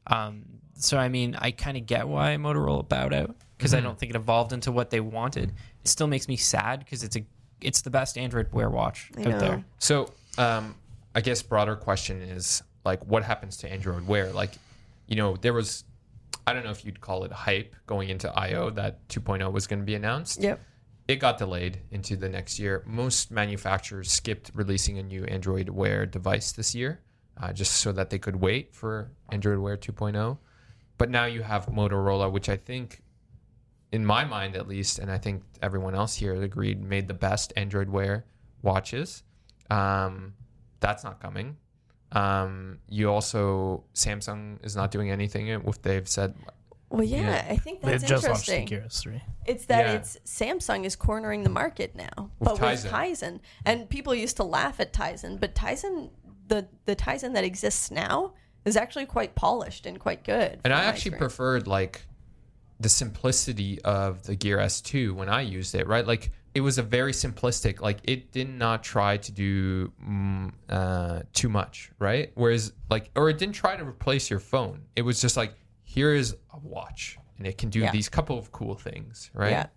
Um, 0.08 0.46
so 0.76 0.98
I 0.98 1.10
mean, 1.10 1.36
I 1.40 1.52
kind 1.52 1.78
of 1.78 1.86
get 1.86 2.08
why 2.08 2.36
Motorola 2.38 2.88
bowed 2.88 3.14
out 3.14 3.36
because 3.58 3.74
I 3.74 3.80
don't 3.80 3.98
think 3.98 4.10
it 4.10 4.16
evolved 4.16 4.52
into 4.52 4.72
what 4.72 4.90
they 4.90 5.00
wanted. 5.00 5.54
It 5.82 5.88
still 5.88 6.08
makes 6.08 6.28
me 6.28 6.36
sad 6.36 6.80
because 6.80 7.04
it's 7.04 7.16
a 7.16 7.26
it's 7.62 7.82
the 7.82 7.90
best 7.90 8.18
Android 8.18 8.52
Wear 8.52 8.70
watch 8.70 9.12
I 9.18 9.22
out 9.22 9.28
know. 9.28 9.40
there. 9.40 9.66
So, 9.80 10.12
um, 10.38 10.76
I 11.16 11.22
guess 11.22 11.42
broader 11.42 11.76
question 11.76 12.22
is 12.22 12.62
like, 12.84 13.06
what 13.06 13.24
happens 13.24 13.58
to 13.58 13.72
Android 13.72 14.06
Wear? 14.06 14.32
Like, 14.34 14.52
you 15.08 15.16
know, 15.16 15.38
there 15.38 15.54
was, 15.54 15.86
I 16.46 16.54
don't 16.54 16.66
know 16.66 16.72
if 16.72 16.84
you'd 16.86 17.00
call 17.00 17.24
it 17.24 17.32
hype 17.32 17.76
going 17.88 18.10
into 18.10 18.30
I/O 18.38 18.72
that 18.72 19.08
2.0 19.08 19.50
was 19.52 19.68
going 19.68 19.80
to 19.80 19.86
be 19.86 19.96
announced. 19.96 20.42
Yep. 20.42 20.60
It 21.08 21.16
got 21.18 21.38
delayed 21.38 21.80
into 21.92 22.16
the 22.16 22.30
next 22.30 22.60
year. 22.60 22.84
Most 22.86 23.30
manufacturers 23.32 24.12
skipped 24.12 24.52
releasing 24.54 25.00
a 25.00 25.04
new 25.04 25.26
Android 25.26 25.70
Wear 25.70 26.06
device 26.06 26.54
this 26.54 26.74
year, 26.74 27.02
uh, 27.38 27.52
just 27.52 27.74
so 27.74 27.92
that 27.92 28.10
they 28.10 28.20
could 28.20 28.38
wait 28.38 28.74
for 28.74 29.12
Android 29.32 29.60
Wear 29.60 29.78
2.0. 29.78 30.38
But 30.98 31.10
now 31.10 31.26
you 31.26 31.42
have 31.42 31.66
Motorola, 31.68 32.32
which 32.32 32.50
I 32.50 32.58
think 32.58 33.02
in 33.92 34.06
my 34.06 34.24
mind 34.26 34.56
at 34.56 34.68
least, 34.68 35.00
and 35.00 35.12
I 35.12 35.18
think 35.18 35.44
everyone 35.62 35.96
else 35.96 36.16
here 36.16 36.34
agreed, 36.42 36.82
made 36.84 37.08
the 37.08 37.14
best 37.14 37.54
Android 37.56 37.90
Wear 37.90 38.26
watches. 38.62 39.24
Um, 39.70 40.34
that's 40.80 41.04
not 41.04 41.20
coming. 41.22 41.58
Um, 42.12 42.80
you 42.90 43.10
also 43.10 43.84
Samsung 43.94 44.64
is 44.64 44.76
not 44.76 44.92
doing 44.92 45.10
anything. 45.10 45.48
If 45.48 45.82
they've 45.82 46.08
said, 46.08 46.36
Well, 46.90 47.04
yeah, 47.04 47.22
Yeah. 47.22 47.46
I 47.50 47.56
think 47.58 47.82
They 47.82 47.92
that's 47.92 48.04
just 48.04 48.28
launched 48.28 48.46
the 48.48 48.60
interesting. 48.62 49.12
Gear 49.14 49.20
S3. 49.20 49.22
It's 49.48 49.66
that 49.66 49.86
Yeah. 49.86 49.94
it's 49.94 50.18
Samsung 50.26 50.86
is 50.86 50.96
cornering 50.96 51.44
the 51.44 51.50
market 51.50 51.96
now, 51.96 52.30
With 52.40 52.50
but 52.50 52.62
with 52.62 52.86
Tizen. 52.86 52.90
Tizen, 52.92 53.40
and 53.66 53.90
people 53.90 54.14
used 54.14 54.38
to 54.38 54.44
laugh 54.44 54.80
at 54.80 54.94
Tizen, 54.94 55.40
but 55.40 55.56
Tizen, 55.56 56.12
the 56.48 56.68
the 56.86 56.96
Tizen 56.96 57.34
that 57.34 57.44
exists 57.44 57.90
now, 57.90 58.34
is 58.66 58.78
actually 58.78 59.06
quite 59.06 59.36
polished 59.36 59.86
and 59.86 60.00
quite 60.00 60.24
good. 60.24 60.60
and 60.64 60.74
I 60.74 60.84
actually 60.86 61.12
experience. 61.12 61.20
preferred 61.36 61.68
like 61.68 62.04
the 62.80 62.90
simplicity 62.90 63.82
of 63.84 64.24
the 64.24 64.36
Gear 64.36 64.58
S2 64.58 65.14
when 65.14 65.30
I 65.30 65.42
used 65.42 65.76
it. 65.76 65.88
Right, 65.88 66.06
like 66.06 66.32
it 66.54 66.62
was 66.62 66.78
a 66.78 66.84
very 66.84 67.12
simplistic. 67.14 67.82
Like 67.82 68.00
it 68.04 68.32
did 68.32 68.50
not 68.50 68.84
try 68.84 69.18
to 69.18 69.32
do 69.32 69.92
mm, 70.06 70.52
uh, 70.70 71.22
too 71.34 71.50
much. 71.50 71.92
Right, 72.00 72.32
whereas 72.36 72.74
like, 72.90 73.10
or 73.16 73.30
it 73.30 73.38
didn't 73.38 73.56
try 73.56 73.76
to 73.76 73.84
replace 73.86 74.30
your 74.30 74.40
phone. 74.40 74.82
It 74.96 75.02
was 75.04 75.22
just 75.22 75.38
like, 75.38 75.54
here 75.84 76.14
is 76.14 76.36
a 76.54 76.58
watch, 76.60 77.18
and 77.38 77.46
it 77.48 77.58
can 77.58 77.70
do 77.70 77.80
Yeah. 77.80 77.92
these 77.92 78.10
couple 78.10 78.38
of 78.38 78.52
cool 78.52 78.76
things. 78.76 79.30
Right. 79.34 79.52
Yeah. 79.52 79.68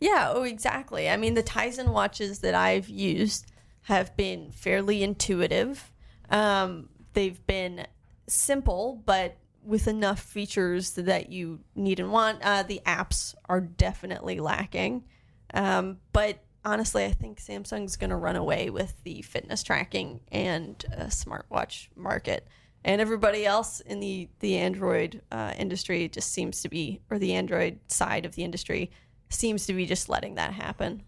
Yeah, 0.00 0.30
oh, 0.32 0.44
exactly. 0.44 1.10
I 1.10 1.16
mean, 1.16 1.34
the 1.34 1.42
Tizen 1.42 1.88
watches 1.88 2.38
that 2.40 2.54
I've 2.54 2.88
used 2.88 3.50
have 3.82 4.16
been 4.16 4.52
fairly 4.52 5.02
intuitive. 5.02 5.92
Um, 6.30 6.88
they've 7.14 7.44
been 7.48 7.84
simple, 8.28 9.02
but 9.04 9.36
with 9.68 9.86
enough 9.86 10.20
features 10.20 10.92
that 10.92 11.30
you 11.30 11.60
need 11.74 12.00
and 12.00 12.10
want. 12.10 12.40
Uh, 12.42 12.62
the 12.62 12.80
apps 12.86 13.34
are 13.48 13.60
definitely 13.60 14.40
lacking. 14.40 15.04
Um, 15.52 15.98
but 16.12 16.38
honestly, 16.64 17.04
I 17.04 17.12
think 17.12 17.38
Samsung's 17.38 17.96
going 17.96 18.10
to 18.10 18.16
run 18.16 18.36
away 18.36 18.70
with 18.70 18.94
the 19.04 19.22
fitness 19.22 19.62
tracking 19.62 20.20
and 20.32 20.82
uh, 20.96 21.04
smartwatch 21.04 21.88
market. 21.96 22.46
And 22.84 23.00
everybody 23.00 23.44
else 23.44 23.80
in 23.80 24.00
the 24.00 24.28
the 24.38 24.56
Android 24.56 25.20
uh, 25.30 25.52
industry 25.58 26.08
just 26.08 26.32
seems 26.32 26.62
to 26.62 26.68
be, 26.68 27.00
or 27.10 27.18
the 27.18 27.34
Android 27.34 27.80
side 27.88 28.24
of 28.24 28.36
the 28.36 28.44
industry 28.44 28.90
seems 29.28 29.66
to 29.66 29.74
be 29.74 29.84
just 29.84 30.08
letting 30.08 30.36
that 30.36 30.54
happen. 30.54 31.02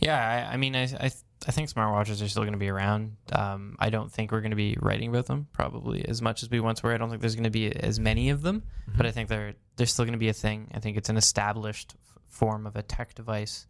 Yeah, 0.00 0.16
I, 0.48 0.54
I 0.54 0.56
mean, 0.56 0.74
I, 0.76 0.84
I 0.98 1.10
I 1.46 1.50
think 1.52 1.68
smartwatches 1.70 2.24
are 2.24 2.28
still 2.28 2.42
going 2.44 2.52
to 2.54 2.58
be 2.58 2.68
around. 2.70 3.16
Um, 3.32 3.76
I 3.78 3.90
don't 3.90 4.10
think 4.10 4.32
we're 4.32 4.40
going 4.40 4.50
to 4.52 4.56
be 4.56 4.76
writing 4.80 5.10
about 5.10 5.26
them 5.26 5.46
probably 5.52 6.06
as 6.08 6.22
much 6.22 6.42
as 6.42 6.50
we 6.50 6.58
once 6.60 6.82
were. 6.82 6.92
I 6.94 6.96
don't 6.96 7.10
think 7.10 7.20
there's 7.20 7.34
going 7.34 7.44
to 7.44 7.50
be 7.50 7.70
as 7.74 8.00
many 8.00 8.30
of 8.30 8.40
them, 8.42 8.62
but 8.96 9.04
I 9.06 9.10
think 9.10 9.28
they're 9.28 9.54
they're 9.76 9.86
still 9.86 10.04
going 10.04 10.12
to 10.14 10.18
be 10.18 10.28
a 10.28 10.32
thing. 10.34 10.70
I 10.74 10.78
think 10.80 10.96
it's 10.96 11.08
an 11.10 11.16
established 11.16 11.94
f- 12.00 12.18
form 12.28 12.66
of 12.66 12.76
a 12.76 12.82
tech 12.82 13.14
device, 13.14 13.66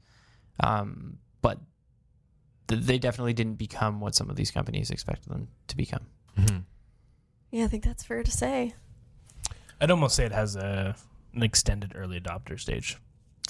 um, 0.60 1.18
but 1.42 1.58
th- 2.68 2.82
they 2.82 2.98
definitely 2.98 3.32
didn't 3.32 3.54
become 3.56 4.00
what 4.00 4.14
some 4.14 4.30
of 4.30 4.36
these 4.36 4.50
companies 4.50 4.90
expected 4.90 5.30
them 5.32 5.48
to 5.68 5.76
become. 5.76 6.06
Yeah, 7.50 7.64
I 7.64 7.68
think 7.68 7.84
that's 7.84 8.02
fair 8.04 8.22
to 8.22 8.30
say. 8.30 8.74
I'd 9.80 9.90
almost 9.90 10.14
say 10.16 10.24
it 10.24 10.32
has 10.32 10.56
a 10.56 10.94
an 11.34 11.42
extended 11.42 11.92
early 11.96 12.20
adopter 12.20 12.58
stage. 12.58 12.98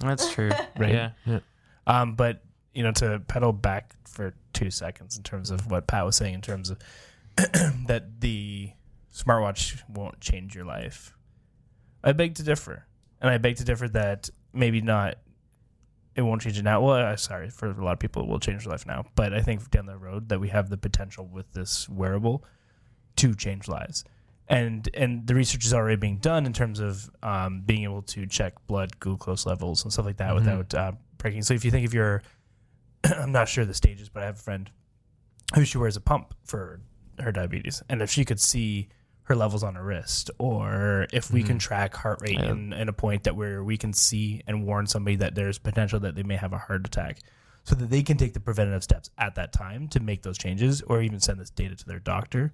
That's 0.01 0.33
true, 0.33 0.51
Right. 0.79 1.13
Yeah, 1.27 1.39
Um, 1.87 2.15
but 2.15 2.43
you 2.75 2.83
know, 2.83 2.93
to 2.93 3.21
pedal 3.21 3.53
back 3.53 3.95
for 4.05 4.35
two 4.53 4.71
seconds 4.71 5.17
in 5.17 5.23
terms 5.23 5.51
of 5.51 5.71
what 5.71 5.87
Pat 5.87 6.05
was 6.05 6.17
saying, 6.17 6.35
in 6.35 6.41
terms 6.41 6.71
of 6.71 6.79
that 7.37 8.21
the 8.21 8.71
smartwatch 9.13 9.83
won't 9.89 10.21
change 10.21 10.55
your 10.55 10.65
life, 10.65 11.17
I 12.03 12.13
beg 12.13 12.35
to 12.37 12.43
differ, 12.43 12.87
and 13.21 13.31
I 13.31 13.39
beg 13.39 13.57
to 13.57 13.65
differ 13.65 13.89
that 13.89 14.31
maybe 14.53 14.81
not. 14.81 15.19
It 16.17 16.23
won't 16.23 16.43
change 16.43 16.57
it 16.59 16.63
now. 16.63 16.81
Well, 16.81 16.95
uh, 16.95 17.17
sorry 17.17 17.51
for 17.51 17.69
a 17.69 17.85
lot 17.85 17.93
of 17.93 17.99
people, 17.99 18.23
it 18.23 18.29
will 18.29 18.39
change 18.39 18.65
their 18.65 18.71
life 18.71 18.87
now. 18.87 19.05
But 19.17 19.33
I 19.33 19.41
think 19.41 19.69
down 19.73 19.87
the 19.87 19.97
road 19.97 20.29
that 20.29 20.41
we 20.41 20.49
have 20.49 20.71
the 20.71 20.77
potential 20.77 21.27
with 21.27 21.53
this 21.53 21.89
wearable 21.89 22.45
to 23.17 23.35
change 23.35 23.67
lives. 23.67 24.05
And 24.47 24.89
and 24.95 25.27
the 25.27 25.35
research 25.35 25.65
is 25.65 25.75
already 25.75 25.97
being 25.97 26.19
done 26.19 26.47
in 26.47 26.53
terms 26.53 26.79
of 26.79 27.11
um, 27.23 27.63
being 27.65 27.83
able 27.83 28.03
to 28.03 28.27
check 28.27 28.55
blood 28.67 29.01
glucose 29.01 29.47
levels 29.47 29.83
and 29.83 29.93
stuff 29.93 30.05
like 30.05 30.19
that 30.19 30.35
without 30.35 30.75
uh, 30.75 30.93
breaking. 31.19 31.43
So 31.43 31.55
if 31.55 31.65
you 31.65 31.71
think 31.71 31.87
if 31.87 31.95
you're, 31.95 32.23
I'm 33.19 33.33
not 33.33 33.49
sure 33.49 33.65
the 33.65 33.75
stages, 33.75 34.09
but 34.09 34.23
I 34.23 34.27
have 34.27 34.37
a 34.37 34.43
friend 34.43 34.71
who 35.55 35.65
she 35.65 35.79
wears 35.79 35.97
a 35.97 36.01
pump 36.01 36.35
for 36.45 36.81
her 37.21 37.33
diabetes, 37.33 37.83
and 37.89 38.03
if 38.03 38.11
she 38.11 38.25
could 38.25 38.41
see 38.41 38.89
her 39.25 39.35
levels 39.35 39.63
on 39.63 39.75
her 39.75 39.85
wrist, 39.85 40.31
or 40.39 41.07
if 41.13 41.31
we 41.31 41.43
can 41.43 41.53
mm-hmm. 41.53 41.59
track 41.59 41.95
heart 41.95 42.21
rate 42.21 42.39
Yeah. 42.39 42.51
in, 42.51 42.73
in 42.73 42.89
a 42.89 42.93
point 42.93 43.25
that 43.25 43.37
where 43.37 43.65
we 43.65 43.79
can 43.79 43.93
see 43.93 44.43
and 44.47 44.67
warn 44.67 44.87
somebody 44.87 45.17
that 45.17 45.35
there's 45.35 45.59
potential 45.59 45.99
that 46.01 46.15
they 46.15 46.23
may 46.23 46.37
have 46.37 46.53
a 46.53 46.59
heart 46.59 46.87
attack, 46.87 47.21
so 47.63 47.75
that 47.75 47.89
they 47.89 48.03
can 48.03 48.19
take 48.19 48.35
the 48.35 48.41
preventative 48.41 48.85
steps 48.85 49.09
at 49.17 49.35
that 49.37 49.53
time 49.53 49.89
to 49.89 50.01
make 50.01 50.23
those 50.23 50.37
changes, 50.37 50.83
or 50.83 51.01
even 51.01 51.21
send 51.21 51.41
this 51.41 51.51
data 51.51 51.75
to 51.75 51.87
their 51.87 52.01
doctor, 52.01 52.53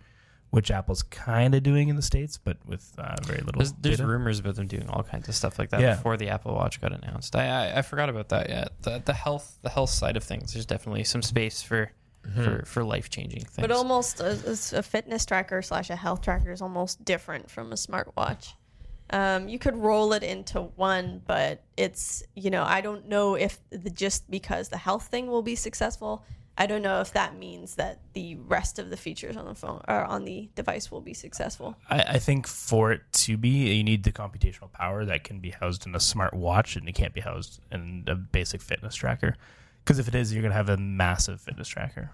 which 0.51 0.71
Apple's 0.71 1.03
kind 1.05 1.55
of 1.55 1.63
doing 1.63 1.89
in 1.89 1.97
the 1.97 2.03
states, 2.03 2.37
but 2.37 2.57
with 2.67 2.93
uh, 2.99 3.15
very 3.25 3.41
little. 3.41 3.59
There's, 3.61 3.73
there's 3.75 3.97
data. 3.99 4.09
rumors 4.09 4.39
about 4.41 4.57
them 4.57 4.67
doing 4.67 4.89
all 4.91 5.03
kinds 5.03 5.29
of 5.29 5.35
stuff 5.35 5.59
like 5.59 5.71
that 5.71 5.81
Yeah. 5.81 5.95
before 5.95 6.17
the 6.17 6.29
Apple 6.29 6.55
Watch 6.55 6.81
got 6.81 6.93
announced. 6.93 7.37
I, 7.37 7.47
I 7.69 7.79
I 7.79 7.83
forgot 7.83 8.09
about 8.09 8.29
that. 8.31 8.49
Yeah, 8.49 8.65
the 8.83 9.03
the 9.05 9.13
health 9.15 9.59
the 9.63 9.71
health 9.71 9.91
side 9.91 10.17
of 10.17 10.25
things. 10.25 10.53
There's 10.53 10.67
definitely 10.67 11.05
some 11.05 11.23
space 11.23 11.63
for 11.63 11.91
for, 12.35 12.65
for 12.67 12.85
life 12.85 13.09
changing 13.09 13.41
things. 13.45 13.57
But 13.57 13.71
almost 13.71 14.21
a, 14.21 14.39
a 14.77 14.83
fitness 14.83 15.25
tracker 15.25 15.63
slash 15.63 15.89
a 15.89 15.97
health 15.97 16.21
tracker 16.21 16.51
is 16.53 16.61
almost 16.61 17.03
different 17.05 17.51
from 17.51 17.73
a 17.73 17.77
smartwatch. 17.77 18.53
Um, 19.13 19.49
you 19.49 19.59
could 19.59 19.75
roll 19.77 20.13
it 20.13 20.23
into 20.23 20.61
one, 20.61 21.23
but 21.27 21.65
it's 21.77 22.23
you 22.37 22.51
know 22.51 22.63
I 22.63 22.81
don't 22.81 23.09
know 23.09 23.37
if 23.37 23.59
the, 23.71 23.91
just 23.91 24.31
because 24.31 24.69
the 24.69 24.77
health 24.77 25.07
thing 25.07 25.29
will 25.29 25.43
be 25.43 25.55
successful. 25.55 26.25
I 26.61 26.67
don't 26.67 26.83
know 26.83 27.01
if 27.01 27.15
that 27.15 27.39
means 27.39 27.77
that 27.77 28.01
the 28.13 28.35
rest 28.37 28.79
of 28.79 28.91
the 28.91 28.97
features 28.99 29.35
on 29.35 29.47
the 29.47 29.55
phone 29.55 29.81
or 29.89 30.05
on 30.05 30.27
the 30.27 30.51
device 30.55 30.91
will 30.91 31.01
be 31.01 31.15
successful. 31.15 31.75
I, 31.89 32.01
I 32.01 32.19
think 32.19 32.47
for 32.47 32.93
it 32.93 33.01
to 33.13 33.39
be, 33.39 33.75
you 33.75 33.83
need 33.83 34.05
the 34.05 34.13
computational 34.13 34.71
power 34.71 35.07
that 35.07 35.25
can 35.25 35.39
be 35.39 35.53
housed 35.53 35.87
in 35.87 35.95
a 35.95 36.01
smart 36.01 36.35
watch, 36.35 36.77
and 36.77 36.87
it 36.87 36.95
can't 36.95 37.15
be 37.15 37.23
housed 37.23 37.61
in 37.73 38.05
a 38.07 38.15
basic 38.15 38.61
fitness 38.61 38.95
tracker. 38.95 39.37
Because 39.83 39.99
if 39.99 40.07
it 40.07 40.15
is, 40.15 40.35
you're 40.35 40.43
going 40.43 40.53
to 40.53 40.57
have 40.57 40.69
a 40.69 40.77
massive 40.77 41.41
fitness 41.41 41.67
tracker. 41.67 42.11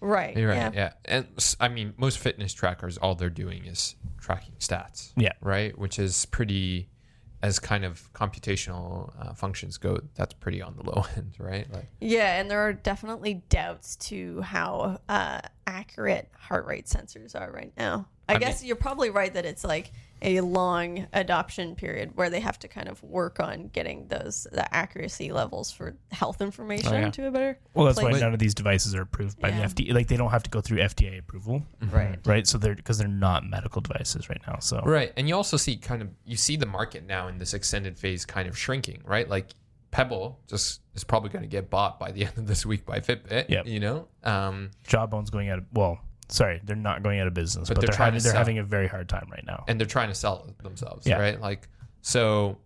Right. 0.00 0.36
You're 0.36 0.54
yeah. 0.54 0.64
right. 0.66 0.74
Yeah. 0.74 0.92
And 1.04 1.26
I 1.58 1.66
mean, 1.66 1.94
most 1.96 2.20
fitness 2.20 2.54
trackers, 2.54 2.96
all 2.96 3.16
they're 3.16 3.28
doing 3.28 3.64
is 3.64 3.96
tracking 4.20 4.54
stats. 4.60 5.12
Yeah. 5.16 5.32
Right. 5.40 5.76
Which 5.76 5.98
is 5.98 6.26
pretty 6.26 6.88
as 7.42 7.58
kind 7.58 7.84
of 7.84 8.12
computational 8.12 9.12
uh, 9.18 9.34
functions 9.34 9.76
go, 9.76 10.00
that's 10.14 10.32
pretty 10.34 10.62
on 10.62 10.76
the 10.76 10.82
low 10.90 11.04
end, 11.16 11.34
right? 11.38 11.70
Like, 11.72 11.88
Yeah, 12.00 12.40
and 12.40 12.50
there 12.50 12.60
are 12.60 12.72
definitely 12.72 13.42
doubts 13.48 13.96
to 13.96 14.40
how 14.42 15.00
uh, 15.08 15.40
accurate 15.66 16.30
heart 16.38 16.66
rate 16.66 16.86
sensors 16.86 17.38
are 17.38 17.50
right 17.50 17.72
now. 17.76 18.06
I, 18.28 18.34
I 18.34 18.38
guess 18.38 18.62
you're 18.62 18.76
probably 18.76 19.10
right 19.10 19.32
that 19.34 19.44
it's 19.44 19.64
like 19.64 19.90
a 20.24 20.40
long 20.40 21.06
adoption 21.12 21.74
period 21.74 22.16
where 22.16 22.30
they 22.30 22.40
have 22.40 22.58
to 22.60 22.68
kind 22.68 22.88
of 22.88 23.02
work 23.02 23.40
on 23.40 23.68
getting 23.68 24.06
those 24.08 24.46
the 24.52 24.72
accuracy 24.74 25.32
levels 25.32 25.70
for 25.72 25.96
health 26.12 26.40
information 26.40 26.92
Oh, 26.94 26.98
yeah. 26.98 27.10
to 27.10 27.26
a 27.26 27.30
better 27.30 27.58
Well, 27.74 27.86
that's 27.86 28.00
why 28.00 28.10
place. 28.10 28.22
none 28.22 28.32
of 28.32 28.38
these 28.38 28.54
devices 28.54 28.94
are 28.94 29.02
approved 29.02 29.40
by 29.40 29.48
Yeah. 29.48 29.66
the 29.66 29.84
FDA. 29.84 29.92
Like 29.94 30.06
they 30.08 30.16
don't 30.16 30.30
have 30.30 30.44
to 30.44 30.50
go 30.50 30.60
through 30.60 30.78
FDA 30.78 31.18
approval, 31.18 31.62
Right. 31.90 32.18
right? 32.24 32.46
So 32.46 32.56
they're 32.58 32.74
because 32.74 32.98
they're 32.98 33.08
not 33.08 33.44
medical 33.44 33.80
devices 33.80 34.28
right 34.28 34.40
now. 34.46 34.58
So 34.60 34.80
right, 34.84 35.12
and 35.16 35.28
you 35.28 35.34
also 35.34 35.56
see 35.56 35.76
kind 35.76 36.02
of 36.02 36.08
you 36.24 36.36
see 36.36 36.56
the 36.56 36.66
market 36.66 37.04
now 37.06 37.28
in 37.28 37.38
this 37.38 37.52
extended 37.52 37.98
phase 37.98 38.24
kind 38.24 38.48
of 38.48 38.56
shrinking, 38.56 39.02
right? 39.04 39.28
Like 39.28 39.48
Pebble 39.90 40.38
just 40.48 40.80
is 40.94 41.04
probably 41.04 41.28
going 41.30 41.42
to 41.42 41.48
get 41.48 41.68
bought 41.68 41.98
by 42.00 42.12
the 42.12 42.24
end 42.26 42.38
of 42.38 42.46
this 42.46 42.64
week 42.64 42.86
by 42.86 43.00
Fitbit. 43.00 43.48
Yep. 43.50 43.66
You 43.66 43.80
know, 43.80 44.08
um, 44.24 44.70
Jawbone's 44.86 45.28
going 45.30 45.48
out 45.50 45.58
of 45.58 45.64
well, 45.72 46.00
sorry, 46.32 46.60
they're 46.64 46.74
not 46.74 47.02
going 47.04 47.20
out 47.20 47.26
of 47.28 47.34
business, 47.34 47.68
But 47.68 47.76
but, 47.76 47.80
they're 47.82 47.88
they're 47.88 47.96
trying 47.96 48.06
having 48.14 48.20
to 48.20 48.24
they're 48.28 48.36
having 48.36 48.58
a 48.58 48.64
very 48.64 48.88
hard 48.88 49.08
time 49.08 49.28
right 49.30 49.44
now. 49.46 49.64
and 49.68 49.78
they're 49.78 49.86
trying 49.86 50.08
to 50.08 50.14
sell 50.14 50.52
themselves, 50.62 51.06
Yeah. 51.06 51.18
right? 51.20 51.40
Like, 51.40 51.68
so 52.00 52.58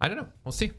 I 0.00 0.08
don't 0.08 0.16
know. 0.18 0.28
We'll 0.44 0.52
see. 0.52 0.70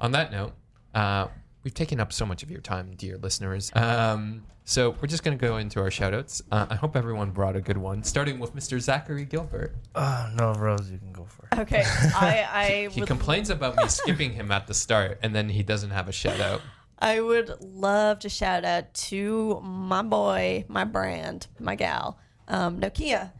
On 0.00 0.12
that 0.12 0.32
note, 0.32 0.54
uh, 0.94 1.28
we've 1.62 1.74
taken 1.74 2.00
up 2.00 2.12
so 2.12 2.24
much 2.26 2.42
of 2.42 2.50
your 2.50 2.60
time, 2.62 2.94
dear 2.96 3.18
listeners. 3.18 3.70
Um, 3.76 4.44
so 4.64 4.90
we're 5.00 5.08
just 5.08 5.22
going 5.24 5.36
to 5.36 5.46
go 5.46 5.56
into 5.58 5.80
our 5.80 5.90
shout 5.90 6.14
outs. 6.14 6.40
Uh, 6.50 6.66
I 6.70 6.74
hope 6.76 6.96
everyone 6.96 7.32
brought 7.32 7.54
a 7.56 7.60
good 7.60 7.76
one, 7.76 8.02
starting 8.02 8.38
with 8.38 8.54
Mr. 8.54 8.80
Zachary 8.80 9.24
Gilbert. 9.24 9.74
Oh 9.94 10.30
no, 10.36 10.54
Rose, 10.54 10.90
you 10.90 10.98
can 10.98 11.12
go 11.12 11.24
for 11.26 11.48
it. 11.52 11.58
Okay, 11.60 11.82
I 11.84 12.46
I 12.50 12.88
He 12.92 13.00
would 13.00 13.06
complains 13.08 13.50
about 13.50 13.76
me 13.76 13.86
skipping 13.88 14.32
him 14.32 14.50
at 14.52 14.66
the 14.66 14.74
start, 14.74 15.18
and 15.22 15.34
then 15.34 15.48
he 15.48 15.62
doesn't 15.62 15.90
have 15.90 16.08
a 16.08 16.12
shout 16.12 16.40
out. 16.40 16.62
I 17.00 17.20
would 17.20 17.60
love 17.60 18.20
to 18.20 18.28
shout 18.28 18.64
out 18.64 18.92
to 18.94 19.60
my 19.62 20.02
boy, 20.02 20.64
my 20.68 20.84
brand, 20.84 21.46
my 21.58 21.74
gal, 21.74 22.18
um, 22.48 22.80
Nokia. 22.80 23.32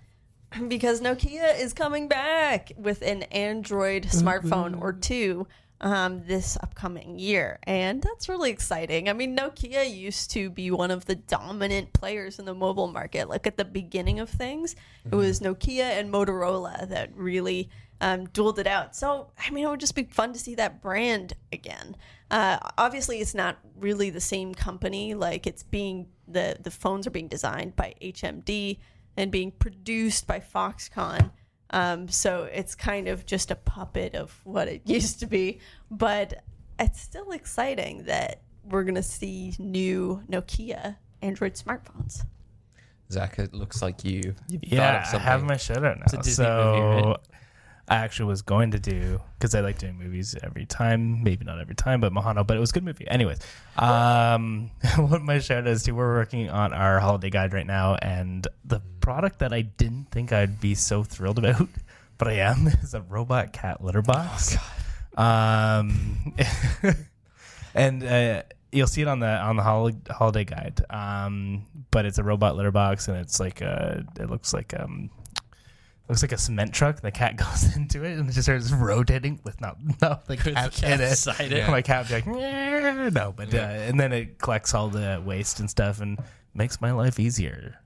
Because 0.68 1.00
Nokia 1.00 1.60
is 1.60 1.72
coming 1.72 2.08
back 2.08 2.72
with 2.76 3.02
an 3.02 3.22
Android 3.24 4.06
smartphone 4.06 4.80
or 4.80 4.92
two 4.92 5.46
um, 5.80 6.22
this 6.26 6.58
upcoming 6.60 7.18
year. 7.18 7.58
And 7.64 8.02
that's 8.02 8.28
really 8.28 8.50
exciting. 8.50 9.08
I 9.08 9.12
mean, 9.12 9.36
Nokia 9.36 9.88
used 9.94 10.30
to 10.32 10.50
be 10.50 10.70
one 10.70 10.90
of 10.90 11.06
the 11.06 11.14
dominant 11.14 11.92
players 11.92 12.38
in 12.38 12.44
the 12.44 12.54
mobile 12.54 12.88
market. 12.88 13.28
Like 13.28 13.46
at 13.46 13.56
the 13.56 13.64
beginning 13.64 14.20
of 14.20 14.28
things, 14.28 14.76
it 15.10 15.14
was 15.14 15.40
Nokia 15.40 15.98
and 15.98 16.12
Motorola 16.12 16.88
that 16.88 17.16
really 17.16 17.70
um, 18.00 18.26
dueled 18.28 18.58
it 18.58 18.66
out. 18.66 18.96
So, 18.96 19.28
I 19.38 19.50
mean, 19.50 19.64
it 19.64 19.68
would 19.68 19.80
just 19.80 19.94
be 19.94 20.04
fun 20.04 20.32
to 20.32 20.38
see 20.38 20.54
that 20.56 20.82
brand 20.82 21.34
again. 21.52 21.96
Uh, 22.30 22.58
obviously, 22.78 23.18
it's 23.20 23.34
not 23.34 23.58
really 23.78 24.10
the 24.10 24.20
same 24.20 24.54
company. 24.54 25.14
Like 25.14 25.46
it's 25.46 25.62
being 25.62 26.08
the 26.28 26.56
the 26.60 26.70
phones 26.70 27.06
are 27.06 27.10
being 27.10 27.28
designed 27.28 27.74
by 27.76 27.94
HMD 28.00 28.78
and 29.16 29.30
being 29.32 29.50
produced 29.50 30.26
by 30.26 30.40
Foxconn. 30.40 31.30
Um, 31.70 32.08
so 32.08 32.44
it's 32.44 32.74
kind 32.74 33.08
of 33.08 33.26
just 33.26 33.50
a 33.50 33.56
puppet 33.56 34.14
of 34.14 34.40
what 34.44 34.68
it 34.68 34.82
used 34.86 35.20
to 35.20 35.26
be. 35.26 35.60
But 35.90 36.42
it's 36.78 37.00
still 37.00 37.32
exciting 37.32 38.04
that 38.04 38.42
we're 38.64 38.84
gonna 38.84 39.02
see 39.02 39.54
new 39.58 40.22
Nokia 40.30 40.96
Android 41.22 41.54
smartphones. 41.54 42.24
Zach, 43.10 43.38
it 43.40 43.52
looks 43.52 43.82
like 43.82 44.04
you. 44.04 44.34
You've 44.48 44.62
thought 44.62 44.70
Yeah, 44.70 45.08
of 45.08 45.14
I 45.16 45.18
have 45.18 45.42
my 45.42 45.56
shout 45.56 45.84
out 45.84 45.98
It's 46.04 46.12
a 46.12 46.16
now. 46.16 46.22
Disney 46.22 46.44
so 46.44 46.72
movie, 46.94 47.08
right? 47.08 47.16
I 47.90 47.96
actually 47.96 48.26
was 48.26 48.42
going 48.42 48.70
to 48.70 48.78
do 48.78 49.20
because 49.36 49.52
I 49.56 49.60
like 49.60 49.78
doing 49.78 49.98
movies 49.98 50.36
every 50.44 50.64
time, 50.64 51.24
maybe 51.24 51.44
not 51.44 51.58
every 51.58 51.74
time, 51.74 52.00
but 52.00 52.12
Moana, 52.12 52.44
but 52.44 52.56
it 52.56 52.60
was 52.60 52.70
a 52.70 52.74
good 52.74 52.84
movie. 52.84 53.06
Anyways, 53.08 53.40
um, 53.76 54.70
what 54.96 55.22
my 55.22 55.40
shout 55.40 55.64
out 55.64 55.66
is 55.66 55.82
to 55.82 55.92
we're 55.92 56.14
working 56.14 56.48
on 56.48 56.72
our 56.72 57.00
holiday 57.00 57.30
guide 57.30 57.52
right 57.52 57.66
now, 57.66 57.96
and 57.96 58.46
the 58.64 58.80
product 59.00 59.40
that 59.40 59.52
I 59.52 59.62
didn't 59.62 60.12
think 60.12 60.32
I'd 60.32 60.60
be 60.60 60.76
so 60.76 61.02
thrilled 61.02 61.40
about, 61.40 61.68
but 62.18 62.28
I 62.28 62.34
am, 62.34 62.68
is 62.82 62.94
a 62.94 63.00
robot 63.00 63.52
cat 63.52 63.82
litter 63.82 64.02
box. 64.02 64.56
Um, 65.16 66.36
and 67.74 68.04
uh, 68.04 68.42
you'll 68.70 68.86
see 68.86 69.02
it 69.02 69.08
on 69.08 69.18
the 69.18 69.26
on 69.26 69.56
the 69.56 69.64
hol- 69.64 69.90
holiday 70.08 70.44
guide. 70.44 70.80
Um, 70.90 71.66
but 71.90 72.04
it's 72.06 72.18
a 72.18 72.22
robot 72.22 72.54
litter 72.54 72.70
box, 72.70 73.08
and 73.08 73.16
it's 73.16 73.40
like 73.40 73.60
a, 73.62 74.06
it 74.20 74.30
looks 74.30 74.54
like 74.54 74.78
um, 74.78 75.10
looks 76.10 76.22
like 76.22 76.32
a 76.32 76.38
cement 76.38 76.74
truck. 76.74 77.00
The 77.00 77.10
cat 77.10 77.36
goes 77.36 77.76
into 77.76 78.04
it 78.04 78.18
and 78.18 78.28
it 78.28 78.32
just 78.32 78.46
starts 78.46 78.72
rotating 78.72 79.40
with 79.44 79.60
not 79.60 79.78
not 80.02 80.26
the 80.26 80.36
cat 80.36 80.82
in 80.82 81.00
it. 81.00 81.10
inside 81.10 81.52
it. 81.52 81.68
My 81.68 81.82
cat 81.82 82.08
be 82.08 82.14
like 82.14 82.26
no, 82.26 83.32
but 83.34 83.54
uh, 83.54 83.58
and 83.58 83.98
then 83.98 84.12
it 84.12 84.38
collects 84.38 84.74
all 84.74 84.88
the 84.88 85.22
waste 85.24 85.60
and 85.60 85.70
stuff 85.70 86.00
and 86.00 86.18
makes 86.54 86.80
my 86.80 86.92
life 86.92 87.18
easier. 87.18 87.76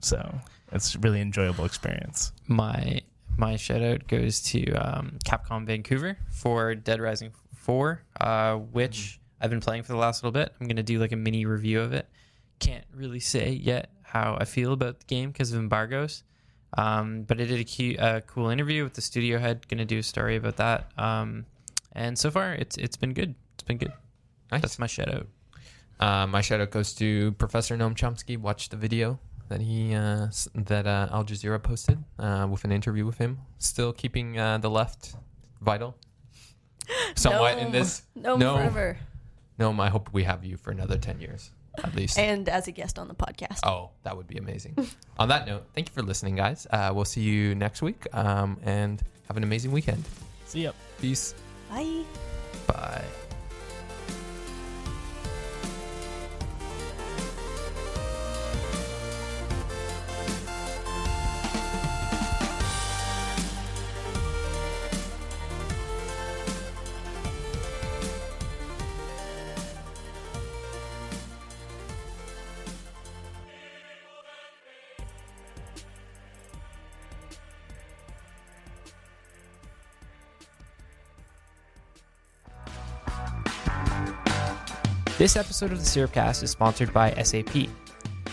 So 0.00 0.34
it's 0.72 0.94
a 0.94 0.98
really 0.98 1.20
enjoyable 1.20 1.64
experience. 1.64 2.32
my 2.48 3.00
my 3.36 3.56
shout 3.56 3.82
out 3.82 4.06
goes 4.06 4.40
to 4.42 4.72
um, 4.74 5.18
Capcom 5.24 5.66
Vancouver 5.66 6.16
for 6.30 6.74
Dead 6.74 7.00
Rising 7.00 7.32
4, 7.56 8.00
uh, 8.20 8.54
which 8.56 9.18
I've 9.40 9.50
been 9.50 9.60
playing 9.60 9.82
for 9.82 9.92
the 9.92 9.98
last 9.98 10.22
little 10.22 10.32
bit. 10.32 10.54
I'm 10.60 10.68
going 10.68 10.76
to 10.76 10.84
do 10.84 11.00
like 11.00 11.12
a 11.12 11.16
mini 11.16 11.44
review 11.44 11.80
of 11.80 11.92
it. 11.92 12.08
Can't 12.60 12.84
really 12.94 13.18
say 13.18 13.50
yet 13.50 13.90
how 14.02 14.36
I 14.40 14.44
feel 14.44 14.72
about 14.72 15.00
the 15.00 15.06
game 15.06 15.32
because 15.32 15.52
of 15.52 15.58
embargoes. 15.58 16.22
Um, 16.76 17.22
but 17.22 17.40
I 17.40 17.44
did 17.44 17.60
a, 17.60 17.64
cu- 17.64 17.96
a 17.98 18.20
cool 18.22 18.48
interview 18.48 18.84
with 18.84 18.94
the 18.94 19.00
studio 19.00 19.38
head. 19.38 19.66
Going 19.68 19.78
to 19.78 19.84
do 19.84 19.98
a 19.98 20.02
story 20.02 20.36
about 20.36 20.56
that. 20.56 20.90
Um, 20.98 21.46
and 21.92 22.18
so 22.18 22.30
far, 22.30 22.52
it's 22.54 22.76
it's 22.76 22.96
been 22.96 23.12
good. 23.12 23.34
It's 23.54 23.62
been 23.62 23.78
good. 23.78 23.92
Nice. 24.50 24.62
That's 24.62 24.78
my 24.78 24.86
shout 24.86 25.14
out. 25.14 25.26
Uh, 26.00 26.26
my 26.26 26.40
shout 26.40 26.60
out 26.60 26.70
goes 26.70 26.92
to 26.94 27.32
Professor 27.32 27.76
Noam 27.76 27.94
Chomsky. 27.94 28.36
Watch 28.36 28.68
the 28.68 28.76
video 28.76 29.20
that 29.48 29.60
he 29.60 29.94
uh, 29.94 30.28
that 30.54 30.86
uh, 30.86 31.08
Al 31.12 31.24
Jazeera 31.24 31.62
posted 31.62 32.02
uh, 32.18 32.48
with 32.50 32.64
an 32.64 32.72
interview 32.72 33.06
with 33.06 33.18
him. 33.18 33.38
Still 33.58 33.92
keeping 33.92 34.38
uh, 34.38 34.58
the 34.58 34.70
left 34.70 35.14
vital, 35.60 35.96
somewhat 37.14 37.58
in 37.58 37.70
this. 37.70 38.02
Noam 38.18 38.38
no, 38.38 38.56
forever. 38.56 38.98
Noam, 39.60 39.78
I 39.78 39.88
hope 39.88 40.10
we 40.12 40.24
have 40.24 40.44
you 40.44 40.56
for 40.56 40.72
another 40.72 40.98
ten 40.98 41.20
years 41.20 41.50
at 41.82 41.94
least. 41.94 42.18
And 42.18 42.48
as 42.48 42.68
a 42.68 42.72
guest 42.72 42.98
on 42.98 43.08
the 43.08 43.14
podcast. 43.14 43.60
Oh, 43.64 43.90
that 44.02 44.16
would 44.16 44.26
be 44.26 44.36
amazing. 44.36 44.76
On 45.18 45.28
that 45.28 45.46
note, 45.46 45.64
thank 45.74 45.88
you 45.88 45.94
for 45.94 46.02
listening, 46.02 46.36
guys. 46.36 46.66
Uh, 46.70 46.90
we'll 46.94 47.04
see 47.04 47.22
you 47.22 47.54
next 47.54 47.82
week, 47.82 48.06
um, 48.12 48.58
and 48.64 49.02
have 49.28 49.36
an 49.36 49.44
amazing 49.44 49.72
weekend. 49.72 50.04
See 50.46 50.64
ya. 50.64 50.72
Peace. 51.00 51.34
Bye. 51.70 52.04
Bye. 52.66 53.04
This 85.16 85.36
episode 85.36 85.70
of 85.70 85.78
the 85.78 85.84
Syrupcast 85.84 86.42
is 86.42 86.50
sponsored 86.50 86.92
by 86.92 87.12
SAP. 87.22 87.54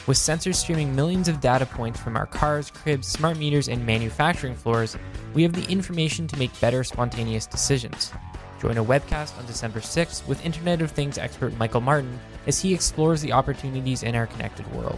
With 0.08 0.18
sensors 0.18 0.56
streaming 0.56 0.96
millions 0.96 1.28
of 1.28 1.40
data 1.40 1.68
points 1.68 2.00
from 2.00 2.18
our 2.18 2.26
cars, 2.26 2.72
cribs, 2.72 3.08
smart 3.08 3.38
meters, 3.38 3.70
and 3.70 3.86
manufacturing 3.86 4.56
floors, 4.56 4.98
we 5.36 5.44
have 5.44 5.54
the 5.54 5.72
information 5.72 6.26
to 6.26 6.40
make 6.40 6.60
better 6.60 6.84
spontaneous 6.84 7.46
decisions. 7.46 8.12
Join 8.60 8.80
a 8.80 8.84
webcast 8.84 9.38
on 9.38 9.46
December 9.46 9.80
6th 9.80 10.28
with 10.28 10.44
Internet 10.44 10.82
of 10.82 10.90
Things 10.90 11.20
expert 11.20 11.56
Michael 11.60 11.82
Martin 11.82 12.20
as 12.48 12.60
he 12.60 12.74
explores 12.74 13.22
the 13.22 13.32
opportunities 13.32 14.02
in 14.02 14.16
our 14.16 14.26
connected 14.26 14.66
world. 14.74 14.98